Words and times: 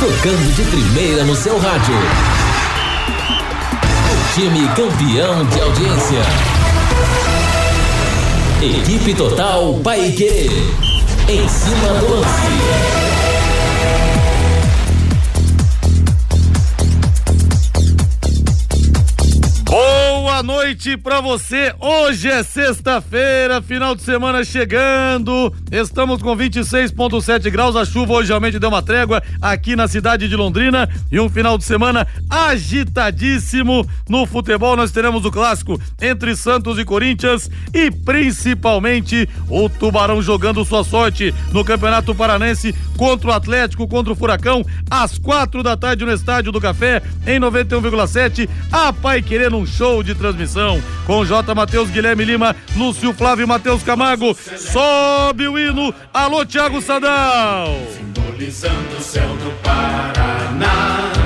Tocando 0.00 0.56
de 0.56 0.62
primeira 0.62 1.22
no 1.24 1.36
seu 1.36 1.58
rádio. 1.58 1.94
O 4.08 4.34
time 4.34 4.66
campeão 4.68 5.44
de 5.44 5.60
audiência. 5.60 6.22
Equipe 8.62 9.14
Total 9.14 9.74
Paique. 9.84 10.48
Em 11.28 11.46
cima 11.50 11.92
do 12.00 12.14
lance. 12.14 13.01
Noite 20.42 20.96
para 20.96 21.20
você. 21.20 21.72
Hoje 21.78 22.28
é 22.28 22.42
sexta-feira, 22.42 23.62
final 23.62 23.94
de 23.94 24.02
semana 24.02 24.42
chegando. 24.42 25.54
Estamos 25.70 26.20
com 26.20 26.36
26.7 26.36 27.48
graus. 27.48 27.76
A 27.76 27.84
chuva 27.84 28.14
hoje 28.14 28.28
realmente 28.28 28.58
deu 28.58 28.68
uma 28.68 28.82
trégua 28.82 29.22
aqui 29.40 29.76
na 29.76 29.86
cidade 29.86 30.28
de 30.28 30.34
Londrina 30.34 30.88
e 31.12 31.20
um 31.20 31.28
final 31.28 31.56
de 31.56 31.62
semana 31.62 32.06
agitadíssimo 32.28 33.88
no 34.08 34.26
futebol. 34.26 34.76
Nós 34.76 34.90
teremos 34.90 35.24
o 35.24 35.30
clássico 35.30 35.80
entre 36.00 36.34
Santos 36.34 36.76
e 36.76 36.84
Corinthians 36.84 37.48
e 37.72 37.90
principalmente 37.92 39.28
o 39.48 39.68
Tubarão 39.68 40.20
jogando 40.20 40.64
sua 40.64 40.82
sorte 40.82 41.32
no 41.52 41.64
Campeonato 41.64 42.16
Paranense 42.16 42.74
contra 42.96 43.30
o 43.30 43.32
Atlético, 43.32 43.86
contra 43.86 44.12
o 44.12 44.16
Furacão, 44.16 44.64
às 44.90 45.18
quatro 45.18 45.62
da 45.62 45.76
tarde 45.76 46.04
no 46.04 46.12
Estádio 46.12 46.50
do 46.50 46.60
Café 46.60 47.00
em 47.26 47.38
91,7. 47.38 48.48
A 48.72 48.92
Pai 48.92 49.22
querendo 49.22 49.56
um 49.56 49.64
show 49.66 50.02
de 50.02 50.14
transmissão 50.14 50.31
com 51.06 51.24
J. 51.24 51.54
Matheus, 51.54 51.90
Guilherme 51.90 52.24
Lima, 52.24 52.56
Lúcio 52.76 53.12
Flávio 53.12 53.46
Matheus 53.46 53.82
Camargo. 53.82 54.34
Sobe 54.56 55.46
o 55.48 55.58
hino. 55.58 55.94
Alô, 56.12 56.44
Thiago 56.44 56.80
Sadal. 56.80 57.68
Simbolizando 57.96 58.96
o 58.98 59.00
céu 59.00 59.28
do 59.36 59.50
Paraná. 59.62 61.21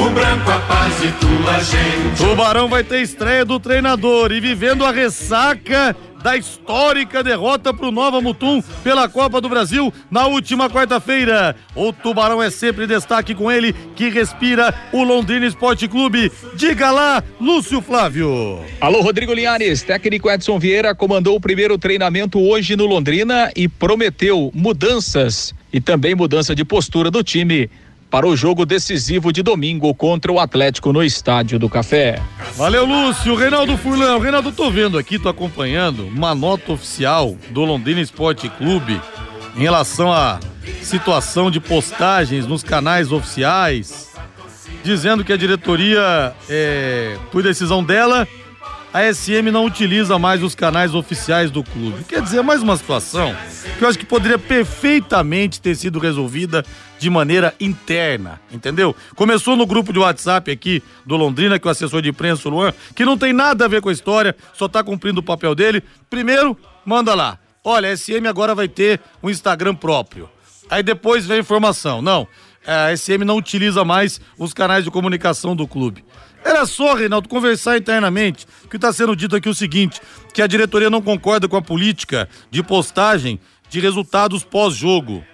O 0.00 0.08
branco, 0.08 0.50
a 0.50 0.58
paz 0.60 0.94
e 1.04 1.12
tua 1.12 1.58
gente. 1.62 2.16
Tubarão 2.16 2.68
vai 2.68 2.82
ter 2.82 3.02
estreia 3.02 3.44
do 3.44 3.60
treinador 3.60 4.32
e 4.32 4.40
vivendo 4.40 4.86
a 4.86 4.90
ressaca 4.90 5.94
da 6.22 6.38
histórica 6.38 7.22
derrota 7.22 7.72
para 7.74 7.86
o 7.86 7.90
Nova 7.90 8.18
Mutum 8.18 8.62
pela 8.82 9.10
Copa 9.10 9.42
do 9.42 9.48
Brasil 9.48 9.92
na 10.10 10.26
última 10.26 10.70
quarta-feira. 10.70 11.54
O 11.74 11.92
Tubarão 11.92 12.42
é 12.42 12.48
sempre 12.48 12.86
destaque 12.86 13.34
com 13.34 13.52
ele 13.52 13.74
que 13.94 14.08
respira 14.08 14.74
o 14.90 15.02
Londrina 15.02 15.44
Esporte 15.44 15.86
Clube. 15.86 16.32
Diga 16.54 16.90
lá, 16.90 17.22
Lúcio 17.38 17.82
Flávio. 17.82 18.58
Alô, 18.80 19.02
Rodrigo 19.02 19.34
Linhares. 19.34 19.82
Técnico 19.82 20.30
Edson 20.30 20.58
Vieira 20.58 20.94
comandou 20.94 21.36
o 21.36 21.40
primeiro 21.40 21.76
treinamento 21.76 22.40
hoje 22.40 22.74
no 22.74 22.86
Londrina 22.86 23.50
e 23.54 23.68
prometeu 23.68 24.50
mudanças 24.54 25.54
e 25.70 25.78
também 25.78 26.14
mudança 26.14 26.54
de 26.54 26.64
postura 26.64 27.10
do 27.10 27.22
time 27.22 27.70
para 28.10 28.26
o 28.26 28.36
jogo 28.36 28.66
decisivo 28.66 29.32
de 29.32 29.42
domingo 29.42 29.94
contra 29.94 30.32
o 30.32 30.40
Atlético 30.40 30.92
no 30.92 31.02
Estádio 31.02 31.58
do 31.58 31.68
Café. 31.68 32.20
Valeu, 32.56 32.84
Lúcio. 32.84 33.36
Reinaldo 33.36 33.76
Furlan. 33.78 34.18
Reinaldo, 34.18 34.50
tô 34.50 34.70
vendo 34.70 34.98
aqui, 34.98 35.18
tô 35.18 35.28
acompanhando 35.28 36.06
uma 36.08 36.34
nota 36.34 36.72
oficial 36.72 37.36
do 37.50 37.64
Londrina 37.64 38.00
Esporte 38.00 38.48
Clube 38.48 39.00
em 39.56 39.60
relação 39.60 40.12
à 40.12 40.40
situação 40.82 41.50
de 41.50 41.60
postagens 41.60 42.46
nos 42.46 42.64
canais 42.64 43.12
oficiais, 43.12 44.10
dizendo 44.82 45.24
que 45.24 45.32
a 45.32 45.36
diretoria, 45.36 46.34
é, 46.48 47.16
por 47.30 47.42
decisão 47.42 47.82
dela, 47.82 48.26
a 48.92 49.12
SM 49.12 49.50
não 49.52 49.64
utiliza 49.64 50.18
mais 50.18 50.42
os 50.42 50.54
canais 50.54 50.94
oficiais 50.94 51.50
do 51.50 51.62
clube. 51.62 52.04
Quer 52.04 52.22
dizer, 52.22 52.42
mais 52.42 52.62
uma 52.62 52.76
situação 52.76 53.34
que 53.78 53.84
eu 53.84 53.88
acho 53.88 53.98
que 53.98 54.06
poderia 54.06 54.38
perfeitamente 54.38 55.60
ter 55.60 55.76
sido 55.76 55.98
resolvida 55.98 56.64
de 56.98 57.08
maneira 57.08 57.54
interna, 57.60 58.40
entendeu? 58.50 58.94
Começou 59.14 59.56
no 59.56 59.66
grupo 59.66 59.92
de 59.92 59.98
WhatsApp 59.98 60.50
aqui 60.50 60.82
do 61.06 61.16
Londrina, 61.16 61.58
que 61.58 61.66
o 61.66 61.70
assessor 61.70 62.02
de 62.02 62.10
imprensa, 62.10 62.48
o 62.48 62.50
Luan, 62.50 62.74
que 62.94 63.04
não 63.04 63.16
tem 63.16 63.32
nada 63.32 63.64
a 63.64 63.68
ver 63.68 63.80
com 63.80 63.88
a 63.88 63.92
história, 63.92 64.34
só 64.52 64.68
tá 64.68 64.82
cumprindo 64.82 65.20
o 65.20 65.22
papel 65.22 65.54
dele. 65.54 65.82
Primeiro, 66.08 66.56
manda 66.84 67.14
lá. 67.14 67.38
Olha, 67.62 67.90
a 67.90 67.96
SM 67.96 68.26
agora 68.28 68.54
vai 68.54 68.68
ter 68.68 69.00
um 69.22 69.30
Instagram 69.30 69.74
próprio. 69.74 70.28
Aí 70.68 70.82
depois 70.82 71.26
vem 71.26 71.38
a 71.38 71.40
informação. 71.40 72.02
Não, 72.02 72.26
a 72.66 72.94
SM 72.96 73.24
não 73.24 73.36
utiliza 73.36 73.84
mais 73.84 74.20
os 74.36 74.52
canais 74.52 74.84
de 74.84 74.90
comunicação 74.90 75.54
do 75.54 75.66
clube. 75.66 76.04
Era 76.44 76.66
só, 76.66 76.94
Reinaldo, 76.94 77.28
conversar 77.28 77.76
internamente. 77.76 78.46
Que 78.68 78.76
está 78.76 78.92
sendo 78.92 79.14
dito 79.14 79.36
aqui 79.36 79.48
o 79.48 79.54
seguinte: 79.54 80.00
que 80.32 80.42
a 80.42 80.46
diretoria 80.46 80.90
não 80.90 81.02
concorda 81.02 81.48
com 81.48 81.56
a 81.56 81.62
política 81.62 82.28
de 82.50 82.62
postagem 82.62 83.40
de 83.68 83.80
resultados 83.80 84.44
pós-jogo. 84.44 85.24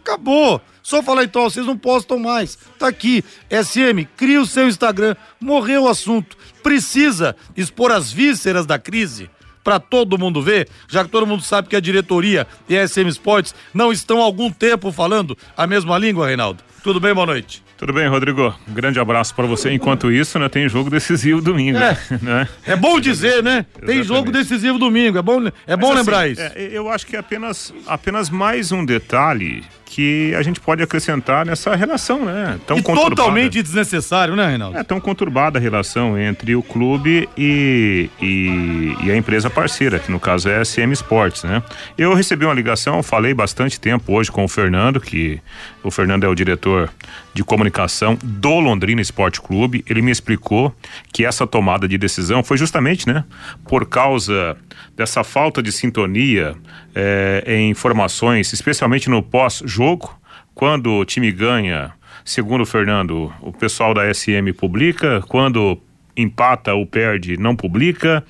Acabou. 0.00 0.60
Só 0.82 1.02
falar 1.02 1.24
então, 1.24 1.42
vocês 1.42 1.66
não 1.66 1.76
postam 1.76 2.18
mais. 2.18 2.56
Tá 2.78 2.86
aqui. 2.86 3.24
SM, 3.50 4.06
cria 4.16 4.40
o 4.40 4.46
seu 4.46 4.68
Instagram. 4.68 5.16
Morreu 5.40 5.84
o 5.84 5.88
assunto. 5.88 6.36
Precisa 6.62 7.34
expor 7.56 7.90
as 7.90 8.12
vísceras 8.12 8.66
da 8.66 8.78
crise 8.78 9.28
para 9.64 9.80
todo 9.80 10.16
mundo 10.16 10.40
ver, 10.40 10.68
já 10.86 11.04
que 11.04 11.10
todo 11.10 11.26
mundo 11.26 11.42
sabe 11.42 11.66
que 11.66 11.74
a 11.74 11.80
diretoria 11.80 12.46
e 12.68 12.78
a 12.78 12.86
SM 12.86 13.08
Sports 13.08 13.52
não 13.74 13.90
estão 13.90 14.20
há 14.20 14.22
algum 14.22 14.48
tempo 14.48 14.92
falando 14.92 15.36
a 15.56 15.66
mesma 15.66 15.98
língua, 15.98 16.28
Reinaldo. 16.28 16.62
Tudo 16.84 17.00
bem, 17.00 17.12
boa 17.12 17.26
noite. 17.26 17.65
Tudo 17.76 17.92
bem, 17.92 18.08
Rodrigo? 18.08 18.54
Um 18.66 18.72
grande 18.72 18.98
abraço 18.98 19.34
para 19.34 19.46
você. 19.46 19.70
Enquanto 19.70 20.10
isso, 20.10 20.38
né, 20.38 20.48
tem 20.48 20.66
jogo 20.66 20.88
decisivo 20.88 21.42
domingo. 21.42 21.76
É, 21.76 21.98
né? 22.22 22.48
é 22.64 22.74
bom 22.74 22.98
dizer, 22.98 23.42
né? 23.42 23.66
Tem 23.84 24.02
jogo 24.02 24.32
decisivo 24.32 24.78
domingo. 24.78 25.18
É 25.18 25.22
bom, 25.22 25.42
é 25.66 25.76
bom 25.76 25.92
lembrar 25.92 26.22
assim, 26.22 26.32
isso. 26.32 26.42
É, 26.42 26.68
eu 26.72 26.90
acho 26.90 27.06
que 27.06 27.16
é 27.16 27.18
apenas, 27.18 27.74
apenas 27.86 28.30
mais 28.30 28.72
um 28.72 28.82
detalhe 28.82 29.62
que 29.84 30.34
a 30.34 30.42
gente 30.42 30.58
pode 30.58 30.82
acrescentar 30.82 31.46
nessa 31.46 31.74
relação, 31.76 32.24
né? 32.24 32.58
Tão 32.66 32.78
e 32.78 32.82
totalmente 32.82 33.62
desnecessário, 33.62 34.34
né, 34.34 34.48
Reinaldo? 34.48 34.76
É 34.76 34.82
tão 34.82 35.00
conturbada 35.00 35.58
a 35.58 35.62
relação 35.62 36.18
entre 36.18 36.56
o 36.56 36.62
clube 36.62 37.28
e, 37.36 38.10
e, 38.20 38.96
e, 39.04 39.10
a 39.10 39.16
empresa 39.16 39.48
parceira, 39.48 39.98
que 39.98 40.10
no 40.10 40.18
caso 40.18 40.48
é 40.48 40.58
a 40.58 40.64
SM 40.64 40.92
Sports, 40.92 41.44
né? 41.44 41.62
Eu 41.96 42.14
recebi 42.14 42.44
uma 42.44 42.52
ligação, 42.52 43.02
falei 43.02 43.32
bastante 43.32 43.80
tempo 43.80 44.12
hoje 44.12 44.30
com 44.30 44.44
o 44.44 44.48
Fernando, 44.48 45.00
que 45.00 45.40
o 45.82 45.90
Fernando 45.90 46.24
é 46.24 46.28
o 46.28 46.34
diretor 46.34 46.90
de 47.36 47.44
comunicação 47.44 48.18
do 48.22 48.58
Londrina 48.58 49.02
Esporte 49.02 49.42
Clube. 49.42 49.84
Ele 49.86 50.00
me 50.00 50.10
explicou 50.10 50.74
que 51.12 51.22
essa 51.22 51.46
tomada 51.46 51.86
de 51.86 51.98
decisão 51.98 52.42
foi 52.42 52.56
justamente, 52.56 53.06
né, 53.06 53.24
por 53.68 53.86
causa 53.86 54.56
dessa 54.96 55.22
falta 55.22 55.62
de 55.62 55.70
sintonia 55.70 56.56
é, 56.94 57.44
em 57.46 57.70
informações, 57.70 58.54
especialmente 58.54 59.10
no 59.10 59.22
pós-jogo, 59.22 60.18
quando 60.54 60.92
o 60.92 61.04
time 61.04 61.30
ganha, 61.30 61.92
segundo 62.24 62.62
o 62.62 62.66
Fernando, 62.66 63.30
o 63.42 63.52
pessoal 63.52 63.92
da 63.92 64.12
SM 64.12 64.50
publica, 64.56 65.20
quando 65.28 65.78
empata 66.16 66.72
ou 66.74 66.86
perde, 66.86 67.36
não 67.36 67.54
publica. 67.54 68.24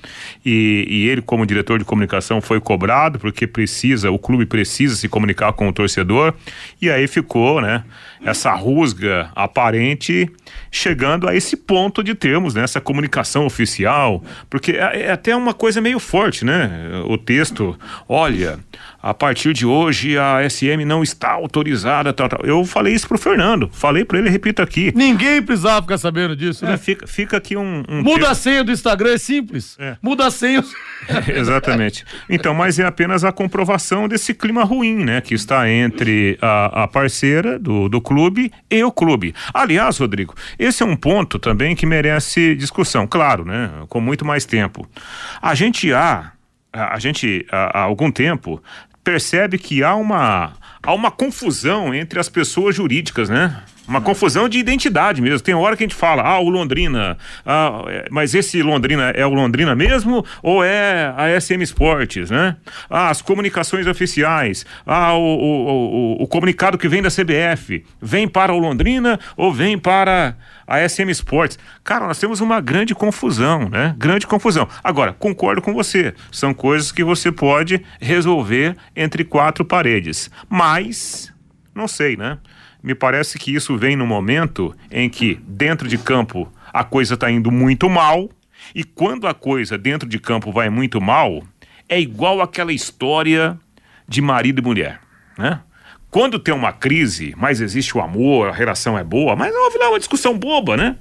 E, 0.45 0.85
e, 0.89 1.07
ele, 1.07 1.21
como 1.21 1.45
diretor 1.45 1.79
de 1.79 1.85
comunicação, 1.85 2.41
foi 2.41 2.59
cobrado, 2.59 3.17
porque 3.17 3.47
precisa, 3.47 4.11
o 4.11 4.19
clube 4.19 4.45
precisa 4.45 4.95
se 4.95 5.07
comunicar 5.07 5.53
com 5.53 5.67
o 5.67 5.73
torcedor. 5.73 6.33
E 6.81 6.89
aí 6.89 7.07
ficou, 7.07 7.61
né? 7.61 7.83
Essa 8.23 8.53
rusga 8.53 9.29
aparente 9.35 10.29
chegando 10.71 11.27
a 11.27 11.35
esse 11.35 11.55
ponto 11.55 12.03
de 12.03 12.13
termos 12.13 12.53
né, 12.53 12.63
essa 12.63 12.81
comunicação 12.81 13.45
oficial, 13.45 14.23
porque 14.49 14.71
é, 14.73 15.03
é 15.03 15.11
até 15.11 15.35
uma 15.35 15.53
coisa 15.53 15.81
meio 15.81 15.99
forte, 15.99 16.45
né? 16.45 16.69
O 17.05 17.17
texto, 17.17 17.77
olha, 18.07 18.59
a 19.01 19.13
partir 19.13 19.53
de 19.53 19.65
hoje 19.65 20.17
a 20.17 20.47
SM 20.49 20.83
não 20.85 21.01
está 21.01 21.31
autorizada. 21.31 22.11
Tal, 22.11 22.27
tal. 22.27 22.41
Eu 22.43 22.65
falei 22.65 22.93
isso 22.93 23.07
pro 23.07 23.17
Fernando, 23.17 23.69
falei 23.71 24.03
para 24.03 24.19
ele, 24.19 24.29
repito 24.29 24.61
aqui. 24.61 24.91
Ninguém 24.95 25.41
precisava 25.41 25.81
ficar 25.81 25.97
sabendo 25.97 26.35
disso, 26.35 26.65
é, 26.65 26.69
né? 26.69 26.77
Fica, 26.77 27.07
fica 27.07 27.37
aqui 27.37 27.55
um. 27.55 27.83
um 27.87 28.01
Muda 28.01 28.19
tema. 28.19 28.31
a 28.31 28.35
senha 28.35 28.63
do 28.63 28.71
Instagram, 28.71 29.13
é 29.13 29.17
simples. 29.17 29.77
É. 29.79 29.95
Muda 30.01 30.27
a 30.27 30.31
senha. 30.31 30.63
Exatamente. 31.27 32.05
Então, 32.29 32.53
mas 32.53 32.79
é 32.79 32.85
apenas 32.85 33.23
a 33.23 33.31
comprovação 33.31 34.07
desse 34.07 34.33
clima 34.33 34.63
ruim, 34.63 35.05
né? 35.05 35.21
Que 35.21 35.35
está 35.35 35.69
entre 35.69 36.37
a, 36.41 36.83
a 36.83 36.87
parceira 36.87 37.57
do, 37.57 37.87
do 37.87 38.01
clube 38.07 38.51
e 38.71 38.81
o 38.83 38.91
clube. 38.91 39.35
Aliás, 39.53 39.97
Rodrigo, 39.97 40.33
esse 40.57 40.81
é 40.81 40.85
um 40.85 40.95
ponto 40.95 41.37
também 41.37 41.75
que 41.75 41.85
merece 41.85 42.55
discussão, 42.55 43.05
claro, 43.05 43.43
né? 43.43 43.69
Com 43.89 43.99
muito 43.99 44.23
mais 44.23 44.45
tempo. 44.45 44.87
A 45.41 45.53
gente 45.53 45.93
há 45.93 46.31
a 46.71 46.99
gente 46.99 47.45
há 47.51 47.81
algum 47.81 48.11
tempo 48.11 48.61
percebe 49.03 49.57
que 49.57 49.83
há 49.83 49.95
uma, 49.95 50.53
há 50.83 50.93
uma 50.93 51.09
confusão 51.09 51.93
entre 51.93 52.19
as 52.19 52.29
pessoas 52.29 52.75
jurídicas, 52.75 53.29
né? 53.29 53.63
Uma 53.87 54.01
confusão 54.01 54.49
de 54.49 54.59
identidade 54.59 55.21
mesmo. 55.21 55.39
Tem 55.39 55.55
hora 55.55 55.77
que 55.77 55.83
a 55.83 55.87
gente 55.87 55.95
fala, 55.95 56.21
ah, 56.23 56.39
o 56.39 56.49
Londrina. 56.49 57.17
Ah, 57.45 57.83
é, 57.87 58.07
mas 58.11 58.35
esse 58.35 58.61
Londrina 58.61 59.11
é 59.11 59.25
o 59.25 59.33
Londrina 59.33 59.73
mesmo 59.75 60.25
ou 60.43 60.63
é 60.63 61.13
a 61.15 61.39
SM 61.39 61.61
Esportes, 61.61 62.29
né? 62.29 62.57
Ah, 62.89 63.09
as 63.09 63.21
comunicações 63.21 63.87
oficiais. 63.87 64.65
Ah, 64.85 65.13
o, 65.13 65.21
o, 65.21 66.17
o, 66.19 66.23
o 66.23 66.27
comunicado 66.27 66.77
que 66.77 66.89
vem 66.89 67.01
da 67.01 67.09
CBF. 67.09 67.85
Vem 68.01 68.27
para 68.27 68.53
o 68.53 68.59
Londrina 68.59 69.19
ou 69.37 69.53
vem 69.53 69.77
para 69.77 70.35
a 70.67 70.87
SM 70.87 71.09
Sports. 71.11 71.57
Cara, 71.83 72.05
nós 72.05 72.19
temos 72.19 72.41
uma 72.41 72.59
grande 72.59 72.93
confusão, 72.93 73.69
né? 73.69 73.95
Grande 73.97 74.27
confusão. 74.27 74.67
Agora, 74.83 75.13
concordo 75.13 75.61
com 75.61 75.73
você. 75.73 76.13
São 76.29 76.53
coisas 76.53 76.91
que 76.91 77.03
você 77.03 77.31
pode 77.31 77.81
resolver 78.01 78.75
entre 78.93 79.23
quatro 79.23 79.63
paredes. 79.63 80.29
Mas, 80.49 81.33
não 81.73 81.87
sei, 81.87 82.17
né? 82.17 82.37
Me 82.87 82.95
parece 82.95 83.37
que 83.37 83.53
isso 83.53 83.75
vem 83.75 83.97
no 83.97 84.07
momento 84.07 84.73
em 84.89 85.09
que, 85.09 85.37
dentro 85.45 85.89
de 85.89 85.97
campo, 85.97 86.49
a 86.71 86.85
coisa 86.85 87.15
está 87.15 87.29
indo 87.29 87.51
muito 87.51 87.89
mal. 87.89 88.29
E 88.73 88.81
quando 88.81 89.27
a 89.27 89.33
coisa 89.33 89.77
dentro 89.77 90.07
de 90.07 90.17
campo 90.17 90.53
vai 90.53 90.69
muito 90.69 91.01
mal, 91.01 91.43
é 91.89 91.99
igual 91.99 92.39
aquela 92.39 92.71
história 92.71 93.59
de 94.07 94.21
marido 94.21 94.61
e 94.61 94.63
mulher, 94.63 95.01
né? 95.37 95.59
Quando 96.09 96.39
tem 96.39 96.53
uma 96.53 96.71
crise, 96.71 97.35
mas 97.35 97.59
existe 97.59 97.97
o 97.97 97.99
amor, 97.99 98.47
a 98.47 98.53
relação 98.53 98.97
é 98.97 99.03
boa, 99.03 99.35
mas 99.35 99.53
houve 99.53 99.77
lá 99.77 99.89
uma 99.89 99.99
discussão 99.99 100.39
boba, 100.39 100.77
né? 100.77 100.95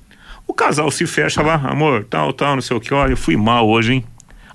O 0.45 0.53
casal 0.53 0.91
se 0.91 1.07
fecha 1.07 1.41
lá, 1.41 1.55
amor, 1.55 2.05
tal, 2.11 2.33
tal, 2.33 2.57
não 2.57 2.63
sei 2.63 2.77
o 2.77 2.81
que, 2.81 2.93
olha, 2.93 3.13
eu 3.13 3.17
fui 3.17 3.37
mal 3.37 3.69
hoje, 3.69 3.93
hein? 3.93 4.05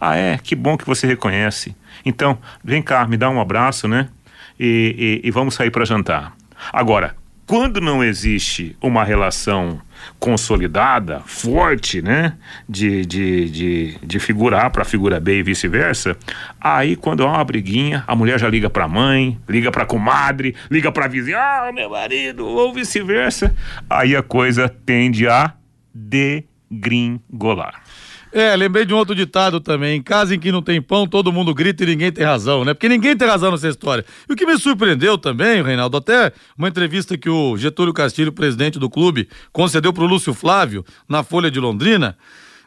Ah, 0.01 0.17
é? 0.17 0.37
Que 0.37 0.53
bom 0.53 0.75
que 0.75 0.85
você 0.85 1.07
reconhece. 1.07 1.73
Então, 2.03 2.37
vem 2.61 2.81
cá, 2.81 3.07
me 3.07 3.15
dá 3.15 3.29
um 3.29 3.39
abraço, 3.39 3.87
né? 3.87 4.09
E, 4.59 5.21
e, 5.23 5.27
e 5.29 5.31
vamos 5.31 5.55
sair 5.55 5.71
para 5.71 5.85
jantar. 5.85 6.35
Agora, 6.73 7.20
quando 7.51 7.81
não 7.81 8.01
existe 8.01 8.77
uma 8.81 9.03
relação 9.03 9.81
consolidada, 10.17 11.19
forte, 11.25 12.01
né? 12.01 12.37
De, 12.67 13.05
de, 13.05 13.49
de, 13.49 13.97
de 14.01 14.19
figura 14.19 14.61
A 14.61 14.69
para 14.69 14.85
figura 14.85 15.19
B 15.19 15.39
e 15.39 15.43
vice-versa, 15.43 16.15
aí 16.61 16.95
quando 16.95 17.23
há 17.23 17.27
uma 17.27 17.43
briguinha, 17.43 18.05
a 18.07 18.15
mulher 18.15 18.39
já 18.39 18.47
liga 18.47 18.69
para 18.69 18.85
a 18.85 18.87
mãe, 18.87 19.37
liga 19.49 19.69
para 19.69 19.83
a 19.83 19.85
comadre, 19.85 20.55
liga 20.69 20.93
para 20.93 21.03
a 21.03 21.09
vizinha, 21.09 21.39
ah, 21.39 21.73
meu 21.73 21.89
marido, 21.89 22.47
ou 22.47 22.73
vice-versa, 22.73 23.53
aí 23.89 24.15
a 24.15 24.23
coisa 24.23 24.69
tende 24.69 25.27
a 25.27 25.53
degringolar. 25.93 27.83
É, 28.33 28.55
lembrei 28.55 28.85
de 28.85 28.93
um 28.93 28.97
outro 28.97 29.13
ditado 29.13 29.59
também. 29.59 29.97
Em 29.97 30.01
casa 30.01 30.33
em 30.33 30.39
que 30.39 30.51
não 30.51 30.61
tem 30.61 30.81
pão, 30.81 31.05
todo 31.05 31.33
mundo 31.33 31.53
grita 31.53 31.83
e 31.83 31.87
ninguém 31.87 32.11
tem 32.11 32.25
razão, 32.25 32.63
né? 32.63 32.73
Porque 32.73 32.87
ninguém 32.87 33.15
tem 33.15 33.27
razão 33.27 33.51
nessa 33.51 33.67
história. 33.67 34.05
E 34.29 34.31
o 34.31 34.35
que 34.35 34.45
me 34.45 34.57
surpreendeu 34.57 35.17
também, 35.17 35.61
Reinaldo, 35.61 35.97
até 35.97 36.31
uma 36.57 36.69
entrevista 36.69 37.17
que 37.17 37.29
o 37.29 37.57
Getúlio 37.57 37.93
Castilho, 37.93 38.31
presidente 38.31 38.79
do 38.79 38.89
clube, 38.89 39.27
concedeu 39.51 39.91
pro 39.91 40.05
Lúcio 40.05 40.33
Flávio 40.33 40.85
na 41.09 41.23
Folha 41.23 41.51
de 41.51 41.59
Londrina. 41.59 42.17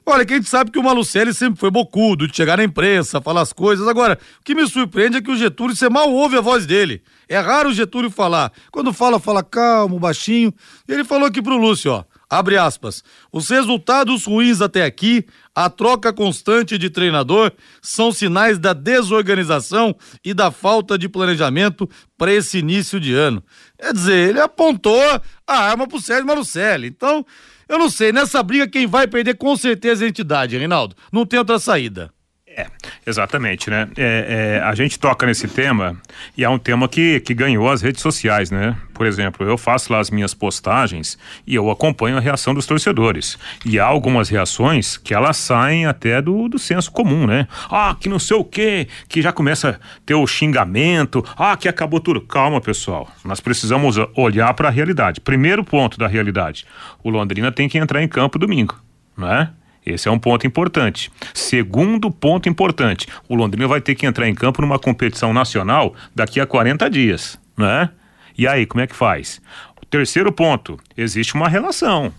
Olha, 0.07 0.27
que 0.27 0.35
a 0.35 0.37
gente 0.37 0.51
sabe 0.51 0.71
que 0.71 0.79
o 0.79 0.83
Malucelli 0.83 1.33
sempre 1.33 1.59
foi 1.59 1.71
bocudo, 1.71 2.29
de 2.29 2.37
chegar 2.37 2.59
na 2.59 2.65
imprensa, 2.65 3.23
falar 3.23 3.41
as 3.41 3.55
coisas. 3.55 3.89
Agora, 3.89 4.19
o 4.39 4.45
que 4.45 4.55
me 4.55 4.69
surpreende 4.69 5.17
é 5.17 5.23
que 5.23 5.31
o 5.31 5.37
Getúlio, 5.37 5.75
você 5.75 5.89
mal 5.89 6.13
ouve 6.13 6.37
a 6.37 6.43
voz 6.43 6.67
dele. 6.67 7.01
É 7.27 7.39
raro 7.39 7.71
o 7.71 7.73
Getúlio 7.73 8.11
falar. 8.11 8.53
Quando 8.71 8.93
fala, 8.93 9.19
fala 9.19 9.43
calmo, 9.43 9.99
baixinho. 9.99 10.53
E 10.87 10.93
ele 10.93 11.05
falou 11.05 11.27
aqui 11.27 11.41
pro 11.41 11.57
Lúcio, 11.57 11.91
ó. 11.91 12.05
Abre 12.35 12.57
aspas. 12.57 13.05
Os 13.33 13.49
resultados 13.49 14.25
ruins 14.25 14.61
até 14.61 14.85
aqui, 14.85 15.25
a 15.55 15.71
troca 15.71 16.13
constante 16.13 16.77
de 16.77 16.91
treinador, 16.91 17.53
são 17.81 18.11
sinais 18.11 18.59
da 18.59 18.73
desorganização 18.73 19.95
e 20.25 20.35
da 20.35 20.51
falta 20.51 20.99
de 20.99 21.09
planejamento 21.09 21.89
para 22.19 22.33
esse 22.33 22.59
início 22.59 22.99
de 22.99 23.15
ano. 23.15 23.41
Quer 23.79 23.93
dizer, 23.93 24.31
ele 24.31 24.41
apontou 24.41 25.01
a 25.47 25.57
arma 25.57 25.87
pro 25.87 26.01
Sérgio 26.01 26.27
Marucelli. 26.27 26.89
Então, 26.89 27.25
eu 27.69 27.79
não 27.79 27.89
sei, 27.89 28.11
nessa 28.11 28.43
briga 28.43 28.67
quem 28.67 28.85
vai 28.85 29.07
perder 29.07 29.35
com 29.35 29.57
certeza 29.57 30.05
é 30.05 30.07
a 30.07 30.09
entidade, 30.09 30.59
Reinaldo. 30.59 30.97
Não 31.13 31.25
tem 31.25 31.39
outra 31.39 31.61
saída. 31.61 32.13
É, 32.57 32.69
exatamente, 33.05 33.69
né? 33.69 33.89
É, 33.97 34.61
é, 34.61 34.65
a 34.65 34.75
gente 34.77 34.97
toca 34.97 35.27
nesse 35.27 35.49
tema 35.49 35.97
e 36.37 36.45
é 36.45 36.49
um 36.49 36.59
tema 36.59 36.89
que, 36.89 37.19
que 37.21 37.35
ganhou 37.35 37.69
as 37.69 37.83
redes 37.83 38.01
sociais, 38.01 38.49
né? 38.49 38.77
Por 38.93 39.07
exemplo, 39.07 39.45
eu 39.45 39.59
faço 39.59 39.93
lá 39.93 39.99
as 39.99 40.09
minhas 40.09 40.33
postagens 40.35 41.19
e 41.45 41.57
eu 41.57 41.69
acompanho 41.69 42.17
a 42.17 42.21
reação 42.21 42.55
dos 42.55 42.65
torcedores. 42.65 43.37
E 43.65 43.81
há 43.81 43.85
algumas 43.85 44.29
reações 44.29 44.97
que 44.97 45.13
elas 45.13 45.37
saem 45.37 45.85
até 45.85 46.23
do, 46.23 46.49
do 46.49 46.57
senso 46.57 46.93
comum, 46.93 47.27
né? 47.27 47.49
Ah, 47.69 47.97
que 47.99 48.09
não 48.09 48.21
sei 48.21 48.37
o 48.37 48.45
quê, 48.45 48.87
que 49.09 49.21
já 49.21 49.33
começa 49.33 49.71
a 49.71 49.77
ter 50.07 50.15
o 50.15 50.25
xingamento, 50.25 51.25
ah, 51.37 51.57
que 51.57 51.69
acabou 51.69 51.99
tudo. 51.99 52.21
Calma, 52.21 52.61
pessoal. 52.61 53.11
Nós 53.25 53.41
precisamos 53.41 53.97
olhar 54.15 54.55
para 54.55 54.69
a 54.69 54.71
realidade. 54.71 55.21
Primeiro 55.21 55.65
ponto 55.65 55.99
da 55.99 56.07
realidade: 56.07 56.65
o 57.03 57.11
Londrina 57.11 57.51
tem 57.51 57.69
que 57.69 57.79
entrar 57.79 58.01
em 58.01 58.07
campo 58.07 58.39
domingo, 58.39 58.79
não 59.17 59.33
é? 59.33 59.51
Esse 59.85 60.09
é 60.09 60.11
um 60.11 60.19
ponto 60.19 60.47
importante. 60.47 61.11
Segundo 61.33 62.11
ponto 62.11 62.49
importante: 62.49 63.07
o 63.29 63.35
Londrina 63.35 63.69
vai 63.69 63.81
ter 63.81 63.95
que 63.95 64.07
entrar 64.07 64.29
em 64.29 64.35
campo 64.35 64.63
numa 64.63 64.79
competição 64.79 65.33
nacional 65.33 65.95
daqui 66.15 66.41
a 66.41 66.47
40 66.47 66.89
dias, 66.89 67.39
né? 67.57 67.91
E 68.37 68.49
aí, 68.49 68.67
como 68.67 68.83
é 68.83 68.87
que 68.87 68.97
faz? 68.97 69.41
O 69.81 69.87
terceiro 69.87 70.33
ponto: 70.33 70.79
existe 70.97 71.35
uma 71.35 71.49
relação, 71.49 72.13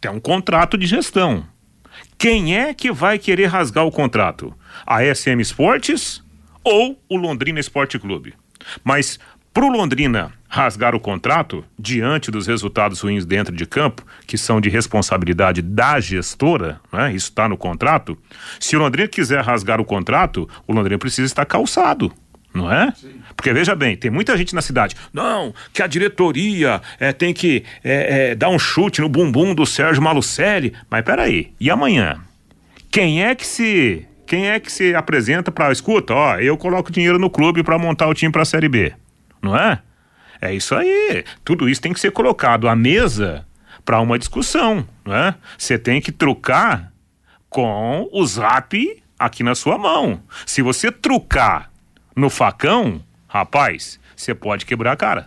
tem 0.00 0.10
um 0.10 0.20
contrato 0.20 0.78
de 0.78 0.86
gestão. 0.86 1.44
Quem 2.16 2.56
é 2.56 2.72
que 2.72 2.92
vai 2.92 3.18
querer 3.18 3.46
rasgar 3.46 3.84
o 3.84 3.90
contrato? 3.90 4.54
A 4.86 5.02
SM 5.02 5.40
Esportes 5.40 6.22
ou 6.62 6.98
o 7.08 7.16
Londrina 7.16 7.60
Esporte 7.60 7.98
Clube? 7.98 8.34
Mas 8.84 9.18
para 9.52 9.64
o 9.64 9.68
Londrina 9.68 10.32
rasgar 10.50 10.96
o 10.96 11.00
contrato, 11.00 11.64
diante 11.78 12.28
dos 12.28 12.48
resultados 12.48 13.00
ruins 13.00 13.24
dentro 13.24 13.54
de 13.54 13.64
campo, 13.64 14.04
que 14.26 14.36
são 14.36 14.60
de 14.60 14.68
responsabilidade 14.68 15.62
da 15.62 16.00
gestora, 16.00 16.80
né? 16.92 17.12
isso 17.14 17.30
está 17.30 17.48
no 17.48 17.56
contrato. 17.56 18.18
Se 18.58 18.76
o 18.76 18.80
Londrina 18.80 19.06
quiser 19.06 19.44
rasgar 19.44 19.80
o 19.80 19.84
contrato, 19.84 20.48
o 20.66 20.72
Londrina 20.72 20.98
precisa 20.98 21.26
estar 21.26 21.46
calçado. 21.46 22.12
Não 22.52 22.70
é? 22.70 22.92
Sim. 22.96 23.20
Porque 23.36 23.52
veja 23.52 23.76
bem, 23.76 23.96
tem 23.96 24.10
muita 24.10 24.36
gente 24.36 24.56
na 24.56 24.60
cidade. 24.60 24.96
Não, 25.12 25.54
que 25.72 25.84
a 25.84 25.86
diretoria 25.86 26.82
é, 26.98 27.12
tem 27.12 27.32
que 27.32 27.62
é, 27.84 28.30
é, 28.30 28.34
dar 28.34 28.48
um 28.48 28.58
chute 28.58 29.00
no 29.00 29.08
bumbum 29.08 29.54
do 29.54 29.64
Sérgio 29.64 30.02
Malucelli. 30.02 30.74
Mas 30.90 31.04
peraí, 31.04 31.52
e 31.60 31.70
amanhã? 31.70 32.18
Quem 32.90 33.22
é 33.22 33.36
que 33.36 33.46
se 33.46 34.04
quem 34.26 34.48
é 34.48 34.58
que 34.58 34.70
se 34.70 34.96
apresenta 34.96 35.52
para 35.52 35.70
escuta? 35.70 36.12
Ó, 36.12 36.36
eu 36.38 36.56
coloco 36.56 36.90
dinheiro 36.90 37.20
no 37.20 37.30
clube 37.30 37.62
para 37.62 37.78
montar 37.78 38.08
o 38.08 38.14
time 38.14 38.32
para 38.32 38.42
a 38.42 38.44
Série 38.44 38.68
B 38.68 38.94
não 39.42 39.56
é? 39.56 39.82
É 40.40 40.54
isso 40.54 40.74
aí. 40.74 41.24
Tudo 41.44 41.68
isso 41.68 41.80
tem 41.80 41.92
que 41.92 42.00
ser 42.00 42.10
colocado 42.10 42.68
à 42.68 42.74
mesa 42.74 43.46
para 43.84 44.00
uma 44.00 44.18
discussão, 44.18 44.86
não 45.04 45.14
é? 45.14 45.34
Você 45.58 45.78
tem 45.78 46.00
que 46.00 46.12
trucar 46.12 46.92
com 47.48 48.08
o 48.12 48.24
zap 48.26 49.02
aqui 49.18 49.42
na 49.42 49.54
sua 49.54 49.76
mão. 49.76 50.22
Se 50.46 50.62
você 50.62 50.90
trucar 50.90 51.70
no 52.16 52.30
facão, 52.30 53.02
rapaz, 53.28 54.00
você 54.16 54.34
pode 54.34 54.64
quebrar 54.64 54.92
a 54.92 54.96
cara. 54.96 55.26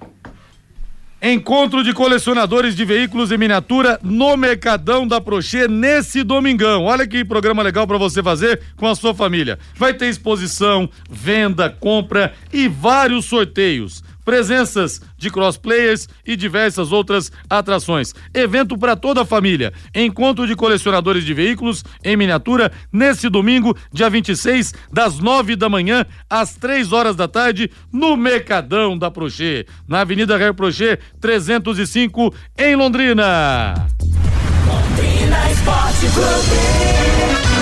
Encontro 1.26 1.86
de 1.86 1.94
colecionadores 1.94 2.76
de 2.76 2.84
veículos 2.84 3.32
em 3.32 3.38
miniatura 3.38 3.98
no 4.04 4.36
Mercadão 4.36 5.08
da 5.08 5.22
Prochê 5.22 5.70
nesse 5.70 6.22
domingão. 6.22 6.84
Olha 6.84 7.08
que 7.08 7.24
programa 7.24 7.64
legal 7.64 7.88
para 7.88 7.98
você 7.98 8.22
fazer 8.22 8.60
com 8.76 8.86
a 8.86 8.94
sua 8.94 9.16
família. 9.16 9.58
Vai 9.74 9.94
ter 9.94 10.08
exposição, 10.08 10.90
venda, 11.10 11.70
compra 11.70 12.34
e 12.52 12.68
vários 12.68 13.24
sorteios 13.24 14.04
presenças 14.24 15.02
de 15.18 15.30
crossplayers 15.30 16.08
e 16.26 16.36
diversas 16.36 16.92
outras 16.92 17.32
atrações. 17.50 18.14
Evento 18.34 18.78
para 18.78 18.96
toda 18.96 19.22
a 19.22 19.26
família. 19.26 19.74
Encontro 19.94 20.48
de 20.48 20.56
colecionadores 20.56 21.24
de 21.24 21.34
veículos 21.34 21.84
em 22.04 22.16
miniatura 22.16 22.72
nesse 22.92 23.30
domingo, 23.30 23.76
dia 23.92 24.10
26, 24.10 24.74
das 24.92 25.20
9 25.20 25.56
da 25.56 25.70
manhã 25.70 26.06
às 26.30 26.56
3 26.56 26.92
horas 26.92 27.16
da 27.16 27.28
tarde, 27.28 27.70
no 27.92 28.16
Mercadão 28.16 28.98
da 28.98 29.12
Prochê, 29.12 29.66
na 29.88 30.02
Avenida 30.02 30.38
Rei 30.38 30.54
Prochê, 30.54 31.00
305, 31.20 32.34
em 32.58 32.76
Londrina. 32.76 33.74
Londrina 34.68 35.52
Esporte 35.52 36.08
Clube. 36.14 37.53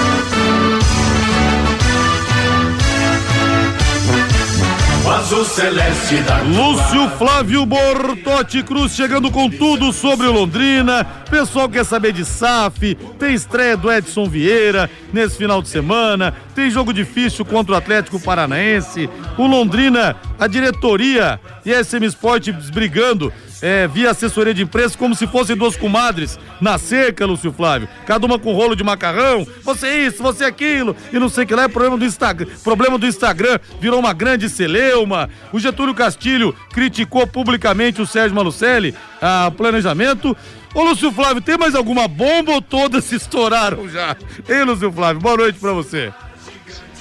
Lúcio 6.56 7.10
Flávio 7.18 7.66
Bortotti 7.66 8.64
Cruz 8.64 8.94
chegando 8.94 9.30
com 9.30 9.50
tudo 9.50 9.92
sobre 9.92 10.26
o 10.26 10.32
Londrina. 10.32 11.04
Pessoal 11.30 11.68
quer 11.68 11.84
saber 11.84 12.14
de 12.14 12.24
SAF, 12.24 12.96
tem 13.20 13.34
estreia 13.34 13.76
do 13.76 13.92
Edson 13.92 14.30
Vieira 14.30 14.90
nesse 15.12 15.36
final 15.36 15.62
de 15.62 15.68
semana, 15.68 16.34
tem 16.56 16.70
jogo 16.70 16.94
difícil 16.94 17.44
contra 17.44 17.74
o 17.74 17.78
Atlético 17.78 18.22
Paranaense. 18.22 19.10
O 19.38 19.46
Londrina, 19.48 20.16
a 20.40 20.48
diretoria 20.48 21.42
e 21.66 21.74
a 21.74 21.84
SM 21.84 22.06
Sports 22.06 22.70
brigando 22.70 23.34
é, 23.62 23.88
via 23.88 24.12
assessoria 24.12 24.54
de 24.54 24.64
imprensa 24.64 24.98
como 24.98 25.16
se 25.16 25.28
fossem 25.28 25.56
duas 25.56 25.76
comadres 25.76 26.40
na 26.60 26.78
seca, 26.78 27.26
Lúcio 27.26 27.52
Flávio. 27.52 27.88
Cada 28.06 28.26
uma 28.26 28.40
com 28.40 28.54
rolo 28.54 28.76
de 28.76 28.84
macarrão, 28.84 29.46
você 29.64 30.08
isso, 30.08 30.24
você 30.24 30.46
aquilo, 30.46 30.96
e 31.12 31.20
não 31.20 31.30
sei 31.30 31.44
o 31.44 31.48
que 31.48 31.56
lá, 31.56 31.64
é 31.64 31.68
problema 31.68 31.98
do 31.98 32.06
Instagram. 32.06 32.48
Problema 32.64 32.98
do 32.98 33.08
Instagram, 33.08 33.60
virou 33.80 34.00
uma 34.00 34.14
grande 34.14 34.50
celeuma. 34.50 35.30
O 35.54 35.60
Getúlio 35.60 35.94
Castilho 35.94 36.56
criticou 36.74 37.28
publicamente 37.28 38.02
o 38.02 38.08
Sérgio 38.08 38.36
Malucelli, 38.36 38.96
a 39.22 39.52
planejamento. 39.56 40.36
Ô 40.74 40.84
Lúcio 40.84 41.12
Flávio, 41.12 41.42
tem 41.42 41.58
mais 41.58 41.76
alguma 41.76 42.08
bomba 42.08 42.54
ou 42.54 42.62
todas 42.62 43.04
se 43.04 43.16
estouraram 43.22 43.90
já? 43.90 44.16
Ei, 44.48 44.64
Lúcio 44.64 44.92
Flávio, 44.92 45.22
boa 45.22 45.38
noite 45.38 45.60
pra 45.60 45.74
você. 45.74 46.12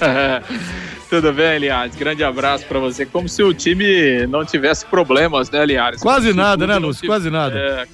Tudo 1.08 1.32
bem, 1.32 1.58
Linhares? 1.58 1.96
Grande 1.96 2.22
abraço 2.22 2.64
para 2.66 2.78
você. 2.78 3.04
Como 3.04 3.28
se 3.28 3.42
o 3.42 3.52
time 3.52 4.26
não 4.28 4.44
tivesse 4.44 4.86
problemas, 4.86 5.50
né, 5.50 5.64
Linhares? 5.66 6.00
Quase 6.00 6.32
nada, 6.32 6.66
né, 6.66 6.76
Lúcio? 6.76 7.06
Quase 7.06 7.30
nada. 7.30 7.58
É, 7.58 7.86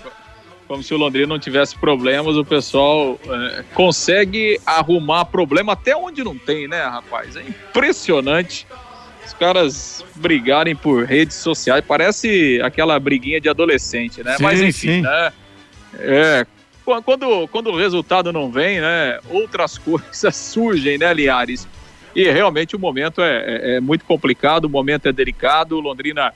como 0.68 0.82
se 0.82 0.92
o 0.92 0.96
Londrina 0.96 1.26
não 1.26 1.38
tivesse 1.38 1.76
problemas, 1.76 2.36
o 2.36 2.44
pessoal 2.44 3.18
é, 3.24 3.64
consegue 3.72 4.60
arrumar 4.66 5.24
problema 5.26 5.72
até 5.72 5.96
onde 5.96 6.22
não 6.22 6.36
tem, 6.36 6.68
né, 6.68 6.82
rapaz? 6.82 7.36
É 7.36 7.42
impressionante. 7.42 8.66
Os 9.24 9.32
caras 9.32 10.04
brigarem 10.14 10.76
por 10.76 11.04
redes 11.04 11.36
sociais, 11.36 11.84
parece 11.86 12.60
aquela 12.62 12.98
briguinha 12.98 13.40
de 13.40 13.48
adolescente, 13.48 14.22
né? 14.22 14.36
Sim, 14.36 14.42
Mas 14.42 14.60
enfim, 14.60 14.88
sim. 14.88 15.00
né? 15.00 15.32
É, 15.98 16.46
quando, 17.04 17.48
quando 17.48 17.70
o 17.70 17.76
resultado 17.76 18.32
não 18.32 18.50
vem, 18.50 18.80
né? 18.80 19.18
Outras 19.28 19.78
coisas 19.78 20.36
surgem, 20.36 20.98
né, 20.98 21.12
Liares? 21.12 21.66
E 22.16 22.30
realmente 22.30 22.74
o 22.74 22.78
momento 22.78 23.20
é, 23.20 23.44
é, 23.44 23.76
é 23.76 23.80
muito 23.80 24.06
complicado, 24.06 24.64
o 24.64 24.70
momento 24.70 25.06
é 25.06 25.12
delicado. 25.12 25.78
Londrina, 25.78 26.32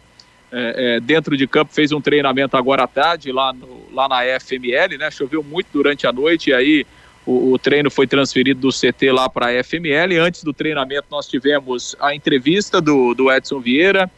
é, 0.52 0.96
é, 0.96 1.00
dentro 1.00 1.38
de 1.38 1.46
campo, 1.46 1.72
fez 1.72 1.90
um 1.90 2.02
treinamento 2.02 2.54
agora 2.54 2.84
à 2.84 2.86
tarde 2.86 3.32
lá, 3.32 3.50
no, 3.50 3.86
lá 3.90 4.06
na 4.06 4.20
FML, 4.38 4.98
né? 4.98 5.10
Choveu 5.10 5.42
muito 5.42 5.68
durante 5.72 6.06
a 6.06 6.12
noite 6.12 6.50
e 6.50 6.52
aí 6.52 6.86
o, 7.24 7.52
o 7.52 7.58
treino 7.58 7.90
foi 7.90 8.06
transferido 8.06 8.60
do 8.60 8.68
CT 8.68 9.10
lá 9.10 9.26
para 9.26 9.46
a 9.46 9.64
FML. 9.64 10.18
Antes 10.18 10.44
do 10.44 10.52
treinamento, 10.52 11.06
nós 11.10 11.26
tivemos 11.26 11.96
a 11.98 12.14
entrevista 12.14 12.78
do, 12.78 13.14
do 13.14 13.32
Edson 13.32 13.58
Vieira. 13.58 14.10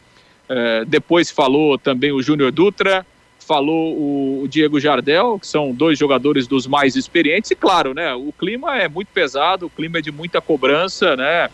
É, 0.49 0.83
depois 0.83 1.31
falou 1.31 1.77
também 1.77 2.11
o 2.11 2.21
Júnior 2.21 2.51
Dutra 2.51 3.05
falou 3.43 4.41
o 4.41 4.47
Diego 4.47 4.79
Jardel, 4.79 5.37
que 5.39 5.47
são 5.47 5.71
dois 5.71 5.99
jogadores 5.99 6.47
dos 6.47 6.65
mais 6.65 6.95
experientes, 6.95 7.51
e 7.51 7.55
claro, 7.55 7.93
né, 7.93 8.13
o 8.13 8.31
clima 8.31 8.77
é 8.77 8.87
muito 8.87 9.09
pesado, 9.09 9.65
o 9.65 9.69
clima 9.69 9.99
é 9.99 10.01
de 10.01 10.11
muita 10.11 10.41
cobrança, 10.41 11.15
né, 11.15 11.49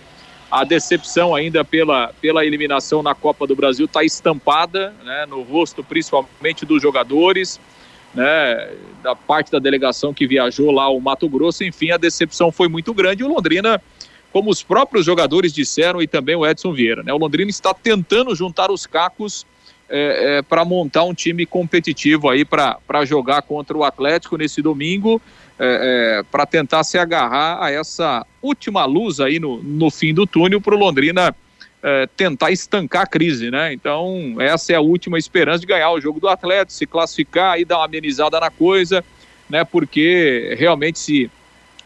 a 0.51 0.63
decepção 0.63 1.35
ainda 1.35 1.63
pela, 1.63 2.13
pela 2.19 2.45
eliminação 2.45 3.03
na 3.03 3.13
Copa 3.13 3.45
do 3.45 3.55
Brasil 3.55 3.85
está 3.85 4.03
estampada 4.03 4.93
né, 5.03 5.25
no 5.27 5.43
rosto 5.43 5.83
principalmente 5.83 6.65
dos 6.65 6.81
jogadores, 6.81 7.59
né, 8.13 8.71
da 9.03 9.15
parte 9.15 9.51
da 9.51 9.59
delegação 9.59 10.13
que 10.13 10.25
viajou 10.25 10.71
lá 10.71 10.83
ao 10.83 10.99
Mato 10.99 11.29
Grosso, 11.29 11.63
enfim, 11.63 11.91
a 11.91 11.97
decepção 11.97 12.51
foi 12.51 12.67
muito 12.67 12.93
grande. 12.93 13.23
O 13.23 13.27
Londrina, 13.27 13.79
como 14.31 14.49
os 14.49 14.63
próprios 14.63 15.05
jogadores 15.05 15.53
disseram 15.53 16.01
e 16.01 16.07
também 16.07 16.35
o 16.35 16.45
Edson 16.45 16.73
Vieira, 16.73 17.03
né, 17.03 17.13
o 17.13 17.17
Londrina 17.17 17.49
está 17.49 17.73
tentando 17.73 18.35
juntar 18.35 18.71
os 18.71 18.87
cacos 18.87 19.45
é, 19.89 20.37
é, 20.37 20.41
para 20.41 20.63
montar 20.63 21.03
um 21.03 21.13
time 21.13 21.45
competitivo 21.45 22.29
aí 22.29 22.45
para 22.45 23.05
jogar 23.05 23.41
contra 23.41 23.75
o 23.75 23.83
Atlético 23.83 24.37
nesse 24.37 24.61
domingo, 24.61 25.21
é, 25.57 26.19
é 26.19 26.23
para 26.31 26.45
tentar 26.45 26.83
se 26.83 26.97
agarrar 26.97 27.61
a 27.61 27.71
essa 27.71 28.25
última 28.41 28.85
luz 28.85 29.19
aí 29.19 29.39
no, 29.39 29.61
no 29.61 29.89
fim 29.89 30.13
do 30.13 30.27
túnel 30.27 30.61
para 30.61 30.75
o 30.75 30.77
Londrina 30.77 31.35
é, 31.81 32.07
tentar 32.15 32.51
estancar 32.51 33.03
a 33.03 33.07
crise, 33.07 33.49
né? 33.49 33.73
Então, 33.73 34.35
essa 34.39 34.73
é 34.73 34.75
a 34.75 34.81
última 34.81 35.17
esperança 35.17 35.59
de 35.59 35.65
ganhar 35.65 35.91
o 35.91 36.01
jogo 36.01 36.19
do 36.19 36.27
Atlético, 36.27 36.73
se 36.73 36.85
classificar 36.85 37.59
e 37.59 37.65
dar 37.65 37.77
uma 37.77 37.85
amenizada 37.85 38.39
na 38.39 38.49
coisa, 38.49 39.03
né? 39.49 39.63
Porque 39.63 40.55
realmente 40.57 40.99
se, 40.99 41.31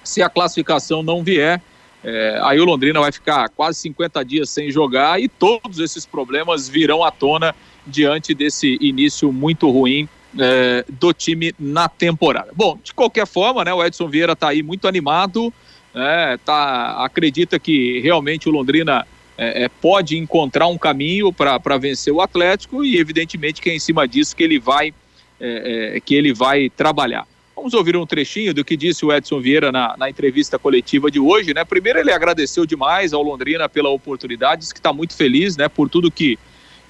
se 0.03 0.21
a 0.21 0.29
classificação 0.29 1.03
não 1.03 1.23
vier, 1.23 1.61
é, 2.03 2.39
aí 2.43 2.59
o 2.59 2.65
Londrina 2.65 2.99
vai 2.99 3.11
ficar 3.11 3.47
quase 3.49 3.79
50 3.79 4.25
dias 4.25 4.49
sem 4.49 4.69
jogar 4.69 5.21
e 5.21 5.29
todos 5.29 5.79
esses 5.79 6.05
problemas 6.05 6.67
virão 6.67 7.03
à 7.03 7.11
tona 7.11 7.55
diante 7.85 8.33
desse 8.33 8.77
início 8.81 9.31
muito 9.31 9.69
ruim 9.69 10.07
é, 10.39 10.85
do 10.89 11.13
time 11.13 11.53
na 11.59 11.87
temporada. 11.87 12.51
Bom, 12.55 12.77
de 12.83 12.93
qualquer 12.93 13.27
forma, 13.27 13.63
né, 13.63 13.73
o 13.73 13.83
Edson 13.83 14.07
Vieira 14.07 14.33
está 14.33 14.49
aí 14.49 14.63
muito 14.63 14.87
animado, 14.87 15.53
é, 15.93 16.37
tá, 16.43 17.03
acredita 17.03 17.59
que 17.59 17.99
realmente 17.99 18.49
o 18.49 18.51
Londrina 18.51 19.05
é, 19.37 19.65
é 19.65 19.69
pode 19.69 20.17
encontrar 20.17 20.67
um 20.67 20.77
caminho 20.77 21.31
para 21.31 21.77
vencer 21.77 22.11
o 22.13 22.21
Atlético 22.21 22.83
e 22.83 22.97
evidentemente 22.97 23.61
que 23.61 23.69
é 23.69 23.75
em 23.75 23.79
cima 23.79 24.07
disso 24.07 24.35
que 24.35 24.43
ele 24.43 24.59
vai 24.59 24.93
é, 25.39 25.95
é, 25.95 25.99
que 25.99 26.15
ele 26.15 26.33
vai 26.33 26.69
trabalhar. 26.69 27.27
Vamos 27.55 27.73
ouvir 27.73 27.95
um 27.95 28.05
trechinho 28.05 28.53
do 28.53 28.63
que 28.63 28.75
disse 28.75 29.05
o 29.05 29.13
Edson 29.13 29.39
Vieira 29.39 29.71
na, 29.71 29.95
na, 29.97 30.09
entrevista 30.09 30.57
coletiva 30.57 31.11
de 31.11 31.19
hoje, 31.19 31.53
né? 31.53 31.63
Primeiro 31.63 31.99
ele 31.99 32.11
agradeceu 32.11 32.65
demais 32.65 33.13
ao 33.13 33.21
Londrina 33.21 33.69
pela 33.69 33.89
oportunidade, 33.89 34.61
disse 34.61 34.73
que 34.73 34.79
está 34.79 34.91
muito 34.91 35.15
feliz, 35.15 35.55
né? 35.55 35.67
Por 35.67 35.89
tudo 35.89 36.09
que 36.09 36.37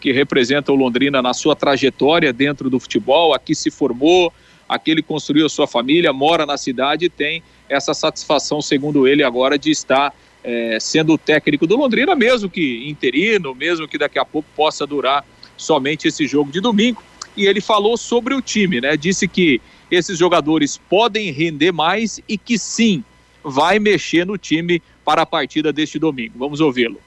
que 0.04 0.12
representa 0.12 0.70
o 0.70 0.76
Londrina 0.76 1.22
na 1.22 1.34
sua 1.34 1.56
trajetória 1.56 2.34
dentro 2.34 2.70
do 2.70 2.78
futebol, 2.78 3.34
aqui 3.34 3.56
se 3.56 3.72
formou, 3.72 4.34
aqui 4.68 4.92
ele 4.92 5.02
construiu 5.02 5.46
a 5.46 5.50
sua 5.50 5.66
família, 5.66 6.12
mora 6.12 6.46
na 6.46 6.58
cidade 6.58 7.06
e 7.06 7.10
tem 7.10 7.42
essa 7.70 7.94
satisfação, 7.94 8.62
segundo 8.62 9.08
ele, 9.08 9.24
agora 9.24 9.58
de 9.58 9.72
estar 9.72 10.14
é, 10.44 10.78
sendo 10.78 11.14
o 11.14 11.18
técnico 11.18 11.66
do 11.66 11.78
Londrina, 11.78 12.18
mesmo 12.18 12.50
que 12.50 12.86
interino, 12.90 13.56
mesmo 13.56 13.88
que 13.88 13.98
daqui 13.98 14.20
a 14.20 14.26
pouco 14.26 14.50
possa 14.58 14.86
durar 14.86 15.26
somente 15.56 16.10
esse 16.10 16.28
jogo 16.28 16.52
de 16.52 16.60
domingo. 16.60 17.02
E 17.38 17.46
ele 17.46 17.62
falou 17.62 17.96
sobre 17.96 18.34
o 18.34 18.42
time, 18.42 18.82
né? 18.82 18.98
Disse 18.98 19.26
que 19.26 19.62
esses 19.90 20.18
jogadores 20.20 20.82
podem 20.90 21.32
render 21.32 21.72
mais 21.72 22.20
e 22.28 22.38
que 22.38 22.60
sim, 22.60 23.06
vai 23.42 23.80
mexer 23.80 24.26
no 24.26 24.38
time 24.38 24.82
para 25.06 25.22
a 25.22 25.26
partida 25.26 25.72
deste 25.72 25.98
domingo. 25.98 26.34
Vamos 26.38 26.60
ouvi-lo. 26.60 27.00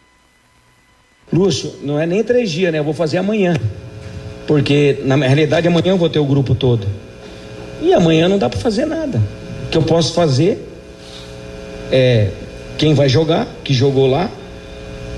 Lúcio, 1.32 1.74
não 1.82 1.98
é 1.98 2.06
nem 2.06 2.22
três 2.22 2.50
dias, 2.50 2.72
né? 2.72 2.78
Eu 2.78 2.84
vou 2.84 2.94
fazer 2.94 3.18
amanhã. 3.18 3.54
Porque 4.46 4.98
na 5.04 5.16
realidade 5.16 5.66
amanhã 5.66 5.90
eu 5.92 5.98
vou 5.98 6.08
ter 6.08 6.18
o 6.18 6.24
grupo 6.24 6.54
todo. 6.54 6.86
E 7.82 7.92
amanhã 7.92 8.28
não 8.28 8.38
dá 8.38 8.48
para 8.48 8.58
fazer 8.58 8.86
nada. 8.86 9.20
O 9.66 9.68
que 9.70 9.76
eu 9.76 9.82
posso 9.82 10.14
fazer 10.14 10.66
é 11.90 12.30
quem 12.78 12.94
vai 12.94 13.08
jogar, 13.08 13.46
que 13.64 13.74
jogou 13.74 14.06
lá, 14.06 14.30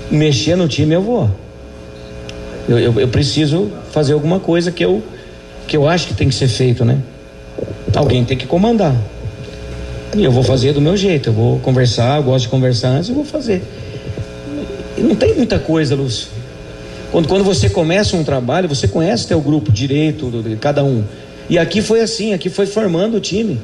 mexer 0.09 0.55
no 0.55 0.67
time 0.67 0.95
eu 0.95 1.01
vou. 1.01 1.29
Eu, 2.67 2.79
eu, 2.79 2.99
eu, 2.99 3.07
preciso 3.07 3.71
fazer 3.91 4.13
alguma 4.13 4.39
coisa 4.39 4.71
que 4.71 4.83
eu, 4.83 5.01
que 5.67 5.75
eu 5.75 5.87
acho 5.87 6.07
que 6.07 6.13
tem 6.13 6.27
que 6.27 6.35
ser 6.35 6.47
feito, 6.47 6.85
né? 6.85 6.99
Alguém 7.95 8.23
tem 8.23 8.37
que 8.37 8.45
comandar. 8.45 8.95
E 10.15 10.23
eu 10.23 10.31
vou 10.31 10.43
fazer 10.43 10.73
do 10.73 10.81
meu 10.81 10.97
jeito. 10.97 11.29
Eu 11.29 11.33
vou 11.33 11.59
conversar, 11.59 12.17
eu 12.17 12.23
gosto 12.23 12.45
de 12.45 12.49
conversar 12.49 12.89
antes, 12.89 13.09
eu 13.09 13.15
vou 13.15 13.25
fazer. 13.25 13.61
E 14.97 15.01
não 15.01 15.15
tem 15.15 15.35
muita 15.35 15.59
coisa, 15.59 15.95
Lúcio. 15.95 16.27
Quando, 17.11 17.27
quando 17.27 17.43
você 17.43 17.69
começa 17.69 18.15
um 18.15 18.23
trabalho, 18.23 18.69
você 18.69 18.87
conhece 18.87 19.27
teu 19.27 19.41
grupo 19.41 19.71
direito, 19.71 20.29
de 20.43 20.55
cada 20.57 20.83
um. 20.83 21.03
E 21.49 21.57
aqui 21.57 21.81
foi 21.81 22.01
assim, 22.01 22.33
aqui 22.33 22.49
foi 22.49 22.67
formando 22.67 23.17
o 23.17 23.19
time. 23.19 23.59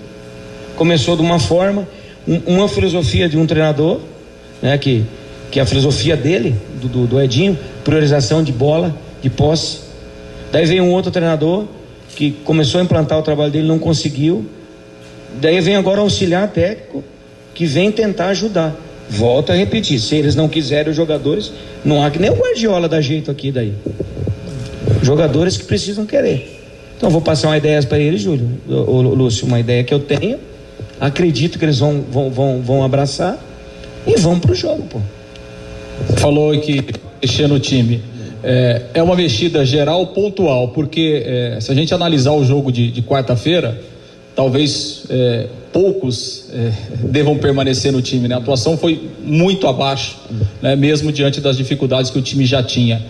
Começou 0.75 1.15
de 1.15 1.22
uma 1.22 1.39
forma, 1.39 1.88
um, 2.27 2.55
uma 2.55 2.67
filosofia 2.67 3.29
de 3.29 3.38
um 3.38 3.46
treinador, 3.46 4.00
né, 4.62 4.77
que, 4.77 5.05
que 5.51 5.60
é 5.60 5.63
a 5.63 5.65
filosofia 5.65 6.17
dele, 6.17 6.55
do, 6.82 6.88
do, 6.88 7.08
do 7.08 7.22
Edinho, 7.22 7.58
priorização 7.84 8.44
de 8.44 8.51
bola, 8.51 8.96
de 9.22 9.29
posse. 9.29 9.82
Daí 10.51 10.65
vem 10.65 10.82
um 10.82 10.91
outro 10.91 11.12
treinador 11.12 11.65
que 12.15 12.32
começou 12.32 12.79
a 12.79 12.84
implantar 12.84 13.20
o 13.20 13.22
trabalho 13.22 13.51
dele, 13.51 13.67
não 13.67 13.77
conseguiu. 13.77 14.46
Daí 15.39 15.60
vem 15.62 15.75
agora 15.75 16.00
o 16.00 16.03
auxiliar 16.03 16.48
técnico 16.48 17.03
que 17.53 17.65
vem 17.65 17.91
tentar 17.91 18.27
ajudar. 18.27 18.75
Volto 19.10 19.52
a 19.52 19.56
repetir, 19.56 20.00
se 20.00 20.16
eles 20.16 20.36
não 20.36 20.50
quiserem 20.50 20.90
os 20.90 20.96
jogadores, 20.96 21.52
não 21.84 22.04
há 22.04 22.10
que 22.10 22.20
nem 22.20 22.32
o 22.32 22.36
Guardiola 22.36 22.90
dá 22.90 23.00
jeito 23.00 23.30
aqui 23.30 23.52
daí. 23.52 23.74
Jogadores 25.02 25.58
que 25.58 25.64
precisam 25.64 26.06
querer. 26.06 26.62
Então 26.98 27.10
vou 27.10 27.22
passar 27.22 27.50
uma 27.50 27.58
ideia 27.58 27.82
para 27.84 28.00
eles, 28.00 28.22
Júlio, 28.22 28.50
o, 28.68 29.02
Lúcio, 29.02 29.46
uma 29.46 29.60
ideia 29.60 29.84
que 29.84 29.94
eu 29.94 30.00
tenho. 30.00 30.40
Acredito 31.00 31.60
que 31.60 31.66
eles 31.66 31.78
vão, 31.78 32.04
vão, 32.10 32.30
vão, 32.32 32.62
vão 32.62 32.84
abraçar 32.84 33.38
e 34.08 34.16
vão 34.18 34.40
pro 34.40 34.56
jogo, 34.56 34.84
pô. 34.84 35.00
Falou 36.18 36.58
que 36.60 36.84
mexer 37.22 37.48
no 37.48 37.60
time. 37.60 38.02
É, 38.44 38.82
é 38.96 39.04
uma 39.04 39.16
mexida 39.16 39.66
geral 39.66 40.08
pontual, 40.08 40.70
porque 40.70 41.24
é, 41.26 41.58
se 41.60 41.72
a 41.72 41.76
gente 41.76 41.94
analisar 41.94 42.32
o 42.32 42.44
jogo 42.44 42.72
de, 42.72 42.92
de 42.92 43.02
quarta-feira, 43.02 43.80
talvez 44.36 45.04
é, 45.10 45.48
poucos 45.75 46.46
é, 46.53 46.72
devam 47.10 47.38
permanecer 47.38 47.91
no 47.91 48.01
time. 48.01 48.29
Né? 48.29 48.36
A 48.36 48.38
atuação 48.38 48.77
foi 48.77 49.10
muito 49.22 49.67
abaixo, 49.67 50.15
né? 50.62 50.74
mesmo 50.74 51.12
diante 51.12 51.41
das 51.41 51.58
dificuldades 51.58 52.10
que 52.10 52.17
o 52.17 52.22
time 52.22 52.46
já 52.46 52.63
tinha. 52.63 53.05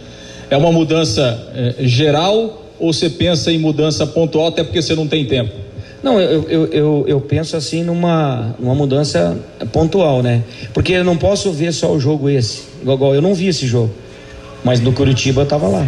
É 0.50 0.57
uma 0.57 0.72
mudança 0.72 1.48
é, 1.53 1.75
geral 1.86 2.63
ou 2.79 2.91
você 2.91 3.07
pensa 3.07 3.51
em 3.51 3.60
mudança 3.60 4.07
pontual 4.07 4.48
até 4.48 4.63
porque 4.63 4.81
você 4.81 4.95
não 4.95 5.07
tem 5.07 5.25
tempo? 5.25 5.53
Não, 6.01 6.19
eu, 6.19 6.50
eu, 6.50 6.65
eu, 6.65 7.05
eu, 7.07 7.22
penso 7.22 7.55
assim 7.55 7.84
numa, 7.84 8.55
numa 8.60 8.74
mudança 8.74 9.38
pontual, 9.72 10.24
né? 10.24 10.43
Porque 10.74 10.93
eu 10.93 11.03
não 11.03 11.17
posso 11.17 11.51
ver 11.51 11.72
só 11.72 11.91
o 11.91 12.00
jogo 12.00 12.29
esse. 12.29 12.63
Igual 12.81 13.13
eu 13.13 13.22
não 13.22 13.36
vi 13.36 13.48
esse 13.48 13.67
jogo. 13.67 13.91
Mas 14.63 14.79
no 14.79 14.91
Curitiba 14.91 15.43
eu 15.43 15.45
tava 15.45 15.67
lá. 15.67 15.88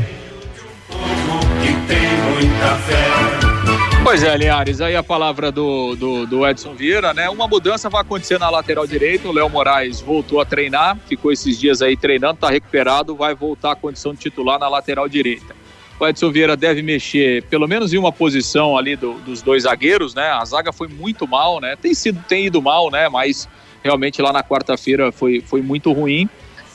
Pois 4.08 4.24
é, 4.24 4.38
Linhares, 4.38 4.80
aí 4.80 4.96
a 4.96 5.04
palavra 5.04 5.52
do, 5.52 5.94
do, 5.94 6.26
do, 6.26 6.48
Edson 6.48 6.74
Vieira, 6.74 7.14
né? 7.14 7.30
Uma 7.30 7.46
mudança 7.46 7.90
vai 7.90 8.00
acontecer 8.00 8.40
na 8.40 8.50
lateral 8.50 8.88
direita. 8.88 9.28
O 9.28 9.34
Léo 9.34 9.50
Moraes 9.50 10.00
voltou 10.00 10.40
a 10.40 10.46
treinar, 10.46 10.98
ficou 11.10 11.30
esses 11.30 11.60
dias 11.60 11.82
aí 11.82 11.98
treinando, 11.98 12.40
tá 12.40 12.50
recuperado, 12.50 13.18
vai 13.18 13.36
voltar 13.36 13.74
à 13.74 13.76
condição 13.76 14.14
de 14.14 14.20
titular 14.20 14.58
na 14.58 14.70
lateral 14.70 15.10
direita. 15.10 15.54
O 16.00 16.08
Edson 16.08 16.32
Vieira 16.32 16.56
deve 16.56 16.82
mexer 16.82 17.44
pelo 17.50 17.68
menos 17.68 17.94
em 17.94 17.98
uma 17.98 18.14
posição 18.14 18.78
ali 18.78 18.96
do, 18.96 19.16
dos 19.16 19.42
dois 19.42 19.64
zagueiros, 19.64 20.16
né? 20.16 20.30
A 20.30 20.46
zaga 20.46 20.72
foi 20.72 20.88
muito 20.88 21.28
mal, 21.28 21.60
né? 21.60 21.76
Tem 21.76 21.94
sido, 21.94 22.24
tem 22.30 22.46
ido 22.46 22.62
mal, 22.62 22.90
né? 22.90 23.10
Mas 23.10 23.46
realmente 23.84 24.22
lá 24.22 24.32
na 24.32 24.42
quarta-feira 24.42 25.12
foi, 25.12 25.44
foi 25.46 25.62
muito 25.62 25.92
ruim 25.92 26.30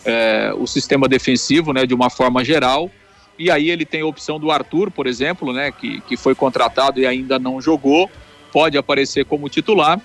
é, 0.04 0.52
o 0.54 0.66
sistema 0.66 1.08
defensivo, 1.08 1.72
né? 1.72 1.86
De 1.86 1.94
uma 1.94 2.10
forma 2.10 2.44
geral. 2.44 2.90
E 3.42 3.50
aí 3.50 3.70
ele 3.70 3.84
tem 3.84 4.02
a 4.02 4.06
opção 4.06 4.38
do 4.38 4.52
Arthur, 4.52 4.88
por 4.88 5.04
exemplo, 5.04 5.52
né, 5.52 5.72
que, 5.72 6.00
que 6.02 6.16
foi 6.16 6.32
contratado 6.32 7.00
e 7.00 7.06
ainda 7.06 7.40
não 7.40 7.60
jogou, 7.60 8.08
pode 8.52 8.78
aparecer 8.78 9.24
como 9.24 9.48
titular. 9.48 10.00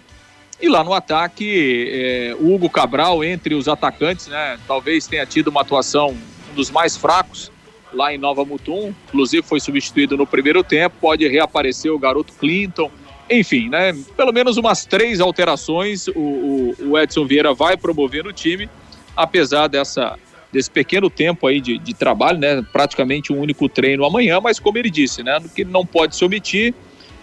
E 0.59 0.67
lá 0.67 0.83
no 0.83 0.91
ataque, 0.91 1.87
é, 1.87 2.35
Hugo 2.39 2.67
Cabral, 2.67 3.23
entre 3.23 3.53
os 3.53 3.67
atacantes, 3.67 4.25
né, 4.25 4.57
talvez 4.67 5.05
tenha 5.05 5.23
tido 5.23 5.49
uma 5.49 5.61
atuação 5.61 6.17
um 6.49 6.55
dos 6.55 6.71
mais 6.71 6.97
fracos 6.97 7.51
lá 7.93 8.11
em 8.11 8.17
Nova 8.17 8.43
Mutum, 8.43 8.91
inclusive 9.07 9.43
foi 9.45 9.59
substituído 9.59 10.17
no 10.17 10.25
primeiro 10.25 10.63
tempo, 10.63 10.95
pode 10.99 11.27
reaparecer 11.27 11.93
o 11.93 11.99
garoto 11.99 12.33
Clinton. 12.33 12.89
Enfim, 13.29 13.69
né, 13.69 13.93
pelo 14.15 14.33
menos 14.33 14.57
umas 14.57 14.83
três 14.83 15.19
alterações 15.19 16.07
o, 16.07 16.19
o, 16.19 16.75
o 16.89 16.97
Edson 16.97 17.27
Vieira 17.27 17.53
vai 17.53 17.77
promover 17.77 18.23
no 18.23 18.33
time, 18.33 18.67
apesar 19.15 19.67
dessa 19.67 20.17
desse 20.57 20.71
pequeno 20.71 21.07
tempo 21.07 21.45
aí 21.45 21.61
de, 21.61 21.77
de 21.77 21.93
trabalho, 21.93 22.39
né? 22.39 22.65
Praticamente 22.73 23.31
um 23.31 23.39
único 23.39 23.69
treino 23.69 24.03
amanhã, 24.03 24.41
mas 24.41 24.59
como 24.59 24.77
ele 24.79 24.89
disse, 24.89 25.21
né? 25.21 25.39
Que 25.55 25.63
não 25.63 25.85
pode 25.85 26.15
se 26.15 26.25
omitir, 26.25 26.73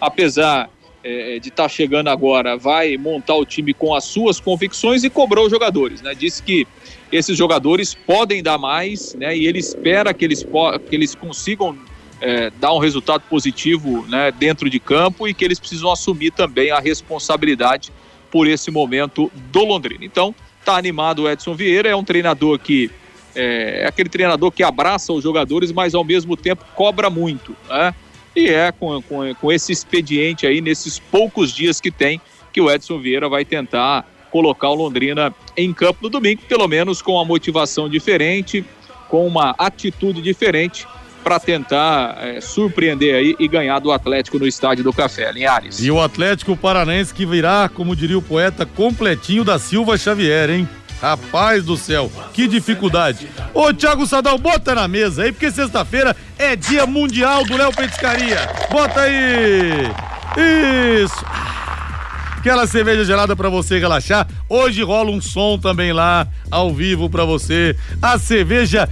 apesar 0.00 0.70
é, 1.02 1.40
de 1.40 1.48
estar 1.48 1.64
tá 1.64 1.68
chegando 1.68 2.08
agora, 2.08 2.56
vai 2.56 2.96
montar 2.96 3.34
o 3.34 3.44
time 3.44 3.74
com 3.74 3.92
as 3.92 4.04
suas 4.04 4.38
convicções 4.38 5.02
e 5.02 5.10
cobrou 5.10 5.46
os 5.46 5.50
jogadores, 5.50 6.00
né? 6.00 6.14
Disse 6.14 6.44
que 6.44 6.64
esses 7.10 7.36
jogadores 7.36 7.92
podem 7.92 8.40
dar 8.40 8.56
mais, 8.56 9.14
né? 9.14 9.36
E 9.36 9.48
ele 9.48 9.58
espera 9.58 10.14
que 10.14 10.24
eles, 10.24 10.46
que 10.88 10.94
eles 10.94 11.16
consigam 11.16 11.76
é, 12.20 12.50
dar 12.60 12.72
um 12.72 12.78
resultado 12.78 13.24
positivo 13.28 14.06
né, 14.08 14.30
dentro 14.30 14.70
de 14.70 14.78
campo 14.78 15.26
e 15.26 15.34
que 15.34 15.44
eles 15.44 15.58
precisam 15.58 15.90
assumir 15.90 16.30
também 16.30 16.70
a 16.70 16.78
responsabilidade 16.78 17.92
por 18.30 18.46
esse 18.46 18.70
momento 18.70 19.30
do 19.50 19.64
Londrina. 19.64 20.04
Então, 20.04 20.32
tá 20.64 20.76
animado 20.76 21.22
o 21.22 21.30
Edson 21.30 21.54
Vieira, 21.54 21.88
é 21.88 21.96
um 21.96 22.04
treinador 22.04 22.58
que 22.58 22.90
é, 23.34 23.82
é, 23.82 23.86
aquele 23.86 24.08
treinador 24.08 24.50
que 24.50 24.62
abraça 24.62 25.12
os 25.12 25.22
jogadores, 25.22 25.72
mas 25.72 25.94
ao 25.94 26.04
mesmo 26.04 26.36
tempo 26.36 26.64
cobra 26.74 27.10
muito. 27.10 27.56
Né? 27.68 27.94
E 28.34 28.48
é 28.48 28.72
com, 28.72 29.00
com, 29.02 29.34
com 29.34 29.52
esse 29.52 29.72
expediente 29.72 30.46
aí, 30.46 30.60
nesses 30.60 30.98
poucos 30.98 31.52
dias 31.52 31.80
que 31.80 31.90
tem, 31.90 32.20
que 32.52 32.60
o 32.60 32.70
Edson 32.70 32.98
Vieira 32.98 33.28
vai 33.28 33.44
tentar 33.44 34.06
colocar 34.30 34.68
o 34.68 34.74
Londrina 34.74 35.32
em 35.56 35.72
campo 35.72 36.00
no 36.02 36.08
domingo, 36.08 36.42
pelo 36.48 36.66
menos 36.66 37.00
com 37.00 37.12
uma 37.12 37.24
motivação 37.24 37.88
diferente, 37.88 38.64
com 39.08 39.26
uma 39.26 39.54
atitude 39.56 40.20
diferente 40.20 40.86
para 41.22 41.40
tentar 41.40 42.18
é, 42.20 42.40
surpreender 42.40 43.14
aí 43.14 43.36
e 43.38 43.48
ganhar 43.48 43.78
do 43.78 43.90
Atlético 43.90 44.38
no 44.38 44.46
estádio 44.46 44.84
do 44.84 44.92
Café, 44.92 45.32
Linhares. 45.32 45.80
E 45.80 45.90
o 45.90 46.00
Atlético 46.00 46.56
Paranense 46.56 47.14
que 47.14 47.24
virá, 47.24 47.70
como 47.72 47.96
diria 47.96 48.18
o 48.18 48.22
poeta, 48.22 48.66
completinho 48.66 49.42
da 49.42 49.58
Silva 49.58 49.96
Xavier, 49.96 50.50
hein? 50.50 50.68
Rapaz 51.00 51.64
do 51.64 51.76
céu, 51.76 52.10
que 52.32 52.48
dificuldade. 52.48 53.28
Ô, 53.52 53.72
Thiago 53.72 54.06
Sadal, 54.06 54.38
bota 54.38 54.74
na 54.74 54.88
mesa 54.88 55.24
aí, 55.24 55.32
porque 55.32 55.50
sexta-feira 55.50 56.16
é 56.38 56.56
dia 56.56 56.86
mundial 56.86 57.44
do 57.44 57.56
Léo 57.56 57.72
Petiscaria. 57.72 58.48
Bota 58.70 59.00
aí. 59.00 59.90
Isso. 61.02 61.24
Aquela 62.38 62.66
cerveja 62.66 63.04
gelada 63.04 63.34
para 63.34 63.48
você 63.48 63.78
relaxar. 63.78 64.26
Hoje 64.48 64.82
rola 64.82 65.10
um 65.10 65.20
som 65.20 65.58
também 65.58 65.92
lá, 65.92 66.26
ao 66.50 66.74
vivo 66.74 67.08
para 67.08 67.24
você. 67.24 67.76
A 68.02 68.18
cerveja 68.18 68.88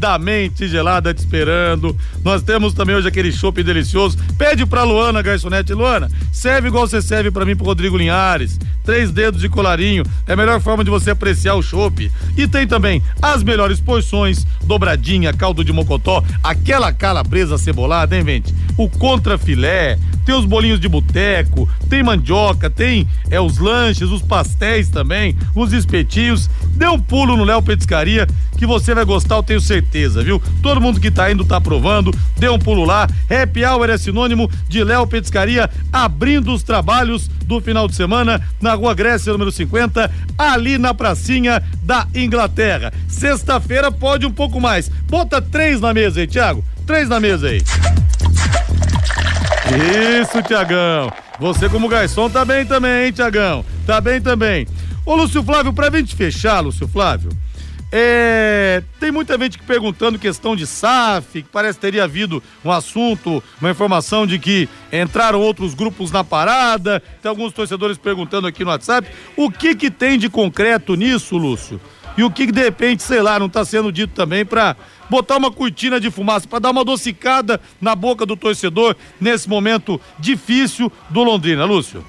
estúpida 0.00 0.18
mente 0.18 0.66
gelada 0.66 1.12
te 1.12 1.18
esperando. 1.18 1.94
Nós 2.24 2.42
temos 2.42 2.72
também 2.72 2.96
hoje 2.96 3.06
aquele 3.06 3.30
chopp 3.30 3.62
delicioso. 3.62 4.16
Pede 4.38 4.64
pra 4.64 4.82
Luana, 4.82 5.20
garçonete. 5.20 5.74
Luana, 5.74 6.10
serve 6.32 6.68
igual 6.68 6.86
você 6.86 7.02
serve 7.02 7.30
para 7.30 7.44
mim 7.44 7.54
pro 7.54 7.66
Rodrigo 7.66 7.98
Linhares. 7.98 8.58
Três 8.82 9.10
dedos 9.10 9.40
de 9.40 9.48
colarinho. 9.48 10.02
É 10.26 10.32
a 10.32 10.36
melhor 10.36 10.60
forma 10.60 10.82
de 10.82 10.90
você 10.90 11.10
apreciar 11.10 11.54
o 11.54 11.62
chopp. 11.62 12.10
E 12.36 12.48
tem 12.48 12.66
também 12.66 13.02
as 13.20 13.42
melhores 13.42 13.78
porções, 13.78 14.46
dobradinha, 14.64 15.34
caldo 15.34 15.62
de 15.62 15.72
mocotó, 15.72 16.24
aquela 16.42 16.92
calabresa 16.92 17.58
cebolada, 17.58 18.16
hein, 18.16 18.24
gente? 18.24 18.54
O 18.76 18.88
contrafilé, 18.88 19.98
tem 20.24 20.34
os 20.34 20.46
bolinhos 20.46 20.80
de 20.80 20.88
boteco, 20.88 21.68
tem 21.88 22.02
mandioca, 22.02 22.70
tem 22.70 23.06
é, 23.30 23.40
os 23.40 23.58
lanches, 23.58 24.10
os 24.10 24.22
pastéis 24.22 24.88
também, 24.88 25.36
os 25.54 25.72
espetinhos. 25.72 26.48
Dê 26.74 26.88
um 26.88 26.98
pulo 26.98 27.36
no 27.36 27.44
Léo 27.44 27.62
Petiscaria 27.62 28.26
que 28.56 28.66
você 28.66 28.94
vai 28.94 29.04
gostar, 29.04 29.36
eu 29.36 29.42
tenho 29.42 29.60
certeza 29.60 29.89
certeza, 29.90 30.22
viu? 30.22 30.40
Todo 30.62 30.80
mundo 30.80 31.00
que 31.00 31.10
tá 31.10 31.30
indo 31.32 31.44
tá 31.44 31.60
provando, 31.60 32.14
dê 32.38 32.48
um 32.48 32.58
pulo 32.58 32.84
lá. 32.84 33.08
Happy 33.28 33.64
Hour 33.64 33.90
é 33.90 33.98
sinônimo 33.98 34.48
de 34.68 34.84
Léo 34.84 35.06
Petiscaria 35.06 35.68
abrindo 35.92 36.54
os 36.54 36.62
trabalhos 36.62 37.28
do 37.44 37.60
final 37.60 37.88
de 37.88 37.96
semana 37.96 38.40
na 38.60 38.74
Rua 38.74 38.94
Grécia, 38.94 39.32
número 39.32 39.50
50, 39.50 40.08
ali 40.38 40.78
na 40.78 40.94
pracinha 40.94 41.60
da 41.82 42.06
Inglaterra. 42.14 42.92
Sexta-feira 43.08 43.90
pode 43.90 44.24
um 44.24 44.30
pouco 44.30 44.60
mais. 44.60 44.88
Bota 45.08 45.42
três 45.42 45.80
na 45.80 45.92
mesa 45.92 46.20
aí, 46.20 46.26
Thiago. 46.26 46.64
Três 46.86 47.08
na 47.08 47.18
mesa 47.18 47.48
aí. 47.48 47.60
Isso, 50.20 50.42
Tiagão. 50.42 51.12
Você 51.40 51.68
como 51.68 51.88
garçom 51.88 52.30
tá 52.30 52.44
bem 52.44 52.64
também, 52.64 53.06
hein, 53.06 53.12
Tiagão? 53.12 53.64
Tá 53.86 54.00
bem 54.00 54.20
também. 54.20 54.66
Ô, 55.04 55.16
Lúcio 55.16 55.42
Flávio, 55.42 55.72
pra 55.72 55.90
gente 55.90 56.14
fechar, 56.14 56.60
Lúcio 56.60 56.86
Flávio, 56.86 57.30
é, 57.92 58.82
tem 59.00 59.10
muita 59.10 59.36
gente 59.36 59.58
perguntando 59.58 60.18
questão 60.18 60.54
de 60.54 60.66
SAF, 60.66 61.42
que 61.42 61.48
parece 61.50 61.78
que 61.78 61.82
teria 61.82 62.04
havido 62.04 62.42
um 62.64 62.70
assunto, 62.70 63.42
uma 63.60 63.70
informação 63.70 64.26
de 64.26 64.38
que 64.38 64.68
entraram 64.92 65.40
outros 65.40 65.74
grupos 65.74 66.12
na 66.12 66.22
parada. 66.22 67.02
Tem 67.20 67.28
alguns 67.28 67.52
torcedores 67.52 67.98
perguntando 67.98 68.46
aqui 68.46 68.64
no 68.64 68.70
WhatsApp. 68.70 69.08
O 69.36 69.50
que 69.50 69.74
que 69.74 69.90
tem 69.90 70.18
de 70.18 70.28
concreto 70.28 70.94
nisso, 70.94 71.36
Lúcio? 71.36 71.80
E 72.16 72.22
o 72.22 72.30
que, 72.30 72.46
que 72.46 72.52
de 72.52 72.62
repente, 72.62 73.02
sei 73.02 73.22
lá, 73.22 73.38
não 73.38 73.46
está 73.46 73.64
sendo 73.64 73.90
dito 73.90 74.12
também 74.14 74.44
para 74.44 74.76
botar 75.08 75.36
uma 75.36 75.50
cortina 75.50 75.98
de 75.98 76.10
fumaça, 76.10 76.46
para 76.46 76.58
dar 76.58 76.70
uma 76.70 76.82
adocicada 76.82 77.60
na 77.80 77.94
boca 77.96 78.24
do 78.26 78.36
torcedor 78.36 78.94
nesse 79.20 79.48
momento 79.48 80.00
difícil 80.18 80.92
do 81.08 81.22
Londrina, 81.22 81.64
Lúcio? 81.64 82.04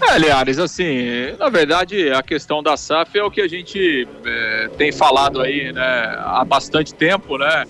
É, 0.00 0.62
assim, 0.62 1.32
na 1.38 1.48
verdade 1.48 2.10
a 2.10 2.22
questão 2.22 2.62
da 2.62 2.76
SAF 2.76 3.18
é 3.18 3.22
o 3.22 3.30
que 3.30 3.40
a 3.40 3.48
gente 3.48 4.06
é, 4.24 4.70
tem 4.76 4.92
falado 4.92 5.40
aí 5.40 5.72
né, 5.72 6.16
há 6.18 6.44
bastante 6.44 6.94
tempo, 6.94 7.38
né? 7.38 7.64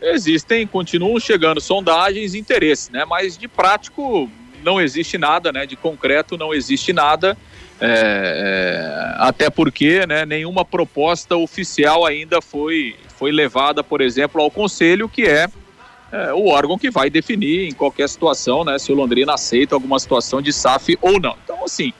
Existem, 0.00 0.66
continuam 0.66 1.18
chegando 1.18 1.60
sondagens 1.60 2.34
e 2.34 2.38
interesses, 2.38 2.90
né? 2.90 3.04
Mas 3.04 3.36
de 3.38 3.48
prático 3.48 4.30
não 4.62 4.80
existe 4.80 5.16
nada, 5.16 5.52
né? 5.52 5.64
De 5.64 5.76
concreto 5.76 6.36
não 6.36 6.52
existe 6.52 6.92
nada, 6.92 7.36
é, 7.80 7.88
é, 7.88 9.14
até 9.18 9.50
porque 9.50 10.06
né, 10.06 10.24
nenhuma 10.24 10.64
proposta 10.64 11.36
oficial 11.36 12.06
ainda 12.06 12.40
foi, 12.40 12.96
foi 13.16 13.30
levada, 13.30 13.84
por 13.84 14.00
exemplo, 14.00 14.40
ao 14.40 14.50
Conselho, 14.50 15.08
que 15.08 15.22
é 15.22 15.48
é, 16.12 16.32
o 16.32 16.46
órgão 16.48 16.78
que 16.78 16.90
vai 16.90 17.10
definir 17.10 17.68
em 17.68 17.72
qualquer 17.72 18.08
situação, 18.08 18.64
né, 18.64 18.78
se 18.78 18.92
o 18.92 18.94
Londrina 18.94 19.34
aceita 19.34 19.74
alguma 19.74 19.98
situação 19.98 20.40
de 20.40 20.52
SAF 20.52 20.96
ou 21.00 21.20
não. 21.20 21.36
Então, 21.44 21.64
assim, 21.64 21.92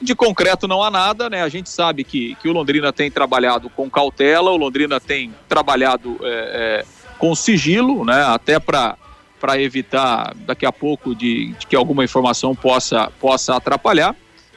de 0.00 0.14
concreto 0.14 0.68
não 0.68 0.82
há 0.82 0.90
nada, 0.90 1.28
né? 1.28 1.42
A 1.42 1.48
gente 1.48 1.68
sabe 1.68 2.04
que, 2.04 2.36
que 2.36 2.48
o 2.48 2.52
Londrina 2.52 2.92
tem 2.92 3.10
trabalhado 3.10 3.68
com 3.68 3.90
cautela, 3.90 4.50
o 4.50 4.56
Londrina 4.56 5.00
tem 5.00 5.34
trabalhado 5.48 6.18
é, 6.22 6.84
é, 6.84 6.84
com 7.18 7.34
sigilo, 7.34 8.04
né? 8.04 8.22
Até 8.24 8.58
para 8.58 8.96
para 9.40 9.60
evitar 9.60 10.34
daqui 10.34 10.66
a 10.66 10.72
pouco 10.72 11.14
de, 11.14 11.52
de, 11.52 11.66
que 11.68 11.76
alguma 11.76 12.02
informação 12.02 12.56
possa, 12.56 13.08
possa 13.20 13.54
atrapalhar. 13.54 14.14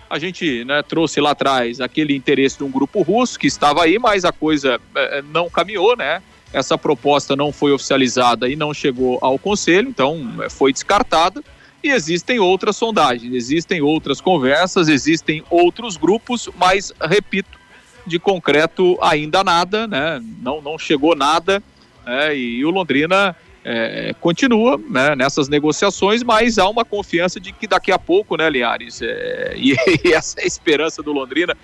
A 0.09 0.17
gente 0.17 0.65
né, 0.65 0.81
trouxe 0.81 1.21
lá 1.21 1.31
atrás 1.31 1.79
aquele 1.79 2.15
interesse 2.15 2.57
de 2.57 2.63
um 2.63 2.71
grupo 2.71 3.03
russo 3.03 3.37
que 3.37 3.45
estava 3.45 3.83
aí, 3.83 3.99
mas 3.99 4.25
a 4.25 4.31
coisa 4.31 4.81
é, 4.95 5.21
não 5.21 5.51
caminhou, 5.51 5.95
né? 5.95 6.19
Essa 6.53 6.77
proposta 6.77 7.35
não 7.35 7.51
foi 7.51 7.71
oficializada 7.71 8.49
e 8.49 8.55
não 8.55 8.73
chegou 8.73 9.17
ao 9.21 9.39
Conselho, 9.39 9.89
então 9.89 10.35
é, 10.41 10.49
foi 10.49 10.73
descartada. 10.73 11.41
E 11.83 11.89
existem 11.89 12.39
outras 12.39 12.75
sondagens, 12.75 13.33
existem 13.33 13.81
outras 13.81 14.21
conversas, 14.21 14.87
existem 14.87 15.43
outros 15.49 15.97
grupos, 15.97 16.47
mas, 16.55 16.93
repito, 17.01 17.59
de 18.05 18.19
concreto 18.19 18.97
ainda 19.01 19.43
nada, 19.43 19.87
né? 19.87 20.21
não, 20.41 20.61
não 20.61 20.77
chegou 20.77 21.15
nada. 21.15 21.61
Né? 22.05 22.37
E 22.37 22.63
o 22.63 22.69
Londrina 22.69 23.35
é, 23.63 24.13
continua 24.19 24.77
né, 24.77 25.15
nessas 25.15 25.47
negociações, 25.47 26.23
mas 26.23 26.57
há 26.57 26.67
uma 26.67 26.83
confiança 26.83 27.39
de 27.39 27.51
que 27.51 27.67
daqui 27.67 27.91
a 27.91 27.99
pouco, 27.99 28.35
né, 28.35 28.49
Linhares, 28.49 29.01
é, 29.01 29.53
e, 29.55 29.73
e, 30.03 30.13
essa 30.13 30.39
é 30.39 30.43
a 30.43 30.47
esperança 30.47 31.01
do 31.01 31.11
Londrina, 31.11 31.55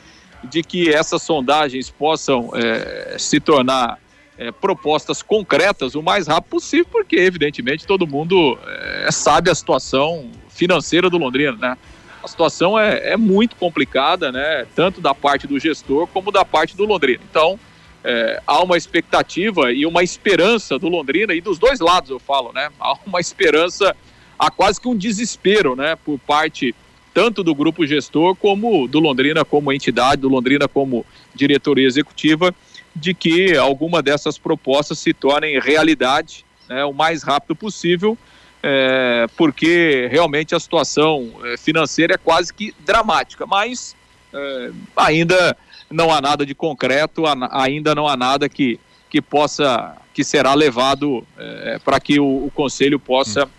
de 0.44 0.64
que 0.64 0.90
essas 0.90 1.22
sondagens 1.22 1.90
possam 1.90 2.52
é, 2.54 3.18
se 3.18 3.40
tornar 3.40 4.00
é, 4.38 4.52
propostas 4.52 5.22
concretas 5.22 5.96
o 5.96 6.02
mais 6.02 6.28
rápido 6.28 6.52
possível, 6.52 6.88
porque 6.92 7.16
evidentemente 7.16 7.86
todo 7.88 8.06
mundo 8.06 8.58
é, 8.66 9.10
sabe 9.12 9.50
a 9.50 9.56
situação 9.56 10.30
financeira 10.50 11.10
do 11.10 11.18
Londrina, 11.18 11.54
né? 11.54 11.78
A 12.24 12.28
situação 12.28 12.78
é, 12.78 13.12
é, 13.12 13.18
muito 13.18 13.56
complicada, 13.56 14.32
né? 14.32 14.66
Tanto 14.76 15.00
da 15.02 15.14
parte 15.14 15.48
do 15.48 15.60
gestor 15.60 16.08
como 16.08 16.32
da 16.32 16.44
parte 16.44 16.76
do 16.76 16.86
Londrina. 16.86 17.22
Então, 17.30 17.60
é, 18.04 18.42
há 18.46 18.62
uma 18.62 18.78
expectativa 18.78 19.72
e 19.72 19.86
uma 19.86 20.04
esperança 20.04 20.78
do 20.78 20.88
Londrina 20.88 21.34
e 21.34 21.42
dos 21.42 21.58
dois 21.58 21.80
lados 21.80 22.10
eu 22.10 22.20
falo, 22.20 22.52
né? 22.54 22.70
Há 22.80 22.96
uma 23.06 23.20
esperança, 23.20 23.96
há 24.38 24.52
quase 24.52 24.80
que 24.80 24.88
um 24.88 24.96
desespero, 24.96 25.76
né? 25.76 25.96
Por 25.96 26.20
parte 26.20 26.76
tanto 27.14 27.44
do 27.44 27.56
grupo 27.56 27.84
gestor 27.88 28.36
como 28.36 28.88
do 28.88 29.00
Londrina 29.00 29.44
como 29.44 29.74
entidade, 29.74 30.22
do 30.22 30.30
Londrina 30.30 30.68
como 30.68 31.04
diretoria 31.34 31.88
executiva, 31.88 32.54
de 32.98 33.14
que 33.14 33.56
alguma 33.56 34.02
dessas 34.02 34.38
propostas 34.38 35.00
se 35.00 35.14
tornem 35.14 35.60
realidade 35.60 36.46
né, 36.68 36.84
o 36.84 36.94
mais 36.94 37.24
rápido 37.24 37.56
possível, 37.56 38.18
é, 38.62 39.28
porque 39.38 40.08
realmente 40.12 40.56
a 40.56 40.60
situação 40.60 41.32
é, 41.46 41.58
financeira 41.58 42.16
é 42.16 42.18
quase 42.18 42.54
que 42.54 42.74
dramática, 42.80 43.46
mas 43.46 43.96
é, 44.34 44.72
ainda 44.96 45.56
não 45.90 46.12
há 46.12 46.20
nada 46.20 46.46
de 46.46 46.54
concreto, 46.54 47.24
ainda 47.52 47.96
não 47.96 48.08
há 48.08 48.18
nada 48.18 48.50
que, 48.50 48.80
que 49.10 49.22
possa, 49.22 49.96
que 50.14 50.24
será 50.24 50.54
levado 50.54 51.26
é, 51.38 51.80
para 51.84 52.00
que 52.00 52.20
o, 52.20 52.46
o, 52.46 52.52
conselho 52.54 53.00
possa 53.00 53.46
hum. 53.46 53.50